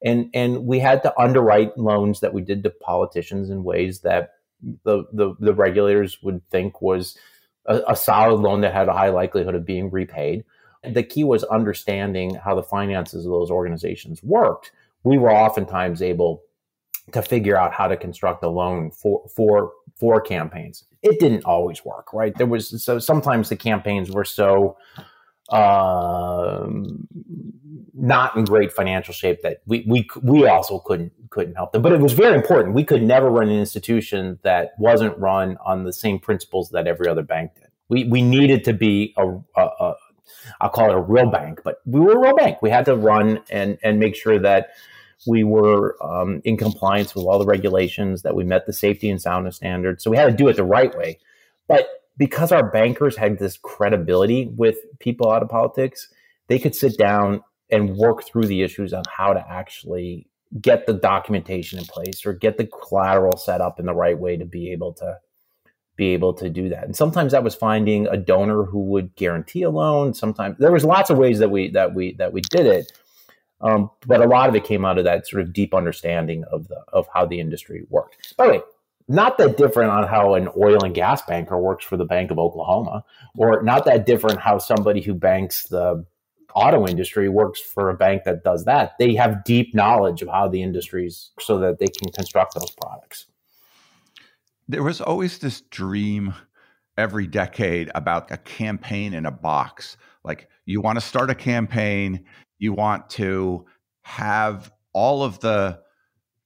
And, 0.04 0.30
and 0.34 0.66
we 0.66 0.78
had 0.78 1.02
to 1.02 1.20
underwrite 1.20 1.76
loans 1.76 2.20
that 2.20 2.32
we 2.32 2.42
did 2.42 2.62
to 2.64 2.70
politicians 2.70 3.50
in 3.50 3.64
ways 3.64 4.00
that 4.00 4.34
the, 4.84 5.04
the, 5.12 5.34
the 5.38 5.54
regulators 5.54 6.18
would 6.22 6.42
think 6.50 6.82
was 6.82 7.16
a, 7.66 7.82
a 7.88 7.96
solid 7.96 8.40
loan 8.40 8.60
that 8.62 8.74
had 8.74 8.88
a 8.88 8.92
high 8.92 9.10
likelihood 9.10 9.54
of 9.54 9.64
being 9.64 9.90
repaid. 9.90 10.44
The 10.82 11.02
key 11.02 11.24
was 11.24 11.44
understanding 11.44 12.34
how 12.34 12.54
the 12.54 12.62
finances 12.62 13.24
of 13.24 13.32
those 13.32 13.50
organizations 13.50 14.22
worked. 14.22 14.72
We 15.04 15.18
were 15.18 15.32
oftentimes 15.32 16.02
able 16.02 16.42
to 17.12 17.22
figure 17.22 17.56
out 17.56 17.72
how 17.72 17.88
to 17.88 17.96
construct 17.96 18.44
a 18.44 18.48
loan 18.48 18.90
for 18.90 19.26
for 19.34 19.72
for 19.96 20.20
campaigns. 20.20 20.84
It 21.02 21.20
didn't 21.20 21.44
always 21.44 21.84
work, 21.84 22.12
right? 22.12 22.36
There 22.36 22.46
was 22.46 22.82
so 22.82 22.98
sometimes 22.98 23.48
the 23.48 23.56
campaigns 23.56 24.10
were 24.10 24.24
so 24.24 24.76
um, 25.50 27.08
not 27.94 28.36
in 28.36 28.44
great 28.44 28.72
financial 28.72 29.14
shape 29.14 29.42
that 29.42 29.58
we 29.66 29.84
we 29.88 30.08
we 30.22 30.46
also 30.46 30.78
couldn't 30.80 31.12
couldn't 31.30 31.54
help 31.54 31.72
them. 31.72 31.82
But 31.82 31.92
it 31.92 32.00
was 32.00 32.12
very 32.12 32.36
important. 32.36 32.74
We 32.74 32.84
could 32.84 33.02
never 33.02 33.30
run 33.30 33.48
an 33.48 33.58
institution 33.58 34.38
that 34.42 34.72
wasn't 34.78 35.16
run 35.18 35.56
on 35.64 35.84
the 35.84 35.92
same 35.92 36.18
principles 36.18 36.70
that 36.70 36.86
every 36.86 37.08
other 37.08 37.22
bank 37.22 37.52
did. 37.54 37.68
We 37.88 38.04
we 38.04 38.22
needed 38.22 38.64
to 38.64 38.72
be 38.72 39.14
a, 39.16 39.26
a, 39.56 39.62
a 39.80 39.94
I'll 40.60 40.70
call 40.70 40.90
it 40.90 40.94
a 40.94 41.00
real 41.00 41.30
bank, 41.30 41.60
but 41.64 41.76
we 41.86 42.00
were 42.00 42.12
a 42.12 42.20
real 42.20 42.36
bank. 42.36 42.60
We 42.60 42.70
had 42.70 42.84
to 42.86 42.96
run 42.96 43.40
and 43.50 43.78
and 43.82 43.98
make 43.98 44.16
sure 44.16 44.38
that 44.40 44.70
we 45.26 45.44
were 45.44 45.96
um, 46.02 46.40
in 46.44 46.56
compliance 46.56 47.14
with 47.14 47.24
all 47.24 47.38
the 47.38 47.46
regulations, 47.46 48.22
that 48.22 48.34
we 48.34 48.44
met 48.44 48.66
the 48.66 48.72
safety 48.72 49.10
and 49.10 49.20
soundness 49.20 49.56
standards. 49.56 50.04
So 50.04 50.10
we 50.10 50.16
had 50.16 50.26
to 50.26 50.36
do 50.36 50.48
it 50.48 50.56
the 50.56 50.64
right 50.64 50.96
way. 50.96 51.18
But 51.66 51.88
because 52.16 52.52
our 52.52 52.68
bankers 52.68 53.16
had 53.16 53.38
this 53.38 53.58
credibility 53.58 54.46
with 54.56 54.76
people 54.98 55.30
out 55.30 55.42
of 55.42 55.48
politics, 55.48 56.08
they 56.48 56.58
could 56.58 56.74
sit 56.74 56.96
down 56.98 57.42
and 57.70 57.96
work 57.96 58.24
through 58.24 58.46
the 58.46 58.62
issues 58.62 58.92
on 58.92 59.02
how 59.10 59.32
to 59.32 59.44
actually 59.48 60.26
get 60.60 60.86
the 60.86 60.94
documentation 60.94 61.78
in 61.78 61.84
place 61.84 62.24
or 62.24 62.32
get 62.32 62.56
the 62.56 62.66
collateral 62.66 63.36
set 63.36 63.60
up 63.60 63.78
in 63.78 63.86
the 63.86 63.94
right 63.94 64.18
way 64.18 64.36
to 64.36 64.46
be 64.46 64.72
able 64.72 64.94
to 64.94 65.18
be 65.96 66.14
able 66.14 66.32
to 66.32 66.48
do 66.48 66.68
that. 66.68 66.84
And 66.84 66.96
sometimes 66.96 67.32
that 67.32 67.44
was 67.44 67.54
finding 67.54 68.06
a 68.06 68.16
donor 68.16 68.62
who 68.62 68.80
would 68.84 69.14
guarantee 69.16 69.62
a 69.62 69.70
loan. 69.70 70.14
Sometimes 70.14 70.56
there 70.58 70.72
was 70.72 70.84
lots 70.84 71.10
of 71.10 71.18
ways 71.18 71.40
that 71.40 71.50
we 71.50 71.70
that 71.72 71.94
we 71.94 72.14
that 72.14 72.32
we 72.32 72.40
did 72.40 72.66
it. 72.66 72.92
Um, 73.60 73.90
but 74.06 74.20
a 74.20 74.26
lot 74.26 74.48
of 74.48 74.54
it 74.54 74.64
came 74.64 74.84
out 74.84 74.98
of 74.98 75.04
that 75.04 75.26
sort 75.26 75.42
of 75.42 75.52
deep 75.52 75.74
understanding 75.74 76.44
of 76.44 76.68
the 76.68 76.76
of 76.92 77.08
how 77.12 77.26
the 77.26 77.40
industry 77.40 77.84
worked. 77.90 78.36
By 78.36 78.46
the 78.46 78.52
way, 78.52 78.60
not 79.08 79.38
that 79.38 79.56
different 79.56 79.90
on 79.90 80.06
how 80.06 80.34
an 80.34 80.48
oil 80.56 80.84
and 80.84 80.94
gas 80.94 81.22
banker 81.22 81.58
works 81.58 81.84
for 81.84 81.96
the 81.96 82.04
Bank 82.04 82.30
of 82.30 82.38
Oklahoma, 82.38 83.04
or 83.36 83.62
not 83.62 83.84
that 83.86 84.06
different 84.06 84.40
how 84.40 84.58
somebody 84.58 85.00
who 85.00 85.14
banks 85.14 85.64
the 85.64 86.04
auto 86.54 86.86
industry 86.86 87.28
works 87.28 87.60
for 87.60 87.90
a 87.90 87.94
bank 87.94 88.24
that 88.24 88.44
does 88.44 88.64
that. 88.64 88.92
They 88.98 89.14
have 89.14 89.44
deep 89.44 89.74
knowledge 89.74 90.22
of 90.22 90.28
how 90.28 90.48
the 90.48 90.62
industries 90.62 91.30
so 91.40 91.58
that 91.58 91.78
they 91.78 91.86
can 91.86 92.10
construct 92.12 92.54
those 92.54 92.70
products. 92.70 93.26
There 94.68 94.82
was 94.82 95.00
always 95.00 95.38
this 95.38 95.62
dream 95.62 96.34
every 96.96 97.26
decade 97.26 97.90
about 97.94 98.30
a 98.30 98.36
campaign 98.38 99.14
in 99.14 99.24
a 99.24 99.30
box. 99.30 99.96
Like 100.24 100.48
you 100.66 100.80
want 100.80 100.98
to 100.98 101.04
start 101.04 101.30
a 101.30 101.34
campaign, 101.34 102.24
you 102.58 102.72
want 102.72 103.08
to 103.10 103.64
have 104.02 104.72
all 104.92 105.22
of 105.22 105.40
the 105.40 105.80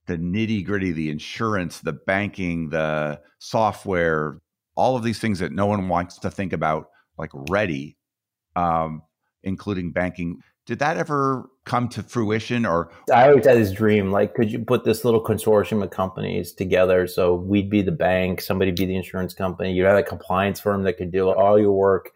the 0.06 0.18
nitty 0.18 0.64
gritty, 0.64 0.90
the 0.92 1.10
insurance, 1.10 1.78
the 1.78 1.92
banking, 1.92 2.70
the 2.70 3.20
software, 3.38 4.40
all 4.74 4.96
of 4.96 5.04
these 5.04 5.20
things 5.20 5.38
that 5.38 5.52
no 5.52 5.66
one 5.66 5.88
wants 5.88 6.18
to 6.18 6.30
think 6.30 6.52
about, 6.52 6.88
like 7.16 7.30
ready, 7.48 7.96
um, 8.56 9.02
including 9.44 9.92
banking. 9.92 10.40
Did 10.66 10.80
that 10.80 10.96
ever 10.96 11.48
come 11.64 11.88
to 11.90 12.02
fruition 12.02 12.66
or 12.66 12.90
I 13.12 13.28
always 13.28 13.46
had 13.46 13.56
this 13.56 13.72
dream, 13.72 14.10
like 14.10 14.34
could 14.34 14.50
you 14.50 14.58
put 14.58 14.84
this 14.84 15.04
little 15.04 15.22
consortium 15.22 15.82
of 15.82 15.90
companies 15.90 16.52
together 16.52 17.06
so 17.06 17.34
we'd 17.34 17.70
be 17.70 17.82
the 17.82 17.92
bank, 17.92 18.40
somebody 18.40 18.72
be 18.72 18.86
the 18.86 18.96
insurance 18.96 19.34
company, 19.34 19.72
you'd 19.72 19.86
have 19.86 19.96
a 19.96 20.02
compliance 20.02 20.60
firm 20.60 20.82
that 20.82 20.94
could 20.94 21.12
do 21.12 21.30
all 21.30 21.58
your 21.58 21.72
work 21.72 22.10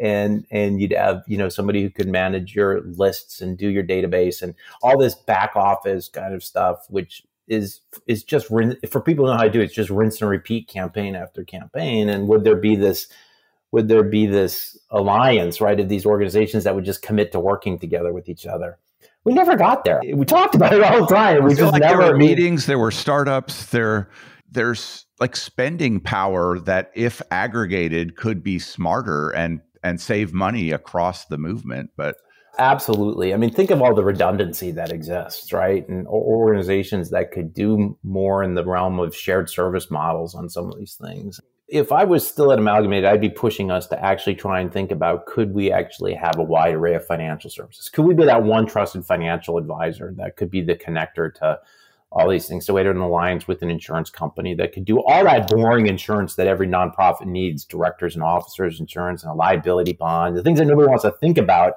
and 0.00 0.46
and 0.50 0.80
you'd 0.80 0.92
have 0.92 1.22
you 1.26 1.36
know 1.36 1.48
somebody 1.48 1.82
who 1.82 1.90
could 1.90 2.08
manage 2.08 2.54
your 2.54 2.82
lists 2.82 3.40
and 3.40 3.58
do 3.58 3.68
your 3.68 3.84
database 3.84 4.42
and 4.42 4.54
all 4.82 4.98
this 4.98 5.14
back 5.14 5.56
office 5.56 6.08
kind 6.08 6.34
of 6.34 6.44
stuff 6.44 6.86
which 6.88 7.22
is 7.48 7.80
is 8.06 8.22
just 8.22 8.46
for 8.46 9.00
people 9.00 9.24
who 9.24 9.32
know 9.32 9.38
how 9.38 9.44
to 9.44 9.50
do 9.50 9.60
it, 9.60 9.64
it's 9.64 9.74
just 9.74 9.90
rinse 9.90 10.20
and 10.20 10.30
repeat 10.30 10.68
campaign 10.68 11.16
after 11.16 11.42
campaign. 11.44 12.08
And 12.08 12.28
would 12.28 12.44
there 12.44 12.56
be 12.56 12.76
this 12.76 13.08
would 13.72 13.88
there 13.88 14.02
be 14.02 14.26
this 14.26 14.78
alliance 14.90 15.60
right 15.60 15.78
of 15.78 15.88
these 15.88 16.06
organizations 16.06 16.64
that 16.64 16.74
would 16.74 16.84
just 16.84 17.02
commit 17.02 17.32
to 17.32 17.40
working 17.40 17.78
together 17.78 18.12
with 18.12 18.28
each 18.28 18.46
other? 18.46 18.78
We 19.24 19.34
never 19.34 19.56
got 19.56 19.84
there. 19.84 20.00
We 20.14 20.24
talked 20.24 20.54
about 20.54 20.72
it 20.72 20.82
all 20.82 21.00
the 21.00 21.14
time. 21.14 21.44
We 21.44 21.54
just 21.54 21.72
like 21.72 21.82
never 21.82 22.02
there 22.02 22.12
were 22.12 22.18
meetings 22.18 22.66
there 22.66 22.78
were 22.78 22.90
startups 22.90 23.66
there 23.66 24.08
there's 24.50 25.04
like 25.20 25.36
spending 25.36 26.00
power 26.00 26.58
that 26.60 26.90
if 26.94 27.20
aggregated 27.30 28.16
could 28.16 28.42
be 28.42 28.58
smarter 28.58 29.30
and 29.30 29.60
and 29.88 30.00
save 30.00 30.32
money 30.32 30.70
across 30.70 31.24
the 31.26 31.38
movement 31.38 31.90
but 31.96 32.16
absolutely. 32.58 33.32
I 33.32 33.36
mean 33.36 33.52
think 33.52 33.70
of 33.70 33.82
all 33.82 33.94
the 33.94 34.04
redundancy 34.04 34.70
that 34.72 34.92
exists 34.92 35.52
right? 35.52 35.88
And 35.88 36.06
organizations 36.06 37.10
that 37.10 37.32
could 37.32 37.54
do 37.54 37.98
more 38.02 38.42
in 38.42 38.54
the 38.54 38.64
realm 38.64 38.98
of 39.00 39.14
shared 39.14 39.48
service 39.48 39.90
models 39.90 40.34
on 40.34 40.48
some 40.48 40.66
of 40.66 40.78
these 40.78 40.94
things. 40.94 41.40
If 41.68 41.92
i 41.92 42.04
was 42.04 42.26
still 42.26 42.50
at 42.52 42.58
amalgamated 42.58 43.04
i'd 43.04 43.20
be 43.20 43.28
pushing 43.28 43.70
us 43.70 43.86
to 43.88 44.02
actually 44.02 44.34
try 44.34 44.60
and 44.60 44.72
think 44.72 44.90
about 44.90 45.26
could 45.26 45.52
we 45.52 45.70
actually 45.70 46.14
have 46.14 46.38
a 46.38 46.42
wide 46.42 46.74
array 46.74 46.94
of 46.94 47.06
financial 47.06 47.50
services? 47.50 47.88
Could 47.88 48.04
we 48.04 48.14
be 48.14 48.24
that 48.24 48.42
one 48.42 48.66
trusted 48.66 49.04
financial 49.04 49.58
advisor 49.58 50.12
that 50.16 50.36
could 50.36 50.50
be 50.50 50.62
the 50.62 50.76
connector 50.76 51.32
to 51.34 51.60
all 52.10 52.28
these 52.28 52.48
things. 52.48 52.64
So 52.64 52.74
we 52.74 52.80
had 52.80 52.86
an 52.86 52.96
alliance 52.96 53.46
with 53.46 53.62
an 53.62 53.70
insurance 53.70 54.10
company 54.10 54.54
that 54.54 54.72
could 54.72 54.84
do 54.84 55.02
all 55.02 55.24
that 55.24 55.48
boring 55.48 55.86
insurance 55.86 56.36
that 56.36 56.46
every 56.46 56.66
nonprofit 56.66 57.26
needs, 57.26 57.64
directors 57.64 58.14
and 58.14 58.24
officers 58.24 58.80
insurance 58.80 59.22
and 59.22 59.30
a 59.30 59.34
liability 59.34 59.92
bond, 59.92 60.36
the 60.36 60.42
things 60.42 60.58
that 60.58 60.66
nobody 60.66 60.88
wants 60.88 61.04
to 61.04 61.12
think 61.12 61.36
about. 61.36 61.74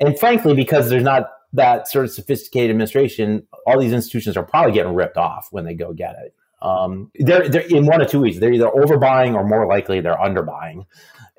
And 0.00 0.18
frankly, 0.18 0.54
because 0.54 0.90
there's 0.90 1.02
not 1.02 1.30
that 1.54 1.88
sort 1.88 2.04
of 2.04 2.10
sophisticated 2.10 2.70
administration, 2.70 3.46
all 3.66 3.80
these 3.80 3.92
institutions 3.92 4.36
are 4.36 4.44
probably 4.44 4.72
getting 4.72 4.94
ripped 4.94 5.16
off 5.16 5.48
when 5.50 5.64
they 5.64 5.74
go 5.74 5.92
get 5.94 6.16
it. 6.22 6.34
Um, 6.60 7.10
they're, 7.14 7.48
they're 7.48 7.62
in 7.62 7.86
one 7.86 8.02
of 8.02 8.10
two 8.10 8.20
ways. 8.20 8.38
They're 8.38 8.52
either 8.52 8.66
overbuying 8.66 9.34
or 9.34 9.44
more 9.44 9.66
likely 9.66 10.00
they're 10.00 10.16
underbuying 10.16 10.84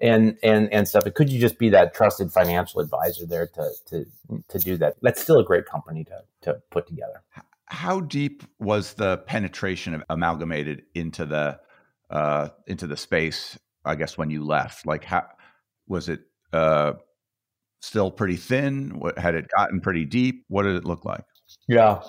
and 0.01 0.37
and 0.41 0.71
and 0.73 0.87
stuff. 0.87 1.03
Could 1.13 1.29
you 1.29 1.39
just 1.39 1.59
be 1.59 1.69
that 1.69 1.93
trusted 1.93 2.31
financial 2.31 2.79
advisor 2.79 3.25
there 3.25 3.47
to 3.47 3.69
to 3.87 4.05
to 4.47 4.59
do 4.59 4.77
that? 4.77 4.95
That's 5.01 5.21
still 5.21 5.39
a 5.39 5.43
great 5.43 5.65
company 5.65 6.05
to 6.05 6.21
to 6.43 6.61
put 6.71 6.87
together 6.87 7.21
how 7.69 7.99
deep 7.99 8.43
was 8.59 8.93
the 8.93 9.17
penetration 9.17 9.93
of 9.93 10.03
amalgamated 10.09 10.83
into 10.95 11.25
the 11.25 11.59
uh, 12.09 12.49
into 12.67 12.87
the 12.87 12.97
space? 12.97 13.57
I 13.85 13.95
guess 13.95 14.17
when 14.17 14.29
you 14.29 14.43
left, 14.43 14.85
like 14.85 15.03
how 15.03 15.27
was 15.87 16.09
it 16.09 16.21
uh, 16.51 16.93
still 17.81 18.11
pretty 18.11 18.35
thin? 18.35 18.99
What, 18.99 19.17
had 19.17 19.35
it 19.35 19.47
gotten 19.55 19.81
pretty 19.81 20.05
deep? 20.05 20.45
What 20.47 20.63
did 20.63 20.75
it 20.75 20.85
look 20.85 21.05
like? 21.05 21.23
Yeah, 21.67 22.01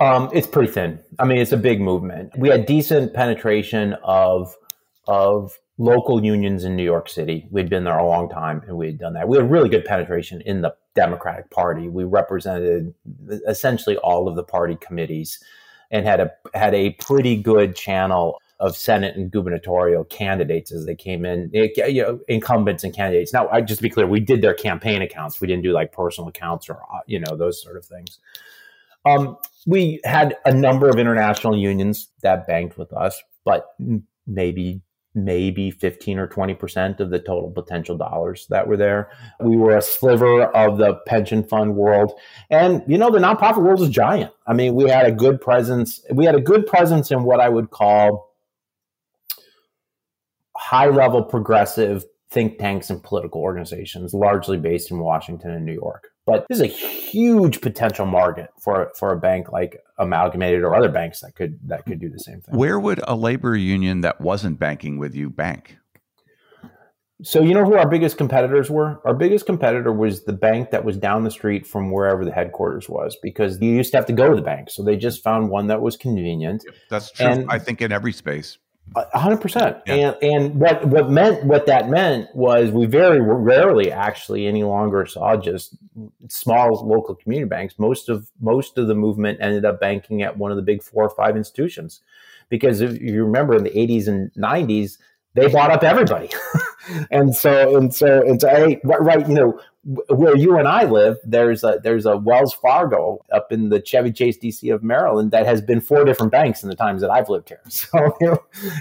um, 0.00 0.30
it's 0.32 0.46
pretty 0.46 0.72
thin. 0.72 1.00
I 1.18 1.24
mean, 1.24 1.38
it's 1.38 1.52
a 1.52 1.56
big 1.56 1.80
movement. 1.80 2.32
We 2.36 2.48
had 2.48 2.66
decent 2.66 3.14
penetration 3.14 3.94
of 4.02 4.54
of 5.06 5.52
local 5.78 6.24
unions 6.24 6.64
in 6.64 6.74
New 6.76 6.82
York 6.82 7.08
City. 7.08 7.46
We'd 7.50 7.68
been 7.68 7.84
there 7.84 7.98
a 7.98 8.06
long 8.06 8.28
time 8.28 8.62
and 8.66 8.76
we 8.76 8.86
had 8.86 8.98
done 8.98 9.12
that. 9.14 9.28
We 9.28 9.36
had 9.36 9.50
really 9.50 9.68
good 9.68 9.84
penetration 9.84 10.40
in 10.42 10.62
the 10.62 10.74
Democratic 10.94 11.50
Party. 11.50 11.88
We 11.88 12.04
represented 12.04 12.94
essentially 13.46 13.96
all 13.98 14.28
of 14.28 14.36
the 14.36 14.42
party 14.42 14.76
committees 14.80 15.42
and 15.90 16.06
had 16.06 16.20
a 16.20 16.30
had 16.54 16.74
a 16.74 16.90
pretty 16.92 17.36
good 17.36 17.76
channel 17.76 18.40
of 18.58 18.74
Senate 18.74 19.16
and 19.16 19.30
gubernatorial 19.30 20.04
candidates 20.04 20.72
as 20.72 20.86
they 20.86 20.94
came 20.94 21.26
in, 21.26 21.50
it, 21.52 21.76
you 21.92 22.02
know, 22.02 22.18
incumbents 22.26 22.84
and 22.84 22.94
candidates. 22.94 23.32
Now, 23.32 23.48
I, 23.50 23.60
just 23.60 23.80
to 23.80 23.82
be 23.82 23.90
clear, 23.90 24.06
we 24.06 24.18
did 24.18 24.40
their 24.40 24.54
campaign 24.54 25.02
accounts. 25.02 25.42
We 25.42 25.46
didn't 25.46 25.62
do 25.62 25.72
like 25.72 25.92
personal 25.92 26.28
accounts 26.28 26.70
or 26.70 26.76
uh, 26.76 27.00
you 27.06 27.20
know 27.20 27.36
those 27.36 27.62
sort 27.62 27.76
of 27.76 27.84
things. 27.84 28.18
Um, 29.04 29.36
we 29.66 30.00
had 30.04 30.36
a 30.44 30.52
number 30.52 30.88
of 30.88 30.98
international 30.98 31.56
unions 31.56 32.08
that 32.22 32.46
banked 32.46 32.78
with 32.78 32.92
us, 32.92 33.22
but 33.44 33.74
maybe 34.26 34.80
maybe 35.16 35.70
15 35.70 36.18
or 36.18 36.28
20% 36.28 37.00
of 37.00 37.10
the 37.10 37.18
total 37.18 37.50
potential 37.50 37.96
dollars 37.96 38.46
that 38.50 38.68
were 38.68 38.76
there. 38.76 39.10
We 39.40 39.56
were 39.56 39.76
a 39.76 39.82
sliver 39.82 40.44
of 40.44 40.78
the 40.78 40.94
pension 41.06 41.42
fund 41.42 41.74
world. 41.74 42.12
And, 42.50 42.82
you 42.86 42.98
know, 42.98 43.10
the 43.10 43.18
nonprofit 43.18 43.62
world 43.62 43.80
is 43.80 43.88
giant. 43.88 44.32
I 44.46 44.52
mean, 44.52 44.74
we 44.74 44.88
had 44.88 45.06
a 45.06 45.12
good 45.12 45.40
presence. 45.40 46.04
We 46.12 46.26
had 46.26 46.34
a 46.34 46.40
good 46.40 46.66
presence 46.66 47.10
in 47.10 47.24
what 47.24 47.40
I 47.40 47.48
would 47.48 47.70
call 47.70 48.34
high 50.56 50.88
level 50.88 51.22
progressive 51.22 52.04
think 52.30 52.58
tanks 52.58 52.90
and 52.90 53.02
political 53.02 53.40
organizations, 53.40 54.12
largely 54.12 54.58
based 54.58 54.90
in 54.90 54.98
Washington 54.98 55.52
and 55.52 55.64
New 55.64 55.74
York. 55.74 56.08
But 56.26 56.46
this 56.48 56.58
is 56.58 56.62
a 56.62 56.66
huge 56.66 57.60
potential 57.60 58.04
market 58.04 58.50
for 58.60 58.92
for 58.98 59.12
a 59.12 59.16
bank 59.18 59.52
like 59.52 59.80
Amalgamated 59.98 60.62
or 60.62 60.74
other 60.74 60.88
banks 60.88 61.20
that 61.20 61.36
could 61.36 61.58
that 61.68 61.86
could 61.86 62.00
do 62.00 62.10
the 62.10 62.18
same 62.18 62.40
thing. 62.40 62.56
Where 62.56 62.80
would 62.80 63.00
a 63.06 63.14
labor 63.14 63.56
union 63.56 64.00
that 64.00 64.20
wasn't 64.20 64.58
banking 64.58 64.98
with 64.98 65.14
you 65.14 65.30
bank? 65.30 65.78
So 67.22 67.40
you 67.42 67.54
know 67.54 67.64
who 67.64 67.74
our 67.76 67.88
biggest 67.88 68.18
competitors 68.18 68.68
were? 68.68 69.00
Our 69.06 69.14
biggest 69.14 69.46
competitor 69.46 69.90
was 69.90 70.24
the 70.24 70.34
bank 70.34 70.70
that 70.70 70.84
was 70.84 70.98
down 70.98 71.24
the 71.24 71.30
street 71.30 71.66
from 71.66 71.90
wherever 71.90 72.26
the 72.26 72.32
headquarters 72.32 72.90
was 72.90 73.16
because 73.22 73.58
you 73.62 73.70
used 73.70 73.90
to 73.92 73.96
have 73.96 74.04
to 74.06 74.12
go 74.12 74.28
to 74.28 74.36
the 74.36 74.42
bank. 74.42 74.68
So 74.68 74.82
they 74.82 74.96
just 74.96 75.22
found 75.22 75.48
one 75.48 75.68
that 75.68 75.80
was 75.80 75.96
convenient. 75.96 76.62
That's 76.90 77.10
true. 77.10 77.24
And, 77.24 77.46
I 77.50 77.58
think 77.58 77.80
in 77.80 77.90
every 77.90 78.12
space 78.12 78.58
hundred 78.94 79.38
percent. 79.38 79.78
And 79.86 80.16
and 80.22 80.54
what 80.54 80.86
what 80.86 81.10
meant 81.10 81.44
what 81.44 81.66
that 81.66 81.88
meant 81.88 82.34
was 82.34 82.70
we 82.70 82.86
very 82.86 83.20
rarely 83.20 83.92
actually 83.92 84.46
any 84.46 84.64
longer 84.64 85.06
saw 85.06 85.36
just 85.36 85.76
small 86.28 86.86
local 86.86 87.14
community 87.14 87.48
banks. 87.48 87.78
Most 87.78 88.08
of 88.08 88.30
most 88.40 88.78
of 88.78 88.86
the 88.86 88.94
movement 88.94 89.38
ended 89.40 89.64
up 89.64 89.80
banking 89.80 90.22
at 90.22 90.36
one 90.38 90.50
of 90.50 90.56
the 90.56 90.62
big 90.62 90.82
four 90.82 91.04
or 91.04 91.10
five 91.10 91.36
institutions, 91.36 92.00
because 92.48 92.80
if 92.80 93.00
you 93.00 93.24
remember 93.24 93.56
in 93.56 93.64
the 93.64 93.78
eighties 93.78 94.08
and 94.08 94.30
nineties 94.36 94.98
they 95.34 95.48
bought 95.48 95.70
up 95.70 95.84
everybody, 95.84 96.30
and 97.10 97.34
so 97.34 97.76
and 97.76 97.94
so 97.94 98.22
and 98.22 98.40
so 98.40 98.48
hey, 98.48 98.80
right 98.84 99.28
you 99.28 99.34
know 99.34 99.60
where 99.86 100.36
you 100.36 100.58
and 100.58 100.66
I 100.66 100.84
live, 100.84 101.18
there's 101.24 101.62
a 101.62 101.78
there's 101.82 102.06
a 102.06 102.16
Wells 102.16 102.52
Fargo 102.52 103.24
up 103.32 103.52
in 103.52 103.68
the 103.68 103.80
Chevy 103.80 104.10
Chase 104.10 104.36
DC 104.36 104.74
of 104.74 104.82
Maryland 104.82 105.30
that 105.30 105.46
has 105.46 105.60
been 105.60 105.80
four 105.80 106.04
different 106.04 106.32
banks 106.32 106.64
in 106.64 106.68
the 106.68 106.74
times 106.74 107.00
that 107.02 107.10
I've 107.10 107.28
lived 107.28 107.48
here. 107.48 107.60
So 107.70 108.16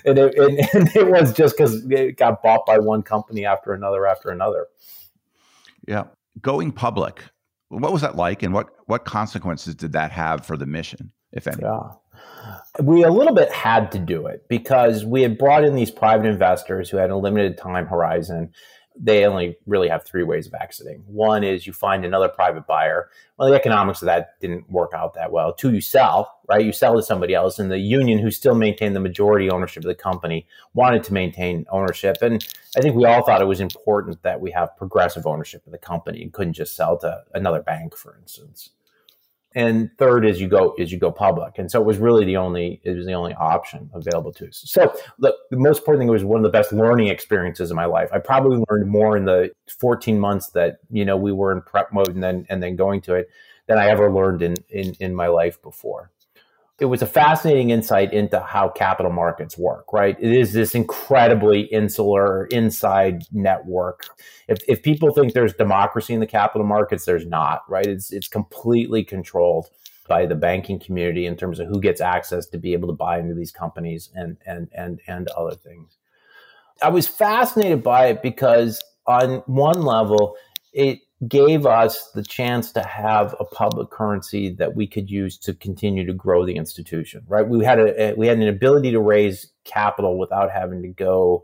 and, 0.05 0.17
it, 0.17 0.35
and, 0.35 0.69
and 0.73 0.95
it 0.95 1.07
was 1.07 1.31
just 1.33 1.55
because 1.55 1.85
it 1.91 2.17
got 2.17 2.41
bought 2.41 2.65
by 2.65 2.79
one 2.79 3.03
company 3.03 3.45
after 3.45 3.73
another 3.73 4.07
after 4.07 4.29
another. 4.29 4.67
Yeah, 5.87 6.05
going 6.41 6.71
public. 6.71 7.21
What 7.69 7.91
was 7.91 8.01
that 8.01 8.15
like, 8.15 8.41
and 8.41 8.53
what 8.53 8.69
what 8.87 9.05
consequences 9.05 9.75
did 9.75 9.91
that 9.91 10.11
have 10.11 10.45
for 10.45 10.57
the 10.57 10.65
mission, 10.65 11.11
if 11.31 11.47
any? 11.47 11.61
Yeah. 11.61 11.91
We 12.81 13.03
a 13.03 13.11
little 13.11 13.33
bit 13.33 13.51
had 13.51 13.91
to 13.91 13.99
do 13.99 14.25
it 14.27 14.45
because 14.49 15.05
we 15.05 15.21
had 15.21 15.37
brought 15.37 15.63
in 15.63 15.75
these 15.75 15.91
private 15.91 16.27
investors 16.27 16.89
who 16.89 16.97
had 16.97 17.09
a 17.09 17.17
limited 17.17 17.57
time 17.57 17.85
horizon 17.85 18.51
they 18.97 19.25
only 19.25 19.57
really 19.65 19.87
have 19.89 20.03
three 20.03 20.23
ways 20.23 20.47
of 20.47 20.53
exiting. 20.53 21.03
One 21.07 21.43
is 21.43 21.67
you 21.67 21.73
find 21.73 22.05
another 22.05 22.29
private 22.29 22.65
buyer. 22.65 23.09
Well, 23.37 23.49
the 23.49 23.55
economics 23.55 24.01
of 24.01 24.05
that 24.05 24.39
didn't 24.39 24.69
work 24.69 24.91
out 24.93 25.13
that 25.15 25.31
well. 25.31 25.53
Two, 25.53 25.73
you 25.73 25.81
sell, 25.81 26.39
right? 26.47 26.63
You 26.63 26.71
sell 26.71 26.95
to 26.95 27.03
somebody 27.03 27.33
else, 27.33 27.59
and 27.59 27.69
the 27.69 27.77
union, 27.79 28.19
who 28.19 28.31
still 28.31 28.55
maintained 28.55 28.95
the 28.95 29.01
majority 29.01 29.49
ownership 29.49 29.83
of 29.83 29.87
the 29.87 29.95
company, 29.95 30.47
wanted 30.73 31.03
to 31.05 31.13
maintain 31.13 31.65
ownership. 31.69 32.17
And 32.21 32.45
I 32.77 32.81
think 32.81 32.95
we 32.95 33.05
all 33.05 33.23
thought 33.23 33.41
it 33.41 33.45
was 33.45 33.59
important 33.59 34.23
that 34.23 34.39
we 34.39 34.51
have 34.51 34.77
progressive 34.77 35.27
ownership 35.27 35.65
of 35.65 35.71
the 35.71 35.77
company 35.77 36.21
and 36.21 36.31
couldn't 36.31 36.53
just 36.53 36.75
sell 36.75 36.97
to 36.99 37.23
another 37.33 37.61
bank, 37.61 37.95
for 37.95 38.17
instance 38.17 38.71
and 39.55 39.89
third 39.97 40.25
is 40.25 40.39
you 40.41 40.47
go 40.47 40.75
is 40.77 40.91
you 40.91 40.99
go 40.99 41.11
public. 41.11 41.57
And 41.57 41.71
so 41.71 41.81
it 41.81 41.85
was 41.85 41.97
really 41.97 42.25
the 42.25 42.37
only 42.37 42.81
it 42.83 42.95
was 42.95 43.05
the 43.05 43.13
only 43.13 43.33
option 43.35 43.89
available 43.93 44.33
to 44.33 44.49
us. 44.49 44.63
So 44.65 44.93
look 45.17 45.35
the 45.49 45.57
most 45.57 45.79
important 45.79 46.01
thing 46.01 46.09
was 46.09 46.23
one 46.23 46.39
of 46.39 46.43
the 46.43 46.49
best 46.49 46.73
learning 46.73 47.07
experiences 47.07 47.71
of 47.71 47.75
my 47.75 47.85
life. 47.85 48.09
I 48.11 48.19
probably 48.19 48.63
learned 48.69 48.87
more 48.87 49.15
in 49.15 49.25
the 49.25 49.51
14 49.79 50.19
months 50.19 50.49
that 50.51 50.79
you 50.91 51.05
know 51.05 51.17
we 51.17 51.31
were 51.31 51.51
in 51.51 51.61
prep 51.61 51.93
mode 51.93 52.09
and 52.09 52.21
then 52.21 52.45
and 52.49 52.61
then 52.61 52.75
going 52.75 53.01
to 53.01 53.15
it 53.15 53.29
than 53.67 53.77
i 53.77 53.87
ever 53.87 54.11
learned 54.11 54.41
in 54.41 54.55
in, 54.69 54.95
in 54.99 55.15
my 55.15 55.27
life 55.27 55.61
before 55.61 56.11
it 56.79 56.85
was 56.85 57.01
a 57.01 57.07
fascinating 57.07 57.69
insight 57.69 58.11
into 58.11 58.39
how 58.39 58.67
capital 58.67 59.11
markets 59.11 59.57
work, 59.57 59.93
right? 59.93 60.17
It 60.19 60.31
is 60.31 60.51
this 60.51 60.75
incredibly 60.75 61.61
insular 61.61 62.47
inside 62.47 63.23
network. 63.31 64.07
If, 64.49 64.59
if 64.67 64.83
people 64.83 65.13
think 65.13 65.33
there's 65.33 65.53
democracy 65.53 66.13
in 66.13 66.19
the 66.19 66.27
capital 66.27 66.67
markets, 66.67 67.05
there's 67.05 67.25
not, 67.25 67.61
right? 67.69 67.85
It's, 67.85 68.11
it's 68.11 68.27
completely 68.27 69.05
controlled 69.05 69.69
by 70.07 70.25
the 70.25 70.35
banking 70.35 70.79
community 70.79 71.25
in 71.25 71.37
terms 71.37 71.59
of 71.59 71.67
who 71.67 71.79
gets 71.79 72.01
access 72.01 72.45
to 72.47 72.57
be 72.57 72.73
able 72.73 72.89
to 72.89 72.93
buy 72.93 73.19
into 73.19 73.33
these 73.33 73.51
companies 73.51 74.09
and, 74.13 74.37
and, 74.45 74.67
and, 74.75 74.99
and 75.07 75.29
other 75.29 75.55
things. 75.55 75.97
I 76.81 76.89
was 76.89 77.07
fascinated 77.07 77.83
by 77.83 78.07
it 78.07 78.21
because 78.21 78.83
on 79.07 79.43
one 79.45 79.81
level, 79.81 80.35
it 80.73 80.99
gave 81.27 81.65
us 81.65 82.11
the 82.11 82.23
chance 82.23 82.71
to 82.71 82.81
have 82.81 83.35
a 83.39 83.45
public 83.45 83.89
currency 83.89 84.49
that 84.49 84.75
we 84.75 84.85
could 84.85 85.09
use 85.09 85.37
to 85.37 85.53
continue 85.53 86.05
to 86.05 86.13
grow 86.13 86.45
the 86.45 86.55
institution 86.55 87.23
right 87.27 87.47
we 87.47 87.63
had 87.63 87.79
a 87.79 88.13
we 88.17 88.27
had 88.27 88.37
an 88.37 88.47
ability 88.47 88.91
to 88.91 88.99
raise 88.99 89.51
capital 89.63 90.17
without 90.17 90.51
having 90.51 90.81
to 90.81 90.89
go 90.89 91.43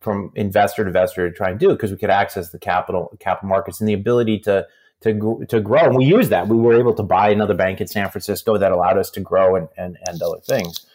from 0.00 0.32
investor 0.34 0.82
to 0.82 0.88
investor 0.88 1.28
to 1.28 1.36
try 1.36 1.50
and 1.50 1.60
do 1.60 1.70
it 1.70 1.74
because 1.74 1.90
we 1.90 1.96
could 1.96 2.10
access 2.10 2.50
the 2.50 2.58
capital 2.58 3.16
capital 3.20 3.48
markets 3.48 3.80
and 3.80 3.88
the 3.88 3.94
ability 3.94 4.38
to 4.38 4.66
to 5.02 5.44
to 5.48 5.60
grow. 5.60 5.80
And 5.80 5.96
we 5.96 6.04
used 6.04 6.30
that. 6.30 6.48
We 6.48 6.56
were 6.56 6.78
able 6.78 6.94
to 6.94 7.02
buy 7.02 7.30
another 7.30 7.54
bank 7.54 7.80
in 7.80 7.86
San 7.86 8.10
Francisco 8.10 8.58
that 8.58 8.72
allowed 8.72 8.98
us 8.98 9.10
to 9.12 9.20
grow 9.20 9.56
and 9.56 9.68
and, 9.76 9.98
and 10.06 10.20
other 10.22 10.40
things. 10.40 10.86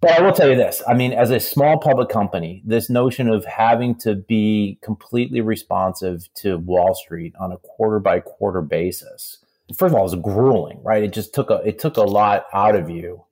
But 0.00 0.10
I 0.10 0.22
will 0.22 0.32
tell 0.32 0.48
you 0.48 0.56
this: 0.56 0.82
I 0.86 0.94
mean, 0.94 1.12
as 1.12 1.30
a 1.30 1.40
small 1.40 1.78
public 1.78 2.08
company, 2.08 2.62
this 2.64 2.90
notion 2.90 3.28
of 3.28 3.44
having 3.44 3.94
to 4.00 4.14
be 4.14 4.78
completely 4.82 5.40
responsive 5.40 6.28
to 6.36 6.58
Wall 6.58 6.94
Street 6.94 7.34
on 7.40 7.50
a 7.50 7.56
quarter 7.58 7.98
by 7.98 8.20
quarter 8.20 8.60
basis, 8.60 9.38
first 9.74 9.92
of 9.92 9.94
all, 9.94 10.00
it 10.00 10.16
was 10.16 10.22
grueling, 10.22 10.82
right? 10.82 11.02
It 11.02 11.12
just 11.12 11.34
took 11.34 11.50
a 11.50 11.62
it 11.64 11.78
took 11.78 11.96
a 11.96 12.02
lot 12.02 12.46
out 12.52 12.76
of 12.76 12.90
you, 12.90 13.24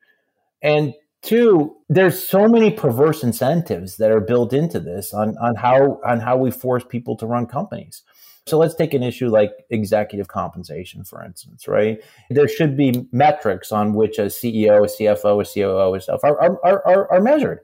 and 0.62 0.94
two, 1.22 1.76
there's 1.88 2.26
so 2.26 2.48
many 2.48 2.70
perverse 2.70 3.22
incentives 3.22 3.96
that 3.96 4.10
are 4.10 4.20
built 4.20 4.52
into 4.52 4.80
this 4.80 5.12
on 5.12 5.36
on 5.38 5.56
how 5.56 6.00
on 6.04 6.20
how 6.20 6.36
we 6.36 6.50
force 6.50 6.84
people 6.88 7.16
to 7.16 7.26
run 7.26 7.46
companies. 7.46 8.02
So 8.46 8.58
let's 8.58 8.74
take 8.74 8.92
an 8.92 9.02
issue 9.02 9.28
like 9.28 9.52
executive 9.70 10.28
compensation, 10.28 11.04
for 11.04 11.24
instance, 11.24 11.66
right? 11.66 12.02
There 12.28 12.48
should 12.48 12.76
be 12.76 13.06
metrics 13.10 13.72
on 13.72 13.94
which 13.94 14.18
a 14.18 14.26
CEO, 14.26 14.84
a 14.84 14.86
CFO, 14.86 15.40
a 15.40 15.44
COO, 15.44 15.94
and 15.94 16.02
stuff 16.02 16.20
are, 16.22 16.38
are, 16.38 16.86
are, 16.86 17.12
are 17.12 17.20
measured. 17.20 17.60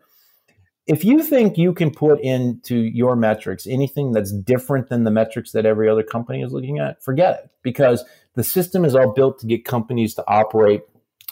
If 0.86 1.04
you 1.04 1.22
think 1.22 1.58
you 1.58 1.74
can 1.74 1.90
put 1.90 2.20
into 2.20 2.76
your 2.76 3.14
metrics 3.14 3.66
anything 3.66 4.12
that's 4.12 4.32
different 4.32 4.88
than 4.88 5.04
the 5.04 5.10
metrics 5.10 5.52
that 5.52 5.66
every 5.66 5.88
other 5.88 6.02
company 6.02 6.42
is 6.42 6.52
looking 6.52 6.78
at, 6.78 7.02
forget 7.02 7.44
it 7.44 7.50
because 7.62 8.04
the 8.34 8.42
system 8.42 8.84
is 8.84 8.94
all 8.94 9.12
built 9.12 9.38
to 9.40 9.46
get 9.46 9.66
companies 9.66 10.14
to 10.14 10.24
operate 10.26 10.80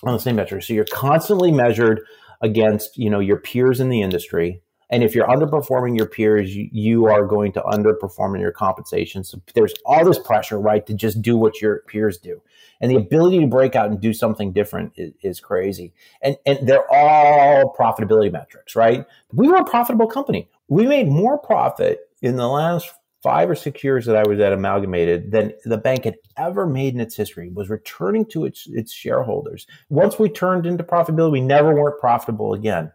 on 0.04 0.12
the 0.12 0.20
same 0.20 0.36
metrics. 0.36 0.68
So 0.68 0.74
you're 0.74 0.84
constantly 0.84 1.50
measured 1.50 2.02
against, 2.42 2.98
you 2.98 3.08
know, 3.08 3.20
your 3.20 3.38
peers 3.38 3.80
in 3.80 3.88
the 3.88 4.02
industry 4.02 4.62
and 4.90 5.02
if 5.02 5.14
you're 5.14 5.26
underperforming 5.26 5.96
your 5.96 6.06
peers, 6.06 6.54
you, 6.56 6.68
you, 6.72 7.06
are 7.06 7.26
going 7.26 7.52
to 7.52 7.60
underperform 7.60 8.34
in 8.34 8.40
your 8.40 8.52
compensation. 8.52 9.22
So 9.22 9.40
there's 9.54 9.74
all 9.84 10.04
this 10.04 10.18
pressure, 10.18 10.58
right, 10.58 10.86
to 10.86 10.94
just 10.94 11.20
do 11.20 11.36
what 11.36 11.60
your 11.60 11.80
peers 11.88 12.18
do. 12.18 12.40
And 12.80 12.90
the 12.90 12.96
ability 12.96 13.40
to 13.40 13.46
break 13.46 13.76
out 13.76 13.90
and 13.90 14.00
do 14.00 14.14
something 14.14 14.52
different 14.52 14.92
is, 14.96 15.12
is 15.22 15.40
crazy. 15.40 15.92
And, 16.22 16.36
and 16.46 16.66
they're 16.66 16.90
all 16.90 17.74
profitability 17.78 18.32
metrics, 18.32 18.74
right? 18.74 19.04
We 19.32 19.48
were 19.48 19.56
a 19.56 19.64
profitable 19.64 20.06
company. 20.06 20.48
We 20.68 20.86
made 20.86 21.08
more 21.08 21.38
profit 21.38 22.08
in 22.22 22.36
the 22.36 22.48
last 22.48 22.90
five 23.22 23.50
or 23.50 23.54
six 23.54 23.82
years 23.82 24.06
that 24.06 24.16
I 24.16 24.28
was 24.28 24.38
at 24.40 24.52
Amalgamated 24.52 25.32
than 25.32 25.52
the 25.64 25.76
bank 25.76 26.04
had 26.04 26.16
ever 26.36 26.66
made 26.66 26.94
in 26.94 27.00
its 27.00 27.16
history 27.16 27.50
was 27.50 27.68
returning 27.68 28.24
to 28.26 28.44
its, 28.44 28.66
its 28.68 28.92
shareholders. 28.92 29.66
Once 29.88 30.18
we 30.18 30.28
turned 30.28 30.66
into 30.66 30.84
profitability, 30.84 31.32
we 31.32 31.40
never 31.40 31.74
weren't 31.74 32.00
profitable 32.00 32.54
again. 32.54 32.92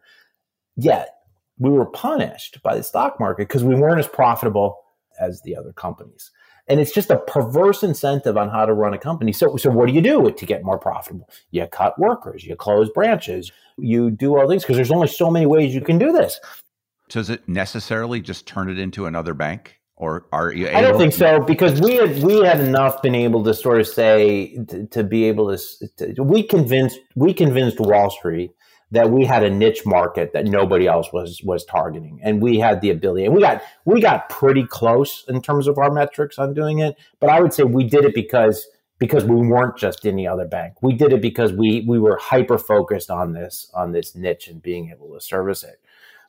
Yet 0.75 1.12
we 1.57 1.69
were 1.69 1.85
punished 1.85 2.61
by 2.63 2.75
the 2.75 2.83
stock 2.83 3.19
market 3.19 3.47
because 3.47 3.63
we 3.63 3.75
weren't 3.75 3.99
as 3.99 4.07
profitable 4.07 4.79
as 5.19 5.41
the 5.41 5.55
other 5.55 5.73
companies. 5.73 6.31
And 6.67 6.79
it's 6.79 6.93
just 6.93 7.09
a 7.09 7.17
perverse 7.17 7.83
incentive 7.83 8.37
on 8.37 8.49
how 8.49 8.65
to 8.65 8.73
run 8.73 8.93
a 8.93 8.97
company. 8.97 9.33
So, 9.33 9.57
so 9.57 9.69
what 9.69 9.87
do 9.87 9.93
you 9.93 10.01
do 10.01 10.31
to 10.31 10.45
get 10.45 10.63
more 10.63 10.77
profitable? 10.77 11.29
You 11.51 11.67
cut 11.67 11.99
workers, 11.99 12.45
you 12.45 12.55
close 12.55 12.89
branches, 12.89 13.51
you 13.77 14.11
do 14.11 14.37
all 14.37 14.47
things 14.47 14.63
because 14.63 14.77
there's 14.77 14.91
only 14.91 15.07
so 15.07 15.29
many 15.29 15.45
ways 15.45 15.75
you 15.75 15.81
can 15.81 15.97
do 15.97 16.13
this. 16.13 16.39
Does 17.09 17.29
it 17.29 17.47
necessarily 17.49 18.21
just 18.21 18.47
turn 18.47 18.69
it 18.69 18.79
into 18.79 19.05
another 19.05 19.33
bank? 19.33 19.79
Or 19.95 20.25
are 20.31 20.51
you? 20.51 20.69
I 20.69 20.81
don't 20.81 20.97
think 20.97 21.13
so 21.13 21.39
because 21.39 21.79
we 21.79 21.95
had 21.95 22.23
we 22.23 22.39
had 22.39 22.59
enough 22.59 23.01
been 23.03 23.13
able 23.13 23.43
to 23.43 23.53
sort 23.53 23.79
of 23.79 23.87
say 23.87 24.57
to, 24.67 24.87
to 24.87 25.03
be 25.03 25.25
able 25.25 25.55
to, 25.55 25.87
to 26.15 26.23
we 26.23 26.41
convinced 26.41 26.99
we 27.15 27.31
convinced 27.31 27.79
Wall 27.79 28.09
Street 28.09 28.51
that 28.93 29.09
we 29.09 29.25
had 29.25 29.43
a 29.43 29.49
niche 29.49 29.85
market 29.85 30.33
that 30.33 30.45
nobody 30.45 30.87
else 30.87 31.11
was 31.11 31.41
was 31.43 31.65
targeting. 31.65 32.19
And 32.23 32.41
we 32.41 32.59
had 32.59 32.79
the 32.79 32.91
ability 32.91 33.25
and 33.25 33.33
we 33.33 33.41
got 33.41 33.61
we 33.85 33.99
got 33.99 34.29
pretty 34.29 34.65
close 34.65 35.25
in 35.27 35.41
terms 35.41 35.67
of 35.67 35.77
our 35.77 35.91
metrics 35.91 36.37
on 36.37 36.53
doing 36.53 36.79
it. 36.79 36.95
But 37.19 37.29
i 37.29 37.41
would 37.41 37.53
say 37.53 37.63
we 37.63 37.83
did 37.83 38.05
it 38.05 38.15
because 38.15 38.67
because 38.99 39.25
we 39.25 39.35
weren't 39.35 39.75
just 39.77 40.05
any 40.05 40.27
other 40.27 40.45
bank. 40.45 40.75
We 40.81 40.93
did 40.93 41.11
it 41.11 41.21
because 41.21 41.51
we 41.51 41.81
we 41.87 41.99
were 41.99 42.17
hyper 42.21 42.57
focused 42.57 43.09
on 43.09 43.33
this 43.33 43.69
on 43.73 43.91
this 43.91 44.15
niche 44.15 44.47
and 44.47 44.61
being 44.61 44.91
able 44.91 45.13
to 45.13 45.19
service 45.19 45.63
it 45.63 45.81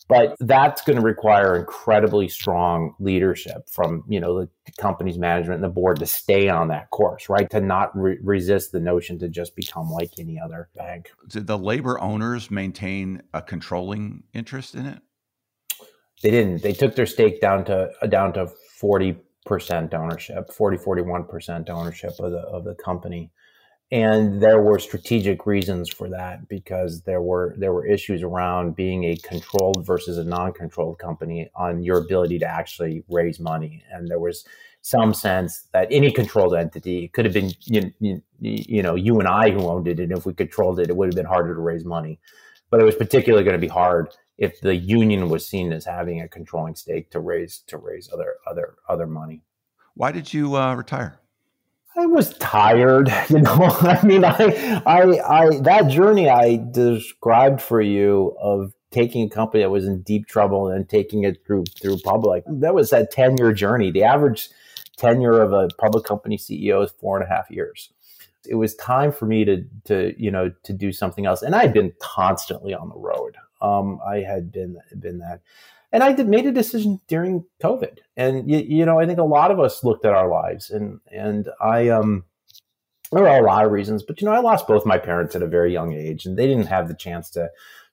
but 0.08 0.36
that's 0.40 0.82
going 0.82 0.96
to 0.96 1.02
require 1.02 1.56
incredibly 1.56 2.28
strong 2.28 2.94
leadership 2.98 3.68
from 3.68 4.04
you 4.08 4.20
know 4.20 4.40
the 4.40 4.48
company's 4.78 5.18
management 5.18 5.56
and 5.56 5.64
the 5.64 5.68
board 5.68 5.98
to 5.98 6.06
stay 6.06 6.48
on 6.48 6.68
that 6.68 6.90
course 6.90 7.28
right? 7.28 7.48
To 7.50 7.60
not 7.60 7.96
re- 7.96 8.18
resist 8.22 8.72
the 8.72 8.80
notion 8.80 9.18
to 9.20 9.28
just 9.28 9.56
become 9.56 9.90
like 9.90 10.10
any 10.18 10.38
other 10.38 10.68
bank. 10.76 11.10
Did 11.28 11.46
the 11.46 11.58
labor 11.58 12.00
owners 12.00 12.50
maintain 12.50 13.22
a 13.32 13.42
controlling 13.42 14.24
interest 14.32 14.74
in 14.74 14.86
it? 14.86 15.00
They 16.22 16.30
didn't. 16.30 16.62
They 16.62 16.72
took 16.72 16.94
their 16.94 17.06
stake 17.06 17.40
down 17.40 17.64
to 17.66 17.90
down 18.08 18.32
to 18.34 18.50
40% 18.80 19.94
ownership 19.94 20.52
40 20.52 20.76
41% 20.78 21.70
ownership 21.70 22.12
of 22.18 22.32
the 22.32 22.38
of 22.38 22.64
the 22.64 22.74
company 22.76 23.30
and 23.90 24.40
there 24.40 24.62
were 24.62 24.78
strategic 24.78 25.46
reasons 25.46 25.90
for 25.90 26.08
that 26.08 26.48
because 26.48 27.02
there 27.02 27.20
were 27.20 27.54
there 27.58 27.72
were 27.72 27.86
issues 27.86 28.22
around 28.22 28.74
being 28.74 29.04
a 29.04 29.16
controlled 29.16 29.84
versus 29.86 30.16
a 30.18 30.24
non-controlled 30.24 30.98
company 30.98 31.50
on 31.54 31.82
your 31.82 31.98
ability 31.98 32.38
to 32.38 32.46
actually 32.46 33.04
raise 33.08 33.38
money. 33.38 33.84
And 33.92 34.08
there 34.08 34.18
was 34.18 34.44
some 34.80 35.14
sense 35.14 35.68
that 35.72 35.88
any 35.90 36.10
controlled 36.10 36.54
entity 36.54 37.08
could 37.08 37.24
have 37.24 37.34
been 37.34 37.52
you, 37.60 37.92
you, 38.00 38.22
you 38.40 38.82
know 38.82 38.94
you 38.94 39.18
and 39.18 39.28
I 39.28 39.50
who 39.50 39.68
owned 39.68 39.86
it. 39.86 40.00
And 40.00 40.12
if 40.12 40.24
we 40.24 40.32
controlled 40.32 40.80
it 40.80 40.88
it 40.88 40.96
would 40.96 41.08
have 41.08 41.16
been 41.16 41.26
harder 41.26 41.54
to 41.54 41.60
raise 41.60 41.84
money. 41.84 42.18
But 42.70 42.80
it 42.80 42.84
was 42.84 42.96
particularly 42.96 43.44
going 43.44 43.60
to 43.60 43.66
be 43.66 43.68
hard 43.68 44.08
if 44.38 44.60
the 44.60 44.74
union 44.74 45.28
was 45.28 45.46
seen 45.46 45.72
as 45.72 45.84
having 45.84 46.20
a 46.22 46.28
controlling 46.28 46.74
stake 46.74 47.10
to 47.10 47.20
raise 47.20 47.58
to 47.66 47.76
raise 47.76 48.10
other 48.12 48.36
other 48.46 48.76
other 48.88 49.06
money. 49.06 49.42
Why 49.94 50.10
did 50.10 50.32
you 50.32 50.56
uh, 50.56 50.74
retire 50.74 51.20
I 51.96 52.06
was 52.06 52.36
tired, 52.38 53.12
you 53.28 53.40
know. 53.40 53.52
I 53.80 54.04
mean, 54.04 54.24
I, 54.24 54.82
I, 54.86 55.02
I, 55.20 55.60
that 55.60 55.88
journey 55.88 56.28
I 56.28 56.60
described 56.70 57.62
for 57.62 57.80
you 57.80 58.36
of 58.40 58.72
taking 58.90 59.26
a 59.26 59.30
company 59.30 59.62
that 59.62 59.70
was 59.70 59.86
in 59.86 60.02
deep 60.02 60.26
trouble 60.26 60.68
and 60.68 60.88
taking 60.88 61.24
it 61.24 61.44
through 61.46 61.64
through 61.80 61.98
public. 61.98 62.44
That 62.46 62.74
was 62.74 62.90
that 62.90 63.10
ten 63.10 63.36
year 63.36 63.52
journey. 63.52 63.90
The 63.90 64.04
average 64.04 64.48
tenure 64.96 65.40
of 65.42 65.52
a 65.52 65.68
public 65.78 66.04
company 66.04 66.38
CEO 66.38 66.84
is 66.84 66.92
four 66.98 67.20
and 67.20 67.26
a 67.26 67.32
half 67.32 67.50
years. 67.50 67.90
It 68.46 68.56
was 68.56 68.74
time 68.74 69.12
for 69.12 69.26
me 69.26 69.44
to 69.44 69.64
to 69.84 70.14
you 70.16 70.30
know 70.30 70.50
to 70.64 70.72
do 70.72 70.92
something 70.92 71.26
else, 71.26 71.42
and 71.42 71.54
I 71.54 71.62
had 71.62 71.72
been 71.72 71.92
constantly 72.00 72.74
on 72.74 72.88
the 72.88 72.96
road. 72.98 73.36
Um, 73.60 74.00
I 74.06 74.18
had 74.18 74.52
been 74.52 74.78
been 74.98 75.18
that 75.18 75.40
and 75.94 76.02
I 76.02 76.12
did, 76.12 76.28
made 76.28 76.44
a 76.44 76.50
decision 76.50 77.00
during 77.06 77.46
COVID. 77.62 78.00
And 78.16 78.50
you, 78.50 78.58
you, 78.58 78.84
know, 78.84 78.98
I 78.98 79.06
think 79.06 79.20
a 79.20 79.24
lot 79.24 79.52
of 79.52 79.60
us 79.60 79.84
looked 79.84 80.04
at 80.04 80.12
our 80.12 80.28
lives, 80.28 80.70
and 80.70 81.00
and 81.10 81.48
I 81.60 81.88
um, 81.88 82.24
there 83.12 83.22
were 83.22 83.28
a 83.28 83.42
lot 83.42 83.64
of 83.64 83.70
reasons, 83.70 84.02
but 84.02 84.20
you 84.20 84.26
know, 84.26 84.32
I 84.32 84.40
lost 84.40 84.66
both 84.66 84.84
my 84.84 84.98
parents 84.98 85.36
at 85.36 85.42
a 85.42 85.46
very 85.46 85.72
young 85.72 85.92
age, 85.94 86.26
and 86.26 86.36
they 86.36 86.48
didn't 86.48 86.66
have 86.66 86.88
the 86.88 86.94
chance 86.94 87.30
to 87.30 87.48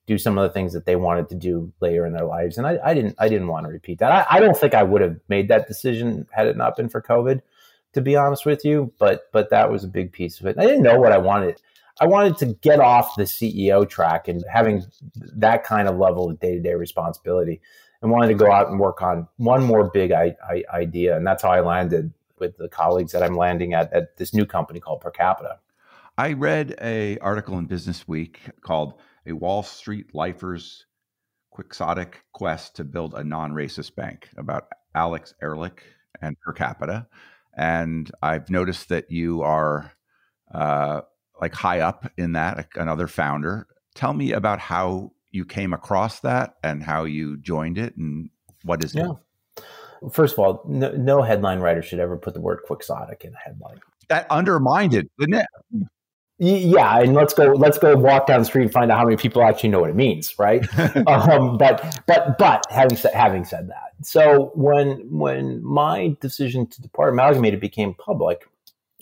do 0.08 0.18
some 0.18 0.36
of 0.36 0.42
the 0.42 0.52
things 0.52 0.74
that 0.74 0.86
they 0.86 0.96
wanted 0.96 1.30
to 1.30 1.36
do 1.36 1.72
later 1.80 2.08
in 2.08 2.14
their 2.14 2.26
lives, 2.26 2.58
and 2.58 2.66
I, 2.66 2.80
I 2.84 2.96
didn't 2.96 3.16
I 3.20 3.30
didn't 3.30 3.48
want 3.48 3.68
to 3.68 3.72
repeat 3.72 4.00
that. 4.00 4.12
I, 4.12 4.38
I 4.38 4.40
don't 4.40 4.58
think 4.58 4.74
I 4.74 4.82
would 4.82 5.02
have 5.02 5.18
made 5.30 5.48
that 5.50 5.68
decision 5.68 6.26
had 6.32 6.48
it 6.48 6.58
not 6.58 6.76
been 6.76 6.90
for 6.90 7.04
COVID, 7.04 7.42
to 7.94 8.02
be 8.02 8.16
honest 8.16 8.48
with 8.48 8.66
you. 8.66 8.92
But 8.98 9.30
but 9.32 9.52
that 9.52 9.72
was 9.72 9.84
a 9.84 9.88
big 9.88 10.12
piece 10.12 10.40
of 10.40 10.48
it. 10.48 10.58
I 10.58 10.66
didn't 10.66 10.82
know 10.82 11.00
what 11.00 11.12
I 11.12 11.20
wanted. 11.20 11.62
I 12.00 12.08
wanted 12.08 12.38
to 12.38 12.48
get 12.48 12.80
off 12.80 13.16
the 13.16 13.24
CEO 13.24 13.88
track 13.88 14.28
and 14.28 14.44
having 14.52 14.84
that 15.36 15.64
kind 15.64 15.88
of 15.88 16.00
level 16.00 16.32
of 16.32 16.40
day 16.40 16.56
to 16.56 16.60
day 16.60 16.74
responsibility 16.74 17.62
and 18.02 18.12
wanted 18.12 18.30
to 18.30 18.34
go 18.34 18.52
out 18.52 18.70
and 18.70 18.80
work 18.80 19.02
on 19.02 19.28
one 19.38 19.64
more 19.64 19.90
big 19.90 20.12
I, 20.12 20.36
I, 20.48 20.64
idea. 20.74 21.16
And 21.16 21.26
that's 21.26 21.44
how 21.44 21.52
I 21.52 21.62
landed 21.62 22.14
with 22.40 22.58
the 22.58 22.68
colleagues 22.68 23.12
that 23.12 23.24
I'm 23.24 23.38
landing 23.38 23.74
at 23.74 23.94
at 23.94 24.18
this 24.18 24.34
new 24.34 24.46
company 24.46 24.80
called 24.80 25.02
Percapita. 25.02 25.58
I 26.18 26.34
read 26.34 26.76
a 26.82 27.18
article 27.20 27.58
in 27.58 27.66
Business 27.66 28.08
Week 28.08 28.40
called 28.62 28.96
"A 29.26 29.34
Wall 29.34 29.64
Street 29.64 30.14
Lifer's 30.14 30.86
Quixotic 31.52 32.24
Quest 32.34 32.76
to 32.78 32.84
Build 32.84 33.14
a 33.14 33.24
Non-Racist 33.24 33.96
Bank" 33.96 34.30
about 34.36 34.68
Alex 34.94 35.34
Ehrlich 35.42 35.84
and 36.22 36.36
Percapita, 36.46 37.08
and 37.56 38.12
I've 38.22 38.50
noticed 38.50 38.90
that 38.90 39.10
you 39.12 39.42
are 39.42 39.94
uh, 40.54 41.02
like 41.40 41.54
high 41.54 41.80
up 41.80 42.12
in 42.18 42.34
that, 42.34 42.68
another 42.76 43.08
founder. 43.08 43.68
Tell 43.96 44.14
me 44.14 44.32
about 44.34 44.60
how 44.60 45.14
you 45.32 45.46
came 45.46 45.74
across 45.74 46.20
that 46.22 46.56
and 46.64 46.84
how 46.84 47.06
you 47.06 47.38
joined 47.38 47.78
it 47.78 47.96
and 47.98 48.30
what 48.64 48.84
is 48.84 48.94
yeah. 48.94 49.12
it? 49.12 49.64
First 50.12 50.34
of 50.34 50.40
all, 50.40 50.64
no, 50.68 50.92
no, 50.92 51.22
headline 51.22 51.60
writer 51.60 51.82
should 51.82 52.00
ever 52.00 52.18
put 52.18 52.34
the 52.34 52.42
word 52.42 52.62
quixotic 52.66 53.24
in 53.24 53.34
a 53.34 53.38
headline. 53.38 53.80
That 54.10 54.26
undermined 54.32 54.94
it, 54.96 55.10
didn't 55.20 55.36
it? 55.36 55.88
Yeah, 56.40 57.00
and 57.00 57.14
let's 57.14 57.36
go. 57.36 57.54
Let's 57.54 57.78
go 57.78 57.96
walk 57.96 58.26
down 58.26 58.40
the 58.40 58.46
street 58.46 58.64
and 58.64 58.72
find 58.72 58.92
out 58.92 58.98
how 58.98 59.06
many 59.06 59.16
people 59.16 59.44
actually 59.44 59.70
know 59.70 59.80
what 59.80 59.92
it 59.92 59.96
means, 59.96 60.40
right? 60.40 60.68
um, 61.08 61.56
but 61.60 62.02
but 62.08 62.40
but 62.40 62.66
having 62.72 62.98
said 62.98 63.14
having 63.14 63.46
said 63.46 63.70
that, 63.70 63.94
so 64.02 64.52
when 64.56 65.08
when 65.12 65.64
my 65.64 66.18
decision 66.20 66.66
to 66.66 66.82
depart 66.82 67.14
Amalgamated 67.14 67.60
became 67.60 67.94
public, 67.94 68.50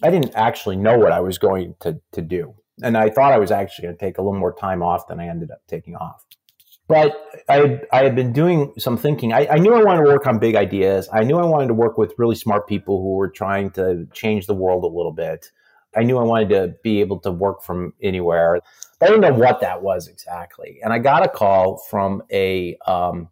I 0.03 0.09
didn't 0.09 0.35
actually 0.35 0.75
know 0.75 0.97
what 0.97 1.13
I 1.13 1.21
was 1.21 1.37
going 1.37 1.75
to 1.79 2.01
to 2.11 2.21
do 2.21 2.53
and 2.81 2.97
I 2.97 3.09
thought 3.09 3.33
I 3.33 3.39
was 3.39 3.51
actually 3.51 3.83
going 3.83 3.97
to 3.97 4.05
take 4.05 4.17
a 4.17 4.21
little 4.21 4.39
more 4.39 4.53
time 4.53 4.81
off 4.81 5.07
than 5.07 5.19
I 5.19 5.27
ended 5.27 5.51
up 5.51 5.61
taking 5.67 5.95
off. 5.95 6.25
but 6.87 7.13
I 7.47 7.81
I 7.91 8.03
had 8.03 8.15
been 8.15 8.33
doing 8.33 8.73
some 8.77 8.97
thinking. 8.97 9.33
I, 9.33 9.47
I, 9.47 9.57
knew 9.57 9.73
I 9.73 9.83
wanted 9.83 10.03
to 10.03 10.09
work 10.09 10.25
on 10.27 10.39
big 10.39 10.55
ideas. 10.55 11.07
I 11.13 11.23
knew 11.23 11.37
I 11.37 11.45
wanted 11.45 11.67
to 11.67 11.73
work 11.73 11.97
with 11.97 12.13
really 12.17 12.35
smart 12.35 12.67
people 12.67 13.01
who 13.01 13.13
were 13.15 13.29
trying 13.29 13.71
to 13.71 14.07
change 14.13 14.47
the 14.47 14.55
world 14.55 14.83
a 14.83 14.87
little 14.87 15.11
bit. 15.11 15.51
I 15.95 16.03
knew 16.03 16.17
I 16.17 16.23
wanted 16.23 16.49
to 16.49 16.75
be 16.83 16.99
able 16.99 17.19
to 17.21 17.31
work 17.31 17.63
from 17.63 17.93
anywhere. 18.01 18.59
But 18.99 19.05
I 19.05 19.09
didn't 19.11 19.21
know 19.21 19.39
what 19.39 19.61
that 19.61 19.81
was 19.81 20.07
exactly. 20.07 20.79
And 20.83 20.93
I 20.93 20.99
got 20.99 21.25
a 21.25 21.29
call 21.29 21.77
from 21.89 22.21
a 22.31 22.77
um, 22.85 23.29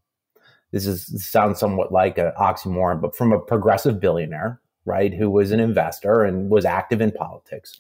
this 0.71 0.85
is 0.85 1.07
this 1.07 1.25
sounds 1.25 1.59
somewhat 1.59 1.91
like 1.91 2.17
an 2.17 2.31
oxymoron, 2.39 3.01
but 3.01 3.15
from 3.15 3.31
a 3.31 3.39
progressive 3.39 3.99
billionaire, 3.99 4.61
right, 4.85 5.13
who 5.13 5.29
was 5.29 5.51
an 5.51 5.59
investor 5.59 6.23
and 6.23 6.49
was 6.49 6.65
active 6.65 7.01
in 7.01 7.11
politics. 7.11 7.79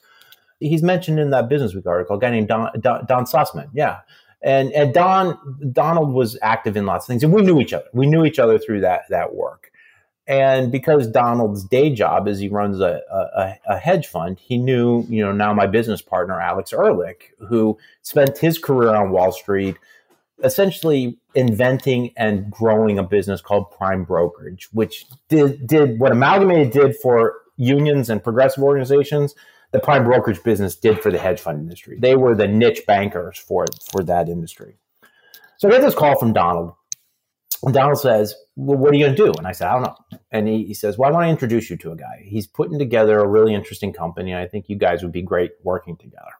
He's 0.59 0.81
mentioned 0.81 1.19
in 1.19 1.29
that 1.31 1.49
Business 1.49 1.73
Week 1.73 1.85
article, 1.85 2.17
a 2.17 2.19
guy 2.19 2.31
named 2.31 2.47
Don, 2.47 2.69
Don, 2.79 3.05
Don 3.05 3.25
Sussman. 3.25 3.69
Yeah 3.73 3.99
and 4.41 4.71
and 4.73 4.93
Don 4.93 5.37
Donald 5.71 6.13
was 6.13 6.37
active 6.41 6.77
in 6.77 6.85
lots 6.85 7.05
of 7.05 7.07
things, 7.07 7.23
and 7.23 7.33
we 7.33 7.41
knew 7.41 7.59
each 7.59 7.73
other. 7.73 7.85
We 7.93 8.05
knew 8.05 8.25
each 8.25 8.39
other 8.39 8.59
through 8.59 8.81
that 8.81 9.03
that 9.09 9.33
work. 9.33 9.71
And 10.27 10.71
because 10.73 11.07
Donald's 11.07 11.63
day 11.63 11.89
job 11.89 12.27
is 12.27 12.37
he 12.37 12.49
runs 12.49 12.81
a, 12.81 12.99
a, 13.09 13.55
a, 13.65 13.77
hedge 13.77 14.07
fund, 14.07 14.37
he 14.37 14.57
knew, 14.57 15.05
you 15.07 15.23
know, 15.23 15.31
now 15.31 15.53
my 15.53 15.67
business 15.67 16.01
partner, 16.01 16.37
Alex 16.41 16.73
Ehrlich, 16.73 17.31
who 17.47 17.77
spent 18.01 18.37
his 18.37 18.57
career 18.57 18.93
on 18.93 19.11
Wall 19.11 19.31
Street 19.31 19.77
essentially 20.43 21.17
inventing 21.33 22.11
and 22.17 22.51
growing 22.51 22.99
a 22.99 23.03
business 23.03 23.39
called 23.39 23.71
Prime 23.71 24.03
Brokerage, 24.03 24.67
which 24.73 25.05
did, 25.29 25.65
did 25.65 25.97
what 25.97 26.11
Amalgamated 26.11 26.73
did 26.73 26.97
for 26.97 27.35
unions 27.55 28.09
and 28.09 28.21
progressive 28.21 28.65
organizations 28.65 29.33
the 29.71 29.79
prime 29.79 30.03
brokerage 30.03 30.41
business 30.43 30.75
did 30.75 31.01
for 31.01 31.11
the 31.11 31.17
hedge 31.17 31.39
fund 31.39 31.59
industry. 31.59 31.97
They 31.99 32.15
were 32.15 32.35
the 32.35 32.47
niche 32.47 32.83
bankers 32.87 33.37
for 33.37 33.65
for 33.91 34.03
that 34.03 34.29
industry. 34.29 34.77
So 35.57 35.67
I 35.67 35.71
get 35.71 35.81
this 35.81 35.95
call 35.95 36.17
from 36.19 36.33
Donald. 36.33 36.73
And 37.63 37.73
Donald 37.73 37.99
says, 37.99 38.35
Well, 38.55 38.77
what 38.77 38.91
are 38.91 38.97
you 38.97 39.05
going 39.05 39.15
to 39.15 39.25
do? 39.25 39.33
And 39.37 39.47
I 39.47 39.51
said, 39.51 39.67
I 39.67 39.73
don't 39.73 39.83
know. 39.83 40.19
And 40.31 40.47
he, 40.47 40.65
he 40.65 40.73
says, 40.73 40.97
Well, 40.97 41.09
I 41.09 41.13
want 41.13 41.25
to 41.25 41.29
introduce 41.29 41.69
you 41.69 41.77
to 41.77 41.91
a 41.91 41.95
guy. 41.95 42.23
He's 42.23 42.45
putting 42.45 42.77
together 42.77 43.19
a 43.19 43.27
really 43.27 43.53
interesting 43.53 43.91
company. 43.91 44.31
And 44.31 44.39
I 44.39 44.47
think 44.47 44.69
you 44.69 44.75
guys 44.75 45.01
would 45.03 45.11
be 45.11 45.23
great 45.23 45.51
working 45.63 45.97
together. 45.97 46.31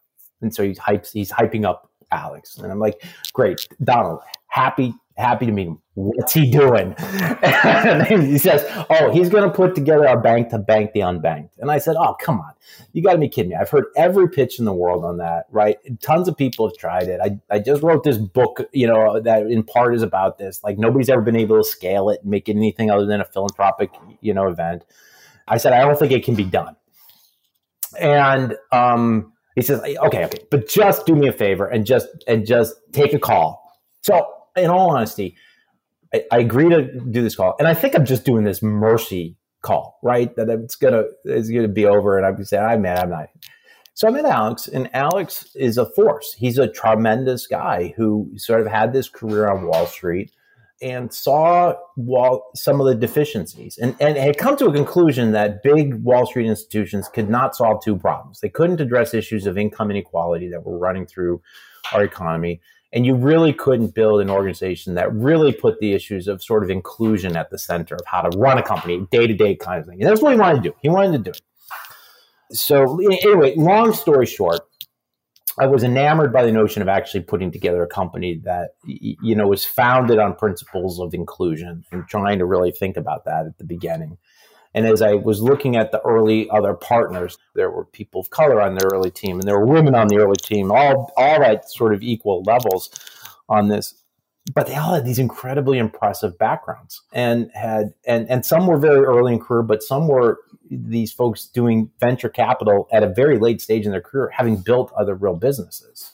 And 0.42 0.54
so 0.54 0.64
he's, 0.64 0.78
hypes, 0.78 1.12
he's 1.12 1.32
hyping 1.32 1.66
up 1.66 1.90
Alex. 2.12 2.58
And 2.58 2.72
I'm 2.72 2.80
like, 2.80 3.04
Great, 3.34 3.68
Donald, 3.84 4.20
happy 4.48 4.94
happy 5.18 5.48
to 5.48 5.52
meet 5.52 5.68
him. 5.68 5.80
What's 5.96 6.34
he 6.34 6.50
doing? 6.50 6.94
and 6.98 8.24
he 8.24 8.38
says, 8.38 8.64
Oh, 8.90 9.12
he's 9.12 9.30
going 9.30 9.44
to 9.44 9.50
put 9.50 9.74
together 9.74 10.06
a 10.06 10.20
bank 10.20 10.50
to 10.50 10.60
bank 10.60 10.94
the 10.94 11.00
unbanked. 11.00 11.50
And 11.58 11.72
I 11.72 11.80
said, 11.80 11.96
Oh, 11.98 12.16
come 12.22 12.40
on. 12.40 12.52
You 12.94 13.02
got 13.02 13.14
to 13.14 13.18
be 13.18 13.28
kidding 13.28 13.50
me. 13.50 13.56
I've 13.56 13.70
heard 13.70 13.86
every 13.96 14.30
pitch 14.30 14.60
in 14.60 14.66
the 14.66 14.74
world 14.74 15.04
on 15.04 15.18
that, 15.18 15.46
right? 15.52 15.78
Tons 16.02 16.28
of 16.28 16.38
people 16.38 16.68
have 16.68 16.78
tried 16.78 17.08
it. 17.08 17.20
I, 17.22 17.40
I 17.50 17.60
just 17.60 17.82
wrote 17.82 18.04
this 18.04 18.18
book, 18.18 18.68
you 18.72 18.88
know, 18.88 19.20
that 19.20 19.48
in 19.48 19.64
part 19.64 19.96
is 19.96 20.04
about 20.04 20.38
this. 20.38 20.64
Like 20.64 20.78
nobody's 20.78 21.10
ever 21.10 21.22
been 21.22 21.36
able 21.36 21.58
to 21.58 21.64
scale 21.64 22.10
it 22.10 22.22
and 22.22 22.30
make 22.30 22.48
it 22.48 22.56
anything 22.56 22.92
other 22.92 23.06
than 23.06 23.20
a 23.20 23.26
philanthropic, 23.26 23.92
you 24.22 24.34
know, 24.34 24.48
event. 24.48 24.84
I 25.48 25.58
said, 25.58 25.74
I 25.74 25.80
don't 25.80 25.98
think 25.98 26.12
it 26.12 26.24
can 26.24 26.36
be 26.36 26.44
done. 26.44 26.76
And, 28.00 28.56
um, 28.72 29.34
he 29.56 29.64
says, 29.64 29.80
okay, 29.80 29.98
okay, 29.98 30.38
but 30.52 30.70
just 30.70 31.08
do 31.08 31.16
me 31.16 31.28
a 31.28 31.32
favor 31.32 31.66
and 31.66 31.84
just 31.84 32.08
and 32.28 32.46
just 32.46 32.76
take 32.92 33.14
a 33.14 33.18
call. 33.18 33.74
So 34.04 34.37
in 34.58 34.70
all 34.70 34.96
honesty, 34.96 35.36
I, 36.14 36.24
I, 36.32 36.40
agree 36.40 36.70
to 36.70 37.00
do 37.00 37.22
this 37.22 37.36
call, 37.36 37.56
and 37.60 37.68
I 37.68 37.74
think 37.74 37.96
I'm 37.96 38.06
just 38.06 38.26
doing 38.26 38.44
this 38.44 38.62
mercy 38.62 39.36
call, 39.62 40.00
right? 40.04 40.36
That 40.36 40.50
it's 40.50 40.76
gonna 40.76 41.04
it's 41.26 41.50
gonna 41.50 41.68
be 41.68 41.86
over, 41.86 42.18
and 42.18 42.26
I'm 42.26 42.44
saying, 42.44 42.64
I'm 42.64 42.82
mad, 42.82 43.00
I'm 43.00 43.10
not. 43.10 43.30
So 43.94 44.08
I 44.08 44.12
met 44.12 44.26
Alex, 44.26 44.68
and 44.68 44.90
Alex 44.94 45.56
is 45.56 45.78
a 45.78 45.86
force. 45.86 46.34
He's 46.38 46.60
a 46.60 46.68
tremendous 46.68 47.48
guy 47.48 47.94
who 47.98 48.32
sort 48.38 48.62
of 48.62 48.68
had 48.68 48.94
this 48.94 49.10
career 49.10 49.50
on 49.50 49.66
Wall 49.66 49.88
Street 49.88 50.32
and 50.82 51.12
saw 51.12 51.74
Wall, 51.96 52.52
some 52.56 52.80
of 52.80 52.88
the 52.88 52.96
deficiencies 52.96 53.78
and, 53.78 53.96
and 54.00 54.16
had 54.18 54.38
come 54.38 54.56
to 54.58 54.68
a 54.68 54.74
conclusion 54.74 55.32
that 55.32 55.64
big 55.64 55.96
Wall 56.04 56.26
Street 56.26 56.48
institutions 56.48 57.10
could 57.10 57.30
not 57.30 57.56
solve 57.56 57.84
two 57.84 57.96
problems. 57.96 58.40
They 58.40 58.50
couldn't 58.50 58.80
address 58.80 59.14
issues 59.14 59.48
of 59.48 59.58
income 59.58 59.90
inequality 59.90 60.50
that 60.50 60.64
were 60.64 60.78
running 60.78 61.08
through 61.08 61.42
our 61.94 62.04
economy, 62.04 62.62
and 62.94 63.06
you 63.06 63.16
really 63.16 63.54
couldn't 63.54 63.94
build 63.94 64.22
an 64.22 64.30
organization 64.30 64.96
that 64.96 65.14
really 65.14 65.52
put 65.52 65.80
the 65.80 65.94
issues 65.94 66.28
of 66.28 66.42
sort 66.42 66.64
of 66.64 66.70
inclusion 66.70 67.36
at 67.36 67.50
the 67.50 67.58
center 67.58 67.96
of 67.96 68.06
how 68.06 68.22
to 68.22 68.38
run 68.38 68.58
a 68.58 68.64
company, 68.64 69.06
day 69.12 69.28
to 69.28 69.34
day 69.34 69.56
kind 69.56 69.82
of 69.82 69.88
thing. 69.88 70.02
And 70.02 70.10
that's 70.10 70.22
what 70.22 70.34
he 70.34 70.40
wanted 70.40 70.64
to 70.64 70.70
do. 70.70 70.76
He 70.82 70.90
wanted 70.90 71.18
to 71.18 71.24
do 71.24 71.32
it. 71.32 71.42
So, 72.52 73.00
anyway, 73.00 73.56
long 73.58 73.92
story 73.92 74.26
short, 74.26 74.62
I 75.60 75.66
was 75.66 75.84
enamored 75.84 76.32
by 76.32 76.46
the 76.46 76.52
notion 76.52 76.82
of 76.82 76.88
actually 76.88 77.22
putting 77.22 77.52
together 77.52 77.84
a 77.84 77.88
company 77.88 78.40
that 78.46 78.76
you 78.86 79.36
know 79.36 79.48
was 79.48 79.66
founded 79.66 80.20
on 80.20 80.36
principles 80.36 81.00
of 81.00 81.14
inclusion 81.14 81.84
and 81.92 82.08
trying 82.08 82.40
to 82.40 82.46
really 82.46 82.72
think 82.72 82.96
about 82.96 83.26
that 83.26 83.48
at 83.48 83.58
the 83.58 83.64
beginning. 83.64 84.18
And 84.78 84.86
as 84.86 85.02
I 85.02 85.16
was 85.16 85.42
looking 85.42 85.76
at 85.76 85.92
the 85.92 86.00
early 86.06 86.48
other 86.52 86.76
partners, 86.76 87.40
there 87.56 87.72
were 87.72 87.84
people 87.84 88.22
of 88.22 88.30
color 88.30 88.62
on 88.62 88.76
the 88.76 88.86
early 88.86 89.10
team, 89.10 89.40
and 89.40 89.48
there 89.48 89.58
were 89.58 89.66
women 89.66 89.96
on 89.96 90.08
the 90.08 90.18
early 90.18 90.36
team, 90.36 90.72
all 90.72 91.12
all 91.18 91.42
at 91.42 91.68
sort 91.68 91.96
of 91.96 92.04
equal 92.04 92.44
levels 92.44 92.92
on 93.50 93.70
this. 93.70 93.96
But 94.54 94.68
they 94.68 94.76
all 94.76 94.94
had 94.94 95.04
these 95.04 95.18
incredibly 95.18 95.80
impressive 95.80 96.38
backgrounds, 96.38 97.02
and 97.12 97.50
had 97.56 97.96
and 98.06 98.30
and 98.30 98.46
some 98.46 98.68
were 98.68 98.78
very 98.78 99.04
early 99.04 99.34
in 99.34 99.40
career, 99.40 99.64
but 99.64 99.82
some 99.82 100.08
were 100.08 100.42
these 100.70 101.12
folks 101.12 101.48
doing 101.48 101.90
venture 102.00 102.30
capital 102.30 102.88
at 102.92 103.02
a 103.02 103.12
very 103.12 103.40
late 103.40 103.62
stage 103.62 103.84
in 103.84 103.92
their 103.92 104.00
career, 104.00 104.30
having 104.30 104.58
built 104.58 104.94
other 104.96 105.16
real 105.16 105.36
businesses. 105.36 106.12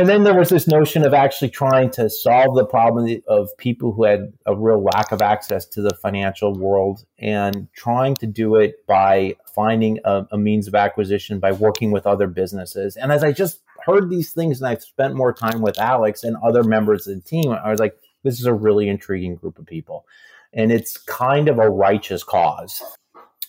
And 0.00 0.08
then 0.08 0.24
there 0.24 0.34
was 0.34 0.48
this 0.48 0.66
notion 0.66 1.04
of 1.04 1.12
actually 1.12 1.50
trying 1.50 1.90
to 1.90 2.08
solve 2.08 2.56
the 2.56 2.64
problem 2.64 3.20
of 3.28 3.50
people 3.58 3.92
who 3.92 4.04
had 4.04 4.32
a 4.46 4.56
real 4.56 4.82
lack 4.82 5.12
of 5.12 5.20
access 5.20 5.66
to 5.66 5.82
the 5.82 5.94
financial 5.94 6.54
world 6.54 7.04
and 7.18 7.68
trying 7.74 8.14
to 8.14 8.26
do 8.26 8.56
it 8.56 8.86
by 8.86 9.36
finding 9.54 9.98
a, 10.06 10.26
a, 10.32 10.38
means 10.38 10.66
of 10.66 10.74
acquisition 10.74 11.38
by 11.38 11.52
working 11.52 11.90
with 11.90 12.06
other 12.06 12.28
businesses. 12.28 12.96
And 12.96 13.12
as 13.12 13.22
I 13.22 13.32
just 13.32 13.60
heard 13.84 14.08
these 14.08 14.32
things 14.32 14.62
and 14.62 14.70
I've 14.70 14.82
spent 14.82 15.16
more 15.16 15.34
time 15.34 15.60
with 15.60 15.78
Alex 15.78 16.24
and 16.24 16.34
other 16.38 16.64
members 16.64 17.06
of 17.06 17.16
the 17.16 17.20
team, 17.20 17.50
I 17.52 17.70
was 17.70 17.78
like, 17.78 17.94
this 18.22 18.40
is 18.40 18.46
a 18.46 18.54
really 18.54 18.88
intriguing 18.88 19.34
group 19.34 19.58
of 19.58 19.66
people. 19.66 20.06
And 20.54 20.72
it's 20.72 20.96
kind 20.96 21.46
of 21.46 21.58
a 21.58 21.68
righteous 21.68 22.24
cause 22.24 22.82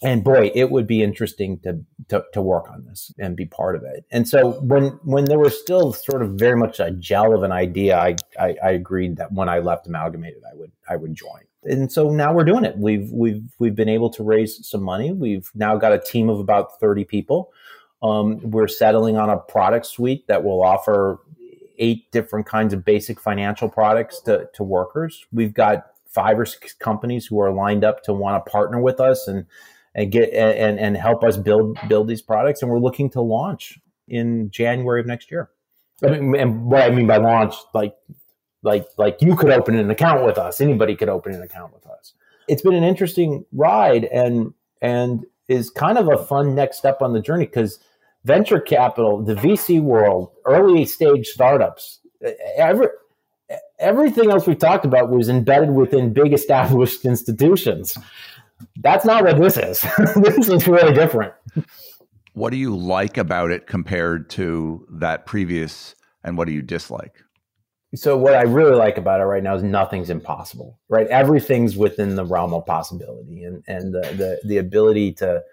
and 0.03 0.23
boy, 0.23 0.51
it 0.55 0.71
would 0.71 0.87
be 0.87 1.03
interesting 1.03 1.59
to, 1.59 1.79
to, 2.09 2.25
to 2.33 2.41
work 2.41 2.69
on 2.69 2.85
this 2.85 3.13
and 3.19 3.35
be 3.35 3.45
part 3.45 3.75
of 3.75 3.83
it. 3.83 4.03
And 4.11 4.27
so 4.27 4.53
when 4.61 4.99
when 5.03 5.25
there 5.25 5.39
was 5.39 5.59
still 5.59 5.93
sort 5.93 6.23
of 6.23 6.31
very 6.31 6.57
much 6.57 6.79
a 6.79 6.91
gel 6.91 7.35
of 7.35 7.43
an 7.43 7.51
idea, 7.51 7.97
I, 7.97 8.15
I, 8.39 8.55
I 8.63 8.71
agreed 8.71 9.17
that 9.17 9.31
when 9.31 9.47
I 9.47 9.59
left 9.59 9.87
Amalgamated, 9.87 10.41
I 10.51 10.55
would 10.55 10.71
I 10.89 10.95
would 10.95 11.13
join. 11.13 11.41
And 11.63 11.91
so 11.91 12.09
now 12.09 12.33
we're 12.33 12.43
doing 12.43 12.65
it. 12.65 12.77
We've 12.77 13.11
we've 13.11 13.43
we've 13.59 13.75
been 13.75 13.89
able 13.89 14.09
to 14.11 14.23
raise 14.23 14.67
some 14.67 14.81
money. 14.81 15.11
We've 15.11 15.51
now 15.53 15.77
got 15.77 15.93
a 15.93 15.99
team 15.99 16.29
of 16.29 16.39
about 16.39 16.79
thirty 16.79 17.03
people. 17.03 17.51
Um, 18.01 18.39
we're 18.49 18.67
settling 18.67 19.17
on 19.17 19.29
a 19.29 19.37
product 19.37 19.85
suite 19.85 20.25
that 20.25 20.43
will 20.43 20.63
offer 20.63 21.19
eight 21.77 22.11
different 22.11 22.47
kinds 22.47 22.73
of 22.73 22.83
basic 22.83 23.19
financial 23.19 23.69
products 23.69 24.19
to, 24.21 24.49
to 24.53 24.63
workers. 24.63 25.25
We've 25.31 25.53
got 25.53 25.87
five 26.07 26.39
or 26.39 26.45
six 26.45 26.73
companies 26.73 27.27
who 27.27 27.39
are 27.39 27.51
lined 27.51 27.83
up 27.83 28.03
to 28.03 28.13
want 28.13 28.43
to 28.43 28.51
partner 28.51 28.81
with 28.81 28.99
us 28.99 29.27
and 29.27 29.45
and 29.93 30.11
get 30.11 30.33
and 30.33 30.79
and 30.79 30.97
help 30.97 31.23
us 31.23 31.37
build 31.37 31.77
build 31.87 32.07
these 32.07 32.21
products. 32.21 32.61
And 32.61 32.71
we're 32.71 32.79
looking 32.79 33.09
to 33.11 33.21
launch 33.21 33.79
in 34.07 34.49
January 34.49 35.01
of 35.01 35.07
next 35.07 35.31
year. 35.31 35.49
I 36.03 36.09
mean, 36.09 36.35
and 36.35 36.65
what 36.65 36.83
I 36.83 36.89
mean 36.89 37.07
by 37.07 37.17
launch, 37.17 37.55
like 37.73 37.95
like 38.63 38.87
like 38.97 39.21
you 39.21 39.35
could 39.35 39.51
open 39.51 39.75
an 39.75 39.89
account 39.89 40.25
with 40.25 40.37
us. 40.37 40.61
Anybody 40.61 40.95
could 40.95 41.09
open 41.09 41.33
an 41.33 41.41
account 41.41 41.73
with 41.73 41.85
us. 41.87 42.13
It's 42.47 42.61
been 42.61 42.73
an 42.73 42.83
interesting 42.83 43.45
ride 43.51 44.05
and 44.05 44.53
and 44.81 45.25
is 45.47 45.69
kind 45.69 45.97
of 45.97 46.07
a 46.07 46.23
fun 46.25 46.55
next 46.55 46.77
step 46.77 47.01
on 47.01 47.13
the 47.13 47.21
journey 47.21 47.45
because 47.45 47.79
venture 48.23 48.59
capital, 48.59 49.21
the 49.21 49.35
VC 49.35 49.81
world, 49.81 50.31
early 50.45 50.85
stage 50.85 51.27
startups, 51.27 51.99
every, 52.55 52.87
everything 53.79 54.31
else 54.31 54.47
we've 54.47 54.57
talked 54.57 54.85
about 54.85 55.09
was 55.09 55.27
embedded 55.27 55.71
within 55.71 56.13
big 56.13 56.33
established 56.33 57.05
institutions 57.05 57.97
that's 58.77 59.05
not 59.05 59.23
what 59.23 59.39
this 59.39 59.57
is. 59.57 59.81
this 60.15 60.49
is 60.49 60.67
really 60.67 60.93
different. 60.93 61.33
What 62.33 62.51
do 62.51 62.57
you 62.57 62.75
like 62.75 63.17
about 63.17 63.51
it 63.51 63.67
compared 63.67 64.29
to 64.31 64.87
that 64.89 65.25
previous, 65.25 65.95
and 66.23 66.37
what 66.37 66.47
do 66.47 66.53
you 66.53 66.61
dislike? 66.61 67.15
So, 67.93 68.17
what 68.17 68.35
I 68.35 68.43
really 68.43 68.75
like 68.75 68.97
about 68.97 69.19
it 69.19 69.25
right 69.25 69.43
now 69.43 69.55
is 69.55 69.63
nothing's 69.63 70.09
impossible, 70.09 70.79
right? 70.87 71.07
Everything's 71.07 71.75
within 71.75 72.15
the 72.15 72.23
realm 72.23 72.53
of 72.53 72.65
possibility, 72.65 73.43
and 73.43 73.63
and 73.67 73.93
the 73.93 74.01
the, 74.01 74.41
the 74.45 74.57
ability 74.57 75.11
to 75.13 75.43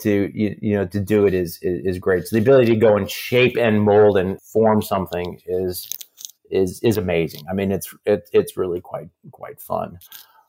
to 0.00 0.30
you, 0.34 0.56
you 0.60 0.74
know 0.74 0.86
to 0.86 0.98
do 0.98 1.26
it 1.26 1.34
is, 1.34 1.58
is 1.62 1.86
is 1.86 1.98
great. 1.98 2.26
So, 2.26 2.36
the 2.36 2.42
ability 2.42 2.74
to 2.74 2.76
go 2.76 2.96
and 2.96 3.08
shape 3.08 3.56
and 3.56 3.82
mold 3.82 4.18
and 4.18 4.42
form 4.42 4.82
something 4.82 5.40
is 5.46 5.88
is 6.50 6.80
is 6.82 6.96
amazing. 6.96 7.44
I 7.48 7.54
mean, 7.54 7.70
it's 7.70 7.94
it, 8.04 8.28
it's 8.32 8.56
really 8.56 8.80
quite 8.80 9.10
quite 9.30 9.60
fun 9.60 10.00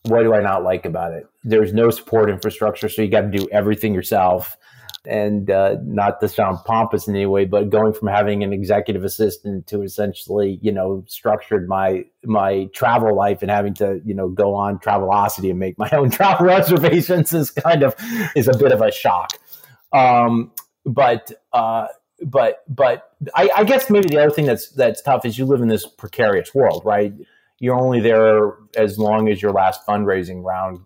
what 0.04 0.24
do 0.24 0.34
I 0.34 0.41
not 0.41 0.64
like 0.64 0.86
about 0.86 1.14
it? 1.14 1.26
There's 1.43 1.74
no 1.74 1.89
support 1.89 2.30
infrastructure, 2.30 2.89
so 2.89 3.02
you 3.02 3.10
got 3.10 3.22
to 3.22 3.38
do 3.38 3.47
everything 3.52 3.93
yourself. 3.93 4.58
and 5.06 5.49
uh, 5.49 5.78
not 5.84 6.20
to 6.20 6.28
sound 6.28 6.60
pompous 6.66 7.08
in 7.08 7.16
any 7.16 7.26
way, 7.26 7.45
but 7.45 7.70
going 7.70 7.93
from 7.93 8.08
having 8.08 8.43
an 8.43 8.54
executive 8.54 9.04
assistant 9.04 9.66
to 9.68 9.82
essentially, 9.82 10.60
you 10.62 10.72
know, 10.72 11.04
structured 11.08 11.68
my 11.68 12.04
my 12.24 12.66
travel 12.74 13.16
life 13.16 13.41
and 13.41 13.49
having 13.49 13.74
to, 13.76 13.99
you 14.06 14.14
know, 14.14 14.30
go 14.30 14.54
on 14.54 14.78
Travelocity 14.78 15.49
and 15.49 15.60
make 15.60 15.78
my 15.80 15.89
own 15.91 16.10
travel 16.18 16.45
reservations 16.45 17.34
is 17.34 17.49
kind 17.49 17.84
of 17.84 17.95
is 18.36 18.47
a 18.47 18.58
bit 18.58 18.72
of 18.72 18.82
a 18.82 18.91
shock. 18.91 19.32
Um, 19.91 20.52
but 20.86 21.32
uh, 21.52 21.88
but 22.24 22.64
but 22.68 23.16
I, 23.36 23.49
I 23.58 23.64
guess 23.64 23.89
maybe 23.89 24.10
the 24.10 24.22
other 24.22 24.32
thing 24.32 24.45
that's 24.45 24.70
that's 24.70 25.02
tough 25.02 25.26
is 25.26 25.38
you 25.38 25.45
live 25.45 25.62
in 25.62 25.68
this 25.68 25.88
precarious 25.88 26.54
world, 26.54 26.84
right? 26.86 27.14
You're 27.62 27.80
only 27.80 27.99
there 27.99 28.55
as 28.76 28.97
long 28.97 29.30
as 29.30 29.39
your 29.39 29.51
last 29.51 29.86
fundraising 29.88 30.43
round 30.43 30.80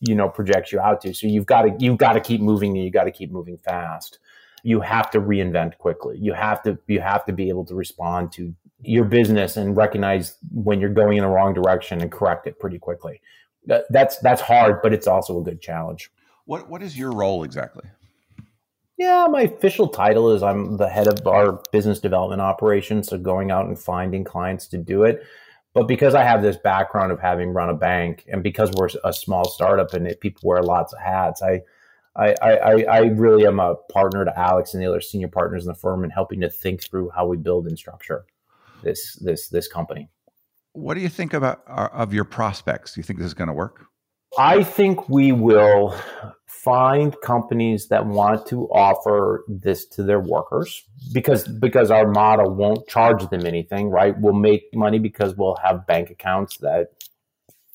you 0.00 0.14
know 0.14 0.28
projects 0.28 0.70
you 0.70 0.80
out 0.80 1.00
to. 1.00 1.12
So 1.12 1.26
you've 1.26 1.46
got 1.46 1.62
to 1.62 1.74
you've 1.78 1.98
got 1.98 2.12
to 2.12 2.20
keep 2.20 2.40
moving 2.40 2.76
and 2.76 2.84
you 2.84 2.90
got 2.90 3.04
to 3.04 3.10
keep 3.10 3.32
moving 3.32 3.58
fast. 3.58 4.20
You 4.62 4.80
have 4.80 5.10
to 5.10 5.20
reinvent 5.20 5.78
quickly. 5.78 6.16
You 6.18 6.32
have 6.32 6.62
to 6.62 6.78
you 6.86 7.00
have 7.00 7.24
to 7.26 7.32
be 7.32 7.48
able 7.48 7.64
to 7.66 7.74
respond 7.74 8.30
to 8.32 8.54
your 8.82 9.04
business 9.04 9.56
and 9.56 9.76
recognize 9.76 10.36
when 10.52 10.80
you're 10.80 10.90
going 10.90 11.18
in 11.18 11.24
the 11.24 11.28
wrong 11.28 11.54
direction 11.54 12.00
and 12.00 12.12
correct 12.12 12.46
it 12.46 12.60
pretty 12.60 12.78
quickly. 12.78 13.20
That's 13.66 14.18
that's 14.18 14.40
hard, 14.40 14.80
but 14.82 14.92
it's 14.92 15.08
also 15.08 15.40
a 15.40 15.42
good 15.42 15.60
challenge. 15.60 16.10
What 16.44 16.70
what 16.70 16.82
is 16.82 16.96
your 16.96 17.10
role 17.10 17.42
exactly? 17.42 17.84
Yeah, 18.96 19.26
my 19.28 19.42
official 19.42 19.88
title 19.88 20.32
is 20.32 20.42
I'm 20.42 20.76
the 20.76 20.88
head 20.88 21.08
of 21.08 21.26
our 21.26 21.60
business 21.72 21.98
development 21.98 22.40
operations, 22.40 23.08
so 23.08 23.18
going 23.18 23.50
out 23.50 23.66
and 23.66 23.78
finding 23.78 24.24
clients 24.24 24.68
to 24.68 24.78
do 24.78 25.02
it. 25.02 25.22
But 25.76 25.88
because 25.88 26.14
I 26.14 26.24
have 26.24 26.40
this 26.40 26.56
background 26.56 27.12
of 27.12 27.20
having 27.20 27.52
run 27.52 27.68
a 27.68 27.74
bank, 27.74 28.24
and 28.28 28.42
because 28.42 28.70
we're 28.72 28.88
a 29.04 29.12
small 29.12 29.46
startup 29.46 29.92
and 29.92 30.10
people 30.22 30.40
wear 30.48 30.62
lots 30.62 30.94
of 30.94 31.00
hats, 31.00 31.42
I, 31.42 31.60
I, 32.16 32.34
I, 32.42 32.82
I 32.84 32.98
really 33.08 33.46
am 33.46 33.60
a 33.60 33.74
partner 33.92 34.24
to 34.24 34.38
Alex 34.38 34.72
and 34.72 34.82
the 34.82 34.88
other 34.88 35.02
senior 35.02 35.28
partners 35.28 35.64
in 35.64 35.68
the 35.68 35.74
firm 35.74 36.02
in 36.02 36.08
helping 36.08 36.40
to 36.40 36.48
think 36.48 36.82
through 36.82 37.10
how 37.10 37.26
we 37.26 37.36
build 37.36 37.66
and 37.66 37.78
structure 37.78 38.24
this 38.82 39.16
this 39.16 39.48
this 39.48 39.68
company. 39.68 40.08
What 40.72 40.94
do 40.94 41.00
you 41.00 41.10
think 41.10 41.34
about 41.34 41.62
uh, 41.68 41.90
of 41.92 42.14
your 42.14 42.24
prospects? 42.24 42.94
Do 42.94 43.00
you 43.00 43.04
think 43.04 43.18
this 43.18 43.26
is 43.26 43.34
going 43.34 43.48
to 43.48 43.52
work? 43.52 43.84
I 44.38 44.62
think 44.62 45.08
we 45.08 45.32
will 45.32 45.96
find 46.46 47.14
companies 47.22 47.88
that 47.88 48.04
want 48.06 48.44
to 48.48 48.66
offer 48.70 49.44
this 49.48 49.86
to 49.86 50.02
their 50.02 50.18
workers 50.20 50.82
because 51.12 51.46
because 51.46 51.90
our 51.90 52.10
model 52.10 52.52
won't 52.52 52.88
charge 52.88 53.28
them 53.30 53.46
anything, 53.46 53.88
right? 53.88 54.18
We'll 54.20 54.32
make 54.32 54.64
money 54.74 54.98
because 54.98 55.36
we'll 55.36 55.56
have 55.62 55.86
bank 55.86 56.10
accounts 56.10 56.56
that 56.58 56.88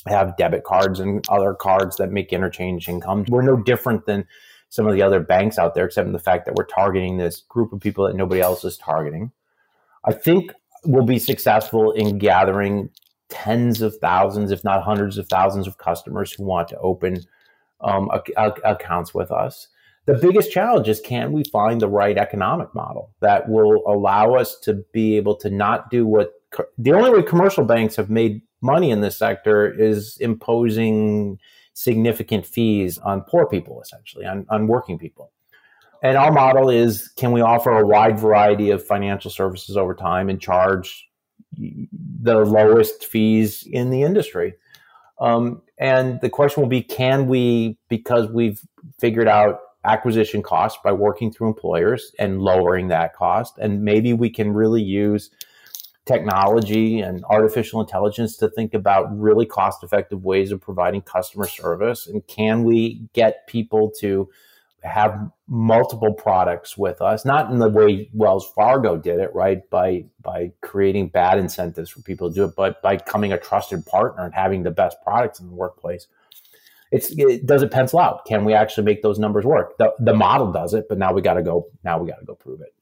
have 0.08 0.36
debit 0.36 0.64
cards 0.64 1.00
and 1.00 1.28
other 1.30 1.54
cards 1.54 1.98
that 1.98 2.12
make 2.12 2.34
interchange 2.34 2.90
income. 2.90 3.26
We're 3.30 3.44
no 3.44 3.56
different 3.56 4.06
than 4.06 4.28
some 4.70 4.88
of 4.88 4.94
the 4.94 5.02
other 5.02 5.20
banks 5.20 5.58
out 5.58 5.74
there, 5.74 5.86
except 5.86 6.08
in 6.08 6.14
the 6.14 6.20
fact 6.20 6.46
that 6.46 6.56
we're 6.56 6.66
targeting 6.66 7.18
this 7.18 7.42
group 7.42 7.74
of 7.74 7.80
people 7.80 8.08
that 8.08 8.16
nobody 8.16 8.42
else 8.42 8.64
is 8.64 8.78
targeting. 8.78 9.32
I 10.04 10.14
think 10.14 10.54
we'll 10.84 11.06
be 11.06 11.20
successful 11.20 11.92
in 11.92 12.18
gathering 12.18 12.90
tens 13.32 13.82
of 13.82 13.96
thousands, 13.98 14.52
if 14.52 14.64
not 14.64 14.84
hundreds 14.84 15.18
of 15.18 15.28
thousands 15.28 15.66
of 15.66 15.80
customers 15.80 16.32
who 16.32 16.44
want 16.44 16.68
to 16.68 16.78
open 16.78 17.24
um, 17.80 18.10
accounts 18.38 19.14
with 19.14 19.32
us. 19.32 19.68
The 20.06 20.16
biggest 20.16 20.52
challenge 20.52 20.88
is 20.88 21.00
can 21.00 21.32
we 21.32 21.44
find 21.46 21.80
the 21.80 21.88
right 21.88 22.18
economic 22.18 22.74
model 22.76 23.14
that 23.22 23.50
will 23.50 23.84
allow 23.88 24.36
us 24.36 24.60
to 24.60 24.84
be 24.92 25.16
able 25.16 25.36
to 25.38 25.50
not 25.50 25.90
do 25.90 26.06
what 26.06 26.34
co- 26.52 26.66
the 26.78 26.94
only 26.94 27.12
way 27.12 27.24
commercial 27.24 27.64
banks 27.64 27.96
have 27.96 28.10
made 28.10 28.42
money 28.62 28.92
in 28.92 29.02
this 29.02 29.18
sector 29.18 29.72
is 29.72 30.18
imposing 30.20 31.40
significant 31.74 32.46
fees 32.46 32.98
on 33.00 33.22
poor 33.22 33.48
people, 33.48 33.82
essentially, 33.82 34.26
on, 34.26 34.46
on 34.50 34.68
working 34.68 34.98
people. 34.98 35.32
And 36.04 36.18
our 36.18 36.32
model 36.32 36.70
is 36.70 37.10
can 37.16 37.32
we 37.32 37.42
offer 37.42 37.72
a 37.72 37.86
wide 37.86 38.20
variety 38.20 38.72
of 38.72 38.86
financial 38.86 39.30
services 39.30 39.78
over 39.78 39.94
time 39.94 40.30
and 40.30 40.42
charge 40.42 41.08
the 41.58 42.36
lowest 42.36 43.06
fees 43.06 43.68
in 43.70 43.90
the 43.90 44.04
industry? 44.04 44.54
Um, 45.20 45.62
and 45.78 46.20
the 46.22 46.30
question 46.30 46.62
will 46.62 46.70
be 46.70 46.82
can 46.82 47.28
we, 47.28 47.78
because 47.90 48.30
we've 48.32 48.62
figured 49.00 49.28
out 49.28 49.60
acquisition 49.84 50.44
costs 50.44 50.80
by 50.84 50.92
working 50.92 51.32
through 51.32 51.48
employers 51.48 52.12
and 52.20 52.42
lowering 52.42 52.88
that 52.90 53.16
cost, 53.16 53.58
and 53.58 53.84
maybe 53.84 54.14
we 54.14 54.30
can 54.30 54.54
really 54.54 54.82
use 54.82 55.32
technology 56.06 57.00
and 57.00 57.24
artificial 57.26 57.80
intelligence 57.80 58.36
to 58.38 58.50
think 58.50 58.74
about 58.74 59.08
really 59.18 59.46
cost 59.46 59.84
effective 59.84 60.24
ways 60.24 60.52
of 60.52 60.60
providing 60.60 61.02
customer 61.02 61.48
service? 61.48 62.08
And 62.08 62.26
can 62.28 62.64
we 62.64 63.08
get 63.14 63.48
people 63.48 63.92
to 64.00 64.30
have 64.84 65.30
multiple 65.48 66.14
products 66.14 66.78
with 66.78 67.02
us, 67.02 67.24
not 67.24 67.52
in 67.52 67.60
the 67.60 67.70
way 67.70 68.10
Wells 68.14 68.50
Fargo 68.56 68.98
did 68.98 69.20
it, 69.20 69.34
right? 69.34 69.68
By 69.70 70.06
by 70.22 70.52
creating 70.62 71.10
bad 71.10 71.38
incentives 71.38 71.90
for 71.90 72.02
people 72.02 72.30
to 72.30 72.36
do 72.36 72.44
it, 72.46 72.56
but 72.56 72.82
by 72.82 72.98
becoming 72.98 73.32
a 73.32 73.38
trusted 73.38 73.86
partner 73.86 74.26
and 74.26 74.34
having 74.34 74.64
the 74.64 74.72
best 74.72 74.98
products 75.04 75.40
in 75.40 75.48
the 75.48 75.54
workplace. 75.54 76.08
It's 76.92 77.12
it, 77.18 77.46
does 77.46 77.62
it 77.62 77.72
pencil 77.72 78.00
out? 78.00 78.26
Can 78.26 78.44
we 78.44 78.54
actually 78.54 78.84
make 78.84 79.02
those 79.02 79.20
numbers 79.20 79.46
work? 79.46 79.78
The 79.78 79.94
the 80.00 80.14
model 80.14 80.52
does 80.52 80.74
it, 80.74 80.88
but 80.90 80.98
now 80.98 81.14
we 81.14 81.22
got 81.22 81.36
to 81.36 81.44
go. 81.44 81.68
Now 81.84 82.00
we 82.00 82.10
got 82.10 82.20
to 82.20 82.26
go 82.26 82.36
prove 82.36 82.62
it. 82.62 82.74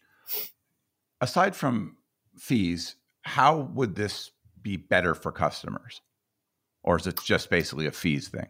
Aside 1.22 1.56
from 1.56 1.98
fees, 2.38 2.96
how 3.24 3.70
would 3.74 3.96
this 3.96 4.32
be 4.62 4.78
better 4.78 5.14
for 5.14 5.32
customers, 5.32 6.02
or 6.82 6.98
is 6.98 7.08
it 7.08 7.20
just 7.24 7.50
basically 7.50 7.88
a 7.88 7.92
fees 7.92 8.30
thing? 8.30 8.48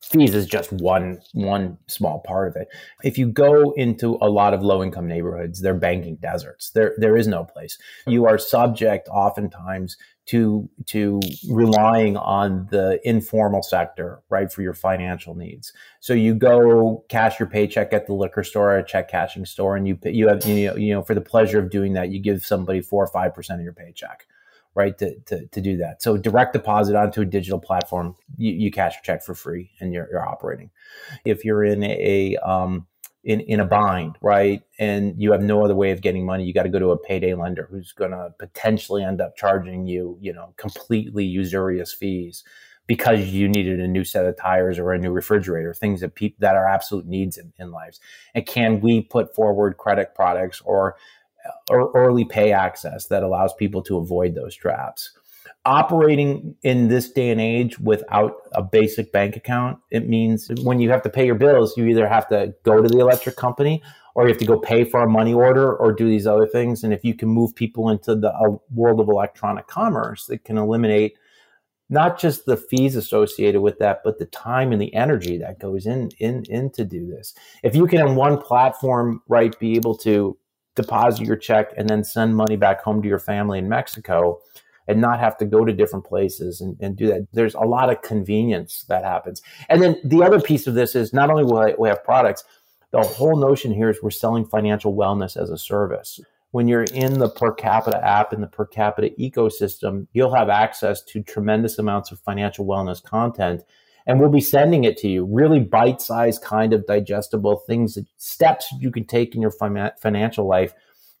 Fees 0.00 0.34
is 0.34 0.46
just 0.46 0.72
one 0.72 1.20
one 1.32 1.78
small 1.86 2.20
part 2.20 2.48
of 2.48 2.56
it. 2.56 2.68
If 3.04 3.18
you 3.18 3.26
go 3.26 3.72
into 3.72 4.18
a 4.20 4.28
lot 4.28 4.54
of 4.54 4.62
low 4.62 4.82
income 4.82 5.06
neighborhoods, 5.06 5.60
they're 5.60 5.74
banking 5.74 6.16
deserts. 6.16 6.70
There 6.70 6.94
there 6.98 7.16
is 7.16 7.26
no 7.26 7.44
place. 7.44 7.78
You 8.06 8.26
are 8.26 8.38
subject 8.38 9.08
oftentimes 9.08 9.96
to 10.26 10.68
to 10.86 11.20
relying 11.50 12.16
on 12.16 12.68
the 12.70 13.00
informal 13.04 13.62
sector, 13.62 14.20
right, 14.30 14.50
for 14.50 14.62
your 14.62 14.74
financial 14.74 15.34
needs. 15.34 15.72
So 16.00 16.14
you 16.14 16.34
go 16.34 17.04
cash 17.08 17.38
your 17.38 17.48
paycheck 17.48 17.92
at 17.92 18.06
the 18.06 18.14
liquor 18.14 18.44
store, 18.44 18.78
a 18.78 18.84
check 18.84 19.10
cashing 19.10 19.44
store, 19.44 19.76
and 19.76 19.86
you 19.86 19.98
you 20.04 20.28
have 20.28 20.44
you 20.46 20.68
know, 20.68 20.76
you 20.76 20.94
know 20.94 21.02
for 21.02 21.14
the 21.14 21.20
pleasure 21.20 21.58
of 21.58 21.70
doing 21.70 21.92
that, 21.94 22.10
you 22.10 22.20
give 22.20 22.44
somebody 22.44 22.80
four 22.80 23.04
or 23.04 23.08
five 23.08 23.34
percent 23.34 23.60
of 23.60 23.64
your 23.64 23.74
paycheck 23.74 24.26
right 24.74 24.98
to, 24.98 25.18
to, 25.20 25.46
to 25.46 25.60
do 25.60 25.76
that 25.76 26.02
so 26.02 26.16
direct 26.16 26.52
deposit 26.52 26.96
onto 26.96 27.20
a 27.20 27.24
digital 27.26 27.58
platform 27.58 28.16
you, 28.36 28.52
you 28.52 28.70
cash 28.70 28.94
your 28.94 29.02
check 29.02 29.22
for 29.22 29.34
free 29.34 29.70
and 29.80 29.92
you're, 29.92 30.08
you're 30.10 30.26
operating 30.26 30.70
if 31.24 31.44
you're 31.44 31.64
in 31.64 31.82
a 31.82 32.36
um, 32.38 32.86
in, 33.24 33.40
in 33.40 33.60
a 33.60 33.66
bind 33.66 34.16
right 34.22 34.62
and 34.78 35.20
you 35.20 35.32
have 35.32 35.42
no 35.42 35.64
other 35.64 35.74
way 35.74 35.90
of 35.90 36.00
getting 36.00 36.24
money 36.24 36.44
you 36.44 36.54
got 36.54 36.62
to 36.62 36.68
go 36.68 36.78
to 36.78 36.90
a 36.90 36.98
payday 36.98 37.34
lender 37.34 37.68
who's 37.70 37.92
going 37.92 38.12
to 38.12 38.32
potentially 38.38 39.02
end 39.02 39.20
up 39.20 39.36
charging 39.36 39.86
you 39.86 40.16
you 40.20 40.32
know 40.32 40.54
completely 40.56 41.24
usurious 41.24 41.92
fees 41.92 42.44
because 42.90 43.26
you 43.26 43.48
needed 43.48 43.78
a 43.78 43.86
new 43.86 44.02
set 44.02 44.26
of 44.26 44.36
tires 44.36 44.76
or 44.76 44.92
a 44.92 44.98
new 44.98 45.12
refrigerator, 45.12 45.72
things 45.72 46.00
that 46.00 46.16
people 46.16 46.38
that 46.40 46.56
are 46.56 46.66
absolute 46.66 47.06
needs 47.06 47.38
in, 47.38 47.52
in 47.56 47.70
lives. 47.70 48.00
And 48.34 48.44
can 48.44 48.80
we 48.80 49.00
put 49.00 49.32
forward 49.32 49.76
credit 49.76 50.12
products 50.12 50.60
or 50.64 50.96
or 51.68 51.90
early 51.94 52.24
pay 52.24 52.52
access 52.52 53.06
that 53.06 53.22
allows 53.22 53.52
people 53.54 53.82
to 53.82 53.98
avoid 53.98 54.34
those 54.34 54.54
traps. 54.54 55.12
Operating 55.66 56.54
in 56.62 56.88
this 56.88 57.10
day 57.10 57.30
and 57.30 57.40
age 57.40 57.78
without 57.78 58.36
a 58.52 58.62
basic 58.62 59.12
bank 59.12 59.36
account, 59.36 59.78
it 59.90 60.08
means 60.08 60.50
when 60.62 60.80
you 60.80 60.90
have 60.90 61.02
to 61.02 61.10
pay 61.10 61.26
your 61.26 61.34
bills, 61.34 61.76
you 61.76 61.86
either 61.86 62.08
have 62.08 62.28
to 62.28 62.54
go 62.62 62.80
to 62.80 62.88
the 62.88 62.98
electric 62.98 63.36
company 63.36 63.82
or 64.14 64.24
you 64.24 64.32
have 64.32 64.38
to 64.38 64.46
go 64.46 64.58
pay 64.58 64.84
for 64.84 65.02
a 65.02 65.08
money 65.08 65.34
order 65.34 65.74
or 65.76 65.92
do 65.92 66.08
these 66.08 66.26
other 66.26 66.46
things. 66.46 66.82
And 66.82 66.92
if 66.92 67.04
you 67.04 67.14
can 67.14 67.28
move 67.28 67.54
people 67.54 67.90
into 67.90 68.14
the 68.14 68.58
world 68.74 69.00
of 69.00 69.08
electronic 69.08 69.66
commerce, 69.66 70.30
it 70.30 70.44
can 70.44 70.56
eliminate 70.56 71.16
not 71.90 72.18
just 72.18 72.46
the 72.46 72.56
fees 72.56 72.96
associated 72.96 73.60
with 73.60 73.78
that, 73.80 74.00
but 74.04 74.18
the 74.18 74.26
time 74.26 74.72
and 74.72 74.80
the 74.80 74.94
energy 74.94 75.36
that 75.38 75.58
goes 75.58 75.86
in, 75.86 76.10
in, 76.18 76.44
in 76.44 76.70
to 76.70 76.84
do 76.84 77.06
this. 77.06 77.34
If 77.62 77.74
you 77.74 77.86
can 77.86 78.00
on 78.00 78.14
one 78.14 78.40
platform, 78.40 79.22
right, 79.28 79.58
be 79.58 79.74
able 79.74 79.96
to 79.98 80.38
deposit 80.74 81.26
your 81.26 81.36
check 81.36 81.72
and 81.76 81.88
then 81.88 82.04
send 82.04 82.36
money 82.36 82.56
back 82.56 82.82
home 82.82 83.02
to 83.02 83.08
your 83.08 83.18
family 83.18 83.58
in 83.58 83.68
Mexico 83.68 84.40
and 84.88 85.00
not 85.00 85.20
have 85.20 85.36
to 85.38 85.44
go 85.44 85.64
to 85.64 85.72
different 85.72 86.04
places 86.04 86.60
and, 86.60 86.76
and 86.80 86.96
do 86.96 87.06
that. 87.06 87.26
There's 87.32 87.54
a 87.54 87.60
lot 87.60 87.90
of 87.90 88.02
convenience 88.02 88.84
that 88.88 89.04
happens. 89.04 89.42
And 89.68 89.82
then 89.82 90.00
the 90.04 90.22
other 90.22 90.40
piece 90.40 90.66
of 90.66 90.74
this 90.74 90.94
is 90.94 91.12
not 91.12 91.30
only 91.30 91.44
will 91.44 91.74
we 91.78 91.88
have 91.88 92.02
products, 92.02 92.44
the 92.90 93.02
whole 93.02 93.36
notion 93.36 93.72
here 93.72 93.90
is 93.90 94.02
we're 94.02 94.10
selling 94.10 94.44
financial 94.44 94.94
wellness 94.94 95.40
as 95.40 95.50
a 95.50 95.58
service. 95.58 96.18
When 96.50 96.66
you're 96.66 96.84
in 96.84 97.20
the 97.20 97.30
Percapita 97.30 98.02
app 98.02 98.32
in 98.32 98.40
the 98.40 98.48
Percapita 98.48 99.16
ecosystem, 99.16 100.08
you'll 100.12 100.34
have 100.34 100.48
access 100.48 101.00
to 101.02 101.22
tremendous 101.22 101.78
amounts 101.78 102.10
of 102.10 102.18
financial 102.18 102.66
wellness 102.66 103.00
content 103.00 103.62
and 104.06 104.20
we'll 104.20 104.30
be 104.30 104.40
sending 104.40 104.84
it 104.84 104.96
to 104.98 105.08
you. 105.08 105.24
Really 105.24 105.60
bite-sized 105.60 106.42
kind 106.42 106.72
of 106.72 106.86
digestible 106.86 107.56
things 107.66 107.94
that 107.94 108.06
steps 108.16 108.72
you 108.78 108.90
can 108.90 109.04
take 109.04 109.34
in 109.34 109.42
your 109.42 109.52
financial 109.52 110.46
life 110.46 110.74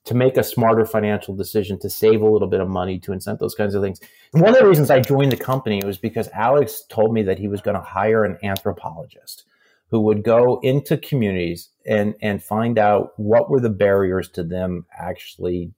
to 0.04 0.14
make 0.14 0.36
a 0.36 0.42
smarter 0.42 0.86
financial 0.86 1.34
decision 1.34 1.78
to 1.78 1.90
save 1.90 2.22
a 2.22 2.28
little 2.28 2.48
bit 2.48 2.60
of 2.60 2.68
money 2.68 2.98
to 2.98 3.12
incent 3.12 3.38
those 3.38 3.54
kinds 3.54 3.74
of 3.74 3.82
things. 3.82 4.00
And 4.32 4.42
one 4.42 4.54
of 4.54 4.58
the 4.58 4.66
reasons 4.66 4.90
i 4.90 5.00
joined 5.00 5.32
the 5.32 5.36
company 5.36 5.82
was 5.84 5.98
because 5.98 6.28
alex 6.32 6.84
told 6.88 7.12
me 7.12 7.22
that 7.24 7.38
he 7.38 7.48
was 7.48 7.60
going 7.60 7.76
to 7.76 7.82
hire 7.82 8.24
an 8.24 8.38
anthropologist 8.42 9.44
who 9.90 10.00
would 10.00 10.22
go 10.22 10.60
into 10.62 10.96
communities 10.96 11.68
and 11.86 12.14
and 12.22 12.42
find 12.42 12.78
out 12.78 13.12
what 13.18 13.50
were 13.50 13.60
the 13.60 13.70
barriers 13.70 14.28
to 14.30 14.42
them 14.42 14.86
actually 14.98 15.72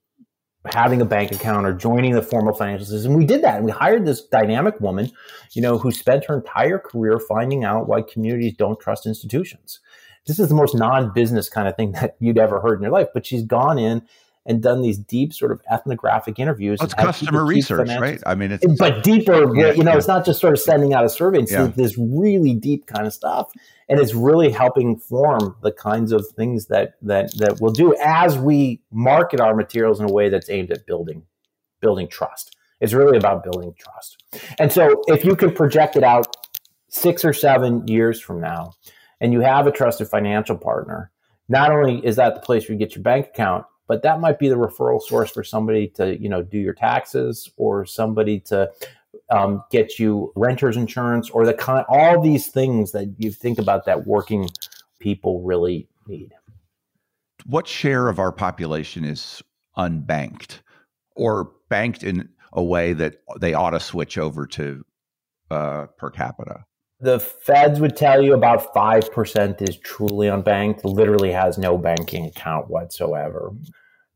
having 0.71 1.01
a 1.01 1.05
bank 1.05 1.33
account 1.33 1.67
or 1.67 1.73
joining 1.73 2.13
the 2.13 2.23
formal 2.23 2.55
financial 2.55 2.87
system. 2.87 3.15
We 3.15 3.27
did 3.27 3.43
that. 3.43 3.57
And 3.57 3.65
we 3.65 3.73
hired 3.73 4.07
this 4.07 4.23
dynamic 4.23 4.81
woman, 4.81 5.11
you 5.53 5.63
know, 5.63 5.79
who 5.79 5.91
spent 5.91 6.25
her 6.27 6.37
entire 6.37 6.79
career 6.79 7.19
finding 7.19 7.65
out 7.65 7.89
why 7.89 8.03
communities 8.03 8.55
don't 8.57 8.79
trust 8.79 9.07
institutions. 9.07 9.81
This 10.27 10.39
is 10.39 10.49
the 10.49 10.55
most 10.55 10.75
non-business 10.75 11.49
kind 11.49 11.67
of 11.67 11.77
thing 11.77 11.93
that 12.01 12.17
you'd 12.21 12.39
ever 12.39 12.61
heard 12.61 12.77
in 12.77 12.83
your 12.83 12.93
life, 12.93 13.09
but 13.13 13.27
she's 13.27 13.43
gone 13.43 13.79
in 13.79 14.07
and 14.45 14.61
done 14.61 14.83
these 14.83 14.99
deep 14.99 15.33
sort 15.33 15.53
of 15.53 15.61
ethnographic 15.71 16.39
interviews. 16.39 16.79
Well, 16.81 16.87
it's 16.87 16.95
customer 16.95 17.45
research, 17.45 17.89
right? 17.89 18.21
I 18.27 18.35
mean, 18.35 18.53
it's 18.53 18.67
but 18.79 19.05
deeper. 19.05 19.55
Yeah, 19.57 19.73
you 19.73 19.85
know, 19.85 19.93
yeah. 19.93 19.99
it's 19.99 20.09
not 20.09 20.25
just 20.25 20.41
sort 20.41 20.53
of 20.53 20.61
sending 20.61 20.93
out 20.95 21.05
a 21.05 21.09
survey. 21.09 21.41
It's 21.41 21.53
yeah. 21.53 21.69
this 21.69 21.97
really 21.97 22.55
deep 22.55 22.87
kind 22.87 23.07
of 23.07 23.13
stuff, 23.13 23.53
and 23.89 24.01
it's 24.01 24.15
really 24.15 24.51
helping 24.51 24.99
form 24.99 25.57
the 25.63 25.73
kinds 25.73 26.13
of 26.13 26.27
things 26.37 26.67
that 26.67 26.95
that 27.03 27.33
that 27.39 27.61
we'll 27.61 27.73
do 27.73 27.95
as 28.03 28.37
we 28.37 28.81
market 28.91 29.41
our 29.41 29.55
materials 29.55 30.01
in 30.01 30.09
a 30.09 30.13
way 30.13 30.29
that's 30.29 30.51
aimed 30.51 30.71
at 30.71 30.87
building 30.87 31.25
building 31.81 32.09
trust. 32.09 32.57
It's 32.81 32.93
really 32.93 33.17
about 33.17 33.45
building 33.45 33.75
trust, 33.79 34.25
and 34.59 34.73
so 34.73 35.03
if 35.07 35.25
you 35.25 35.37
can 35.37 35.53
project 35.53 35.97
it 35.97 36.03
out 36.03 36.37
six 36.89 37.25
or 37.25 37.33
seven 37.33 37.87
years 37.87 38.21
from 38.21 38.41
now, 38.41 38.75
and 39.21 39.33
you 39.33 39.41
have 39.41 39.67
a 39.67 39.73
trusted 39.73 40.09
financial 40.09 40.59
partner. 40.59 41.11
Not 41.49 41.71
only 41.71 42.05
is 42.05 42.17
that 42.17 42.35
the 42.35 42.41
place 42.41 42.69
where 42.69 42.75
you 42.75 42.79
get 42.79 42.95
your 42.95 43.03
bank 43.03 43.27
account, 43.29 43.65
but 43.93 44.01
that 44.01 44.21
might 44.21 44.39
be 44.39 44.49
the 44.49 44.55
referral 44.55 45.03
source 45.03 45.31
for 45.31 45.45
somebody 45.45 45.87
to 45.87 46.19
you 46.19 46.27
know 46.27 46.43
do 46.43 46.57
your 46.57 46.73
taxes 46.73 47.51
or 47.59 47.85
somebody 47.85 48.41
to 48.41 48.73
um, 49.29 49.63
get 49.71 49.99
you 49.99 50.33
renters 50.35 50.79
insurance 50.79 51.29
or 51.29 51.45
the 51.45 51.53
kind 51.53 51.85
all 51.91 52.19
these 52.23 52.47
things 52.47 52.93
that 52.93 53.15
you 53.19 53.31
think 53.31 53.59
about 53.59 53.85
that 53.85 54.07
working 54.07 54.49
people 54.99 55.43
really 55.43 55.87
need 56.07 56.33
what 57.45 57.69
share 57.69 58.09
of 58.09 58.19
our 58.19 58.33
population 58.33 59.05
is 59.05 59.43
unbanked 59.77 60.61
or 61.15 61.51
banked 61.69 62.03
in 62.03 62.27
a 62.55 62.65
way 62.65 62.95
that 62.95 63.17
they 63.41 63.53
ought 63.53 63.73
to 63.73 63.81
switch 63.81 64.17
over 64.17 64.47
to 64.47 64.83
uh, 65.51 65.85
Percapita 66.01 66.63
the 67.03 67.19
feds 67.19 67.81
would 67.81 67.97
tell 67.97 68.23
you 68.23 68.33
about 68.33 68.73
5% 68.73 69.69
is 69.69 69.77
truly 69.79 70.29
unbanked, 70.29 70.85
literally 70.85 71.33
has 71.33 71.59
no 71.59 71.77
banking 71.77 72.27
account 72.27 72.71
whatsoever. 72.71 73.53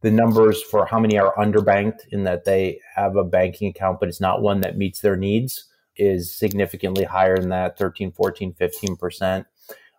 The 0.07 0.12
numbers 0.12 0.62
for 0.62 0.86
how 0.86 1.00
many 1.00 1.18
are 1.18 1.34
underbanked 1.34 2.07
in 2.12 2.22
that 2.22 2.44
they 2.44 2.78
have 2.94 3.16
a 3.16 3.24
banking 3.24 3.70
account, 3.70 3.98
but 3.98 4.09
it's 4.09 4.20
not 4.20 4.40
one 4.40 4.61
that 4.61 4.78
meets 4.78 5.00
their 5.00 5.16
needs 5.16 5.64
is 5.96 6.32
significantly 6.32 7.02
higher 7.02 7.36
than 7.36 7.48
that 7.48 7.76
13, 7.76 8.12
14, 8.12 8.54
15%. 8.54 9.46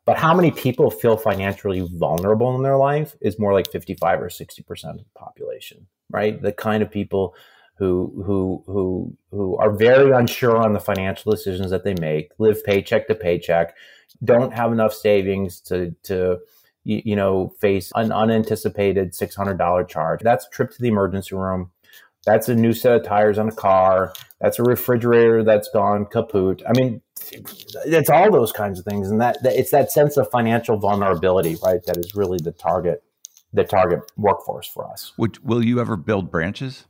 But 0.06 0.18
how 0.18 0.34
many 0.34 0.52
people 0.52 0.92
feel 0.92 1.18
financially 1.18 1.86
vulnerable 1.92 2.56
in 2.56 2.64
their 2.64 2.78
life 2.78 3.18
is 3.20 3.38
more 3.38 3.52
like 3.52 3.70
55 3.70 4.22
or 4.22 4.30
60% 4.30 4.70
of 4.86 5.00
the 5.00 5.04
population, 5.14 5.88
right? 6.10 6.42
The 6.42 6.54
kind 6.54 6.82
of 6.82 6.90
people 6.90 7.36
who 7.78 8.24
who 8.26 8.64
who 8.66 9.18
who 9.32 9.58
are 9.58 9.76
very 9.76 10.12
unsure 10.12 10.56
on 10.56 10.72
the 10.72 10.80
financial 10.80 11.34
decisions 11.34 11.70
that 11.72 11.84
they 11.84 11.96
make, 11.96 12.32
live 12.40 12.64
paycheck 12.64 13.10
to 13.10 13.16
paycheck, 13.16 13.76
don't 14.24 14.54
have 14.54 14.72
enough 14.72 14.94
savings 14.94 15.60
to 15.64 15.94
to 16.04 16.40
you 16.88 17.16
know 17.16 17.50
face 17.60 17.92
an 17.96 18.12
unanticipated 18.12 19.14
six 19.14 19.36
hundred 19.36 19.58
dollar 19.58 19.84
charge. 19.84 20.22
That's 20.22 20.48
a 20.48 20.50
trip 20.50 20.72
to 20.72 20.82
the 20.82 20.88
emergency 20.88 21.36
room. 21.36 21.72
That's 22.26 22.50
a 22.50 22.56
new 22.56 22.74
set 22.74 22.94
of 22.94 23.04
tires 23.04 23.38
on 23.38 23.48
a 23.48 23.54
car. 23.54 24.14
That's 24.42 24.60
a 24.60 24.64
refrigerator 24.64 25.44
that's 25.44 25.70
gone 25.70 26.06
kaput. 26.06 26.62
I 26.68 26.74
mean, 26.74 27.02
it's 27.86 28.10
all 28.10 28.32
those 28.32 28.52
kinds 28.52 28.80
of 28.80 28.86
things, 28.86 29.10
and 29.10 29.22
that, 29.22 29.42
that 29.44 29.56
it's 29.56 29.72
that 29.72 29.92
sense 29.92 30.18
of 30.18 30.30
financial 30.30 30.78
vulnerability, 30.78 31.58
right? 31.64 31.84
That 31.86 31.98
is 31.98 32.16
really 32.16 32.40
the 32.42 32.52
target 32.52 33.04
the 33.54 33.64
target 33.64 34.02
workforce 34.18 34.68
for 34.68 34.90
us. 34.90 35.14
Would, 35.18 35.44
will 35.44 35.64
you 35.64 35.80
ever 35.80 35.96
build 35.96 36.30
branches? 36.30 36.86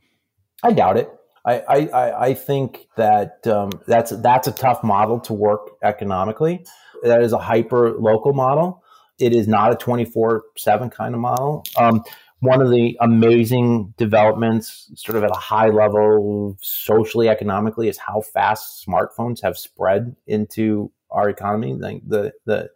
I 0.62 0.72
doubt 0.72 0.96
it. 0.96 1.10
I, 1.44 1.60
I, 1.68 2.26
I 2.26 2.34
think 2.34 2.88
that 2.96 3.46
um, 3.46 3.70
that's 3.86 4.10
that's 4.10 4.48
a 4.48 4.52
tough 4.52 4.82
model 4.84 5.18
to 5.20 5.32
work 5.32 5.70
economically. 5.82 6.66
That 7.02 7.22
is 7.22 7.32
a 7.32 7.38
hyper 7.38 7.92
local 7.92 8.34
model. 8.34 8.82
It 9.18 9.34
is 9.34 9.48
not 9.48 9.72
a 9.72 9.76
twenty 9.76 10.04
four 10.04 10.44
seven 10.56 10.90
kind 10.90 11.14
of 11.14 11.20
model. 11.20 11.64
Um, 11.76 12.02
one 12.40 12.62
of 12.62 12.70
the 12.70 12.96
amazing 13.00 13.94
developments, 13.96 14.90
sort 14.94 15.16
of 15.16 15.24
at 15.24 15.30
a 15.30 15.38
high 15.38 15.70
level, 15.70 16.56
socially, 16.60 17.28
economically, 17.28 17.88
is 17.88 17.98
how 17.98 18.20
fast 18.20 18.86
smartphones 18.86 19.42
have 19.42 19.58
spread 19.58 20.14
into 20.26 20.92
our 21.10 21.28
economy. 21.28 21.74
The 21.74 22.00
the, 22.06 22.32
the 22.44 22.70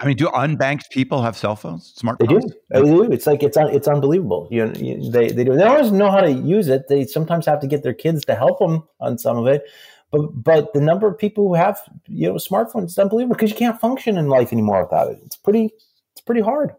I 0.00 0.06
mean, 0.06 0.16
do 0.16 0.28
unbanked 0.28 0.88
people 0.90 1.20
have 1.22 1.36
cell 1.36 1.56
phones, 1.56 1.94
smartphones? 2.00 2.18
They 2.20 2.26
do. 2.26 2.40
They 2.70 2.80
do. 2.82 3.12
It's 3.12 3.26
like 3.26 3.42
it's 3.42 3.58
it's 3.58 3.86
unbelievable. 3.86 4.48
You, 4.50 4.66
know, 4.66 4.72
you 4.80 5.10
they 5.10 5.28
they 5.28 5.44
do. 5.44 5.54
They 5.54 5.64
always 5.64 5.92
know 5.92 6.10
how 6.10 6.20
to 6.20 6.32
use 6.32 6.68
it. 6.68 6.88
They 6.88 7.04
sometimes 7.04 7.44
have 7.44 7.60
to 7.60 7.66
get 7.66 7.82
their 7.82 7.92
kids 7.92 8.24
to 8.24 8.34
help 8.34 8.60
them 8.60 8.84
on 8.98 9.18
some 9.18 9.36
of 9.36 9.46
it. 9.46 9.64
But 10.10 10.42
but 10.42 10.72
the 10.72 10.80
number 10.80 11.06
of 11.06 11.16
people 11.18 11.48
who 11.48 11.54
have 11.54 11.80
you 12.06 12.28
know 12.28 12.34
smartphones 12.34 12.86
is 12.86 12.98
unbelievable 12.98 13.36
because 13.36 13.50
you 13.50 13.56
can't 13.56 13.80
function 13.80 14.16
in 14.16 14.28
life 14.28 14.52
anymore 14.52 14.82
without 14.82 15.10
it. 15.10 15.20
It's 15.24 15.36
pretty 15.36 15.70
it's 16.12 16.20
pretty 16.20 16.40
hard. 16.40 16.74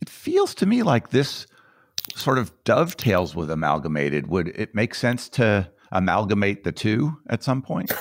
It 0.00 0.08
feels 0.08 0.54
to 0.56 0.66
me 0.66 0.82
like 0.82 1.10
this 1.10 1.46
sort 2.14 2.38
of 2.38 2.52
dovetails 2.64 3.34
with 3.34 3.50
amalgamated. 3.50 4.28
Would 4.28 4.48
it 4.48 4.74
make 4.74 4.94
sense 4.94 5.28
to 5.30 5.70
amalgamate 5.92 6.64
the 6.64 6.72
two 6.72 7.16
at 7.28 7.42
some 7.42 7.62
point? 7.62 7.92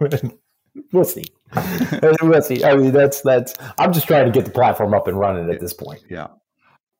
we'll 0.00 1.04
see. 1.04 1.26
we'll 2.22 2.42
see. 2.42 2.64
I 2.64 2.76
mean, 2.76 2.92
that's 2.92 3.20
that's. 3.22 3.54
I'm 3.78 3.92
just 3.92 4.06
trying 4.06 4.26
to 4.26 4.32
get 4.32 4.44
the 4.44 4.50
platform 4.50 4.94
up 4.94 5.08
and 5.08 5.18
running 5.18 5.50
at 5.50 5.60
this 5.60 5.72
point. 5.72 6.00
Yeah. 6.08 6.28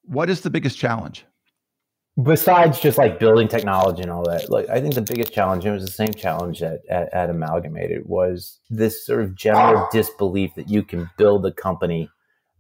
What 0.05 0.29
is 0.29 0.41
the 0.41 0.51
biggest 0.51 0.77
challenge? 0.77 1.25
Besides 2.23 2.81
just 2.81 2.99
like 2.99 3.21
building 3.21 3.49
technology 3.49 4.03
and 4.03 4.11
all 4.11 4.25
that, 4.25 4.51
like 4.51 4.69
I 4.69 4.81
think 4.81 4.95
the 4.95 5.03
biggest 5.03 5.33
challenge, 5.33 5.65
and 5.65 5.73
it 5.73 5.75
was 5.75 5.85
the 5.85 5.93
same 5.93 6.13
challenge 6.13 6.63
at, 6.63 6.81
at, 6.89 7.13
at 7.15 7.31
Amalgamated, 7.31 8.03
was 8.05 8.59
this 8.69 9.07
sort 9.07 9.23
of 9.23 9.37
general 9.37 9.89
disbelief 9.93 10.55
that 10.57 10.69
you 10.69 10.83
can 10.83 11.11
build 11.17 11.47
a 11.47 11.53
company 11.53 12.11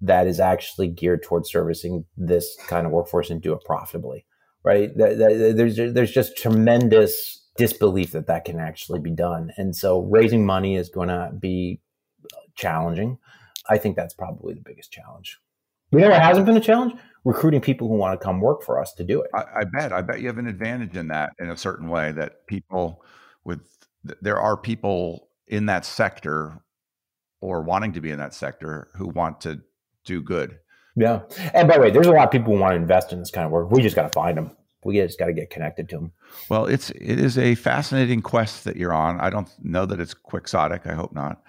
that 0.00 0.26
is 0.26 0.40
actually 0.40 0.88
geared 0.88 1.22
towards 1.22 1.50
servicing 1.50 2.04
this 2.16 2.56
kind 2.68 2.86
of 2.86 2.92
workforce 2.92 3.30
and 3.30 3.42
do 3.42 3.52
it 3.52 3.64
profitably, 3.64 4.24
right? 4.64 4.96
That, 4.96 5.18
that, 5.18 5.54
there's 5.56 5.76
there's 5.76 6.12
just 6.12 6.36
tremendous 6.36 7.44
disbelief 7.56 8.12
that 8.12 8.26
that 8.28 8.44
can 8.44 8.58
actually 8.58 9.00
be 9.00 9.10
done. 9.10 9.50
And 9.56 9.76
so 9.76 10.00
raising 10.00 10.46
money 10.46 10.76
is 10.76 10.88
going 10.88 11.08
to 11.08 11.30
be 11.38 11.80
challenging. 12.54 13.18
I 13.68 13.78
think 13.78 13.96
that's 13.96 14.14
probably 14.14 14.54
the 14.54 14.62
biggest 14.64 14.90
challenge. 14.92 15.38
You 15.92 15.98
know 15.98 16.10
what 16.10 16.22
hasn't 16.22 16.46
been 16.46 16.56
a 16.56 16.60
challenge? 16.60 16.94
Recruiting 17.24 17.60
people 17.60 17.88
who 17.88 17.94
want 17.94 18.18
to 18.18 18.24
come 18.24 18.40
work 18.40 18.62
for 18.62 18.80
us 18.80 18.92
to 18.94 19.04
do 19.04 19.20
it. 19.20 19.30
I, 19.34 19.44
I 19.60 19.64
bet. 19.64 19.92
I 19.92 20.00
bet 20.00 20.20
you 20.20 20.28
have 20.28 20.38
an 20.38 20.46
advantage 20.46 20.96
in 20.96 21.08
that 21.08 21.32
in 21.38 21.50
a 21.50 21.56
certain 21.56 21.88
way 21.88 22.12
that 22.12 22.46
people 22.46 23.04
with 23.44 23.60
there 24.22 24.40
are 24.40 24.56
people 24.56 25.28
in 25.46 25.66
that 25.66 25.84
sector 25.84 26.62
or 27.40 27.62
wanting 27.62 27.92
to 27.92 28.00
be 28.00 28.10
in 28.10 28.18
that 28.18 28.34
sector 28.34 28.88
who 28.94 29.08
want 29.08 29.40
to 29.42 29.60
do 30.04 30.22
good. 30.22 30.58
Yeah. 30.96 31.20
And 31.54 31.68
by 31.68 31.76
the 31.76 31.80
way, 31.80 31.90
there's 31.90 32.06
a 32.06 32.12
lot 32.12 32.24
of 32.24 32.30
people 32.30 32.54
who 32.54 32.60
want 32.60 32.72
to 32.72 32.76
invest 32.76 33.12
in 33.12 33.18
this 33.18 33.30
kind 33.30 33.44
of 33.44 33.52
work. 33.52 33.70
We 33.70 33.82
just 33.82 33.96
got 33.96 34.02
to 34.02 34.10
find 34.10 34.36
them 34.36 34.56
we 34.84 34.96
just 34.96 35.18
got 35.18 35.26
to 35.26 35.32
get 35.32 35.50
connected 35.50 35.88
to 35.90 35.96
them. 35.96 36.12
Well, 36.48 36.66
it's 36.66 36.90
it 36.90 37.18
is 37.18 37.36
a 37.36 37.54
fascinating 37.54 38.22
quest 38.22 38.64
that 38.64 38.76
you're 38.76 38.92
on. 38.92 39.20
I 39.20 39.30
don't 39.30 39.48
know 39.62 39.86
that 39.86 40.00
it's 40.00 40.14
quixotic. 40.14 40.86
I 40.86 40.94
hope 40.94 41.12
not. 41.12 41.42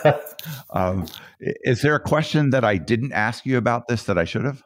um, 0.70 1.06
is 1.40 1.82
there 1.82 1.94
a 1.94 2.00
question 2.00 2.50
that 2.50 2.64
I 2.64 2.76
didn't 2.76 3.12
ask 3.12 3.46
you 3.46 3.56
about 3.56 3.88
this 3.88 4.04
that 4.04 4.18
I 4.18 4.24
should 4.24 4.44
have? 4.44 4.62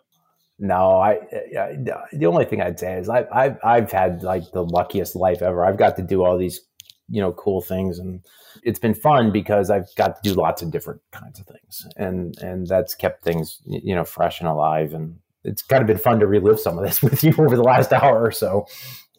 No, 0.63 1.01
I, 1.01 1.13
I, 1.59 1.77
the 2.13 2.27
only 2.27 2.45
thing 2.45 2.61
I'd 2.61 2.79
say 2.79 2.99
is 2.99 3.09
I, 3.09 3.27
I've 3.33 3.57
I've 3.65 3.91
had 3.91 4.23
like 4.23 4.53
the 4.53 4.63
luckiest 4.63 5.17
life 5.17 5.41
ever. 5.41 5.65
I've 5.65 5.79
got 5.79 5.97
to 5.97 6.03
do 6.03 6.23
all 6.23 6.37
these 6.37 6.61
you 7.09 7.21
know 7.21 7.33
cool 7.33 7.61
things 7.61 7.99
and 7.99 8.21
it's 8.63 8.79
been 8.79 8.95
fun 8.95 9.33
because 9.33 9.71
I've 9.71 9.89
got 9.97 10.23
to 10.23 10.31
do 10.31 10.35
lots 10.35 10.63
of 10.63 10.71
different 10.71 11.01
kinds 11.11 11.41
of 11.41 11.47
things 11.47 11.87
and 11.97 12.39
and 12.39 12.67
that's 12.67 12.95
kept 12.95 13.25
things 13.25 13.61
you 13.67 13.95
know 13.95 14.05
fresh 14.05 14.39
and 14.39 14.49
alive 14.49 14.95
and 14.95 15.19
it's 15.45 15.63
kind 15.63 15.81
of 15.81 15.87
been 15.87 15.99
fun 15.99 16.21
to 16.21 16.27
relive 16.27 16.61
some 16.61 16.79
of 16.79 16.85
this 16.85 17.03
with 17.03 17.25
you 17.25 17.35
over 17.39 17.57
the 17.57 17.65
last 17.65 17.93
hour 17.93 18.23
or 18.23 18.31
so. 18.31 18.67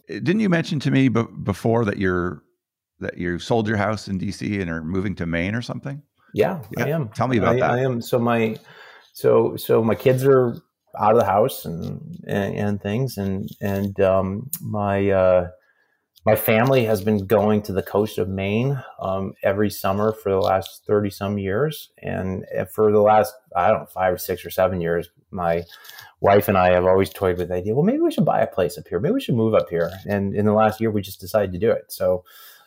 Eh, 0.10 0.20
didn't 0.20 0.40
you 0.40 0.50
mention 0.50 0.80
to 0.82 0.92
me 0.92 1.10
b- 1.10 1.26
before 1.44 1.86
that 1.86 1.98
you're 1.98 2.44
that 3.00 3.18
you 3.18 3.40
sold 3.40 3.68
your 3.68 3.78
house 3.78 4.08
in 4.08 4.20
DC 4.20 4.62
and 4.62 4.70
are 4.70 4.84
moving 4.84 5.16
to 5.16 5.26
Maine 5.26 5.56
or 5.56 5.62
something? 5.62 6.04
Yeah, 6.34 6.62
yeah. 6.78 6.86
I 6.86 6.90
am. 6.90 7.10
Tell 7.10 7.28
me 7.28 7.38
about 7.38 7.56
I, 7.56 7.60
that. 7.60 7.72
I 7.72 7.80
am. 7.80 8.02
So 8.02 8.20
my 8.20 8.58
so 9.14 9.56
so 9.58 9.84
my 9.84 9.96
kids 9.96 10.24
are 10.24 10.56
out 11.00 11.14
of 11.14 11.20
the 11.20 11.26
house 11.26 11.66
and 11.66 12.24
and, 12.28 12.56
and 12.56 12.82
things 12.82 13.18
and 13.18 13.50
and 13.62 14.00
um, 14.00 14.50
my 14.62 15.10
uh, 15.10 15.48
my 16.26 16.36
family 16.36 16.86
has 16.86 17.02
been 17.02 17.26
going 17.26 17.64
to 17.64 17.74
the 17.74 17.82
coast 17.82 18.20
of 18.20 18.30
Maine 18.30 18.82
um, 19.02 19.34
every 19.42 19.72
summer 19.72 20.14
for 20.14 20.32
the 20.32 20.38
last 20.38 20.84
30 20.86 21.10
some 21.10 21.40
years. 21.40 21.90
And 22.04 22.46
for 22.74 22.92
the 22.92 23.00
last, 23.00 23.34
I 23.56 23.70
don't 23.70 23.80
know, 23.80 23.86
five 23.88 24.14
or 24.14 24.18
six 24.20 24.46
or 24.46 24.52
seven 24.52 24.82
years, 24.82 25.10
my 25.32 25.64
wife 26.20 26.48
and 26.48 26.58
I 26.58 26.74
have 26.74 26.86
always 26.86 27.10
toyed 27.10 27.40
with 27.40 27.48
the 27.48 27.56
idea, 27.56 27.74
well, 27.74 27.84
maybe 27.84 28.02
we 28.02 28.12
should 28.12 28.26
buy 28.26 28.42
a 28.42 28.48
place 28.48 28.78
up 28.78 28.88
here. 28.88 29.00
Maybe 29.00 29.14
we 29.14 29.22
should 29.22 29.36
move 29.36 29.56
up 29.56 29.70
here. 29.70 29.90
And 30.08 30.36
in 30.36 30.46
the 30.46 30.54
last 30.54 30.80
year, 30.80 30.92
we 30.92 31.02
just 31.02 31.20
decided 31.20 31.54
to 31.54 31.60
do 31.60 31.72
it. 31.72 31.92
So, 31.92 32.24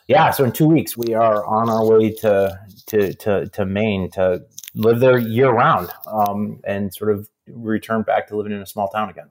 yeah, 0.09 0.33
so 0.33 0.43
in 0.43 0.51
two 0.51 0.67
weeks, 0.67 0.97
we 0.97 1.15
are 1.15 1.47
on 1.47 1.71
our 1.71 1.87
way 1.87 2.11
to, 2.13 2.59
to, 2.87 3.15
to, 3.15 3.49
to 3.51 3.65
Maine 3.65 4.11
to 4.13 4.43
live 4.75 4.99
there 4.99 5.17
year 5.17 5.51
round 5.51 5.91
um, 6.09 6.61
and 6.65 6.93
sort 6.93 7.13
of 7.13 7.29
return 7.49 8.03
back 8.03 8.29
to 8.29 8.37
living 8.37 8.53
in 8.53 8.61
a 8.61 8.67
small 8.67 8.89
town 8.89 9.11
again. 9.11 9.31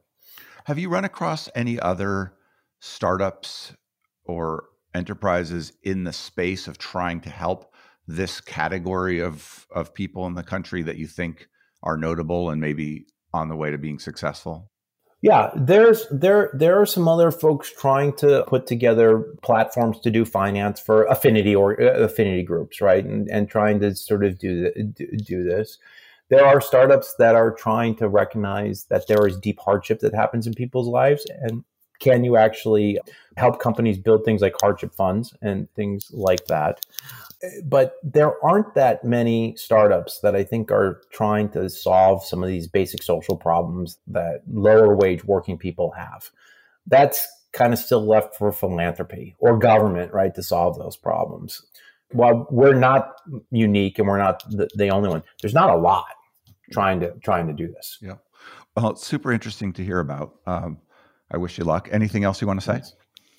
Have 0.65 0.79
you 0.79 0.89
run 0.89 1.05
across 1.05 1.49
any 1.55 1.79
other 1.79 2.33
startups 2.79 3.73
or 4.25 4.65
enterprises 4.93 5.73
in 5.83 6.03
the 6.03 6.13
space 6.13 6.67
of 6.67 6.77
trying 6.77 7.19
to 7.21 7.29
help 7.29 7.73
this 8.07 8.41
category 8.41 9.21
of 9.21 9.65
of 9.71 9.93
people 9.93 10.27
in 10.27 10.35
the 10.35 10.43
country 10.43 10.81
that 10.83 10.97
you 10.97 11.07
think 11.07 11.47
are 11.83 11.97
notable 11.97 12.49
and 12.49 12.59
maybe 12.59 13.05
on 13.33 13.49
the 13.49 13.55
way 13.55 13.71
to 13.71 13.77
being 13.77 13.99
successful? 13.99 14.69
Yeah, 15.21 15.51
there's 15.55 16.05
there 16.11 16.51
there 16.53 16.79
are 16.81 16.85
some 16.85 17.07
other 17.07 17.31
folks 17.31 17.71
trying 17.71 18.13
to 18.17 18.43
put 18.45 18.67
together 18.67 19.23
platforms 19.41 19.99
to 20.01 20.11
do 20.11 20.25
finance 20.25 20.81
for 20.81 21.05
affinity 21.05 21.55
or 21.55 21.81
uh, 21.81 22.03
affinity 22.03 22.43
groups, 22.43 22.81
right? 22.81 23.05
And 23.05 23.29
and 23.29 23.49
trying 23.49 23.79
to 23.79 23.95
sort 23.95 24.25
of 24.25 24.37
do 24.37 24.69
do 24.73 25.43
this. 25.43 25.77
There 26.33 26.47
are 26.47 26.59
startups 26.59 27.13
that 27.19 27.35
are 27.35 27.51
trying 27.51 27.93
to 27.97 28.09
recognize 28.09 28.85
that 28.85 29.05
there 29.05 29.27
is 29.27 29.37
deep 29.37 29.59
hardship 29.59 29.99
that 29.99 30.15
happens 30.15 30.47
in 30.47 30.55
people's 30.55 30.87
lives 30.87 31.27
and 31.29 31.63
can 31.99 32.23
you 32.23 32.37
actually 32.37 32.99
help 33.37 33.59
companies 33.59 33.99
build 33.99 34.25
things 34.25 34.41
like 34.41 34.55
hardship 34.59 34.95
funds 34.95 35.35
and 35.43 35.71
things 35.75 36.09
like 36.11 36.47
that? 36.47 36.83
But 37.63 37.97
there 38.01 38.43
aren't 38.43 38.73
that 38.73 39.03
many 39.03 39.55
startups 39.57 40.21
that 40.21 40.35
I 40.35 40.43
think 40.43 40.71
are 40.71 41.01
trying 41.11 41.49
to 41.49 41.69
solve 41.69 42.25
some 42.25 42.41
of 42.41 42.49
these 42.49 42.67
basic 42.67 43.03
social 43.03 43.37
problems 43.37 43.99
that 44.07 44.41
lower 44.51 44.95
wage 44.95 45.23
working 45.23 45.59
people 45.59 45.91
have. 45.91 46.31
That's 46.87 47.27
kind 47.51 47.73
of 47.73 47.77
still 47.77 48.03
left 48.03 48.35
for 48.37 48.51
philanthropy 48.51 49.35
or 49.37 49.59
government, 49.59 50.11
right, 50.13 50.33
to 50.33 50.41
solve 50.41 50.79
those 50.79 50.97
problems. 50.97 51.61
While 52.11 52.47
we're 52.49 52.73
not 52.73 53.21
unique 53.51 53.99
and 53.99 54.07
we're 54.07 54.17
not 54.17 54.41
the, 54.49 54.67
the 54.75 54.89
only 54.89 55.09
one, 55.09 55.21
there's 55.39 55.53
not 55.53 55.69
a 55.69 55.77
lot 55.77 56.07
trying 56.71 56.99
to 57.01 57.13
trying 57.23 57.47
to 57.47 57.53
do 57.53 57.67
this. 57.71 57.97
Yeah. 58.01 58.15
Well, 58.75 58.91
it's 58.91 59.05
super 59.05 59.31
interesting 59.31 59.73
to 59.73 59.83
hear 59.83 59.99
about. 59.99 60.35
Um, 60.45 60.79
I 61.31 61.37
wish 61.37 61.57
you 61.57 61.63
luck. 61.63 61.89
Anything 61.91 62.23
else 62.23 62.41
you 62.41 62.47
want 62.47 62.61
to 62.61 62.65
say? 62.65 62.81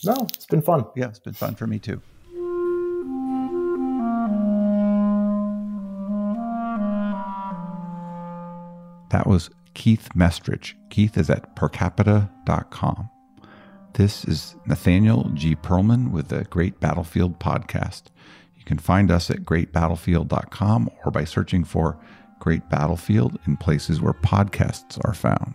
No, 0.05 0.27
it's 0.35 0.47
been 0.47 0.63
fun. 0.63 0.87
Yeah, 0.97 1.09
it's 1.09 1.19
been 1.19 1.35
fun 1.35 1.55
for 1.55 1.67
me 1.67 1.79
too. 1.79 2.01
That 9.11 9.27
was 9.27 9.51
Keith 9.75 10.09
Mestrich. 10.17 10.75
Keith 10.91 11.17
is 11.17 11.31
at 11.31 11.55
percapita.com. 11.55 13.11
This 13.95 14.25
is 14.25 14.57
Nathaniel 14.67 15.31
G. 15.35 15.55
Pearlman 15.55 16.11
with 16.11 16.29
the 16.29 16.43
Great 16.45 16.81
Battlefield 16.81 17.39
Podcast. 17.39 18.05
You 18.57 18.65
can 18.65 18.79
find 18.79 19.11
us 19.13 19.31
at 19.31 19.45
greatbattlefield.com 19.45 20.91
or 21.05 21.13
by 21.13 21.25
searching 21.25 21.63
for 21.63 21.97
Great 22.45 22.69
Battlefield 22.69 23.39
in 23.47 23.57
places 23.57 24.03
where 24.03 24.13
podcasts 24.13 25.03
are 25.03 25.15
found. 25.15 25.55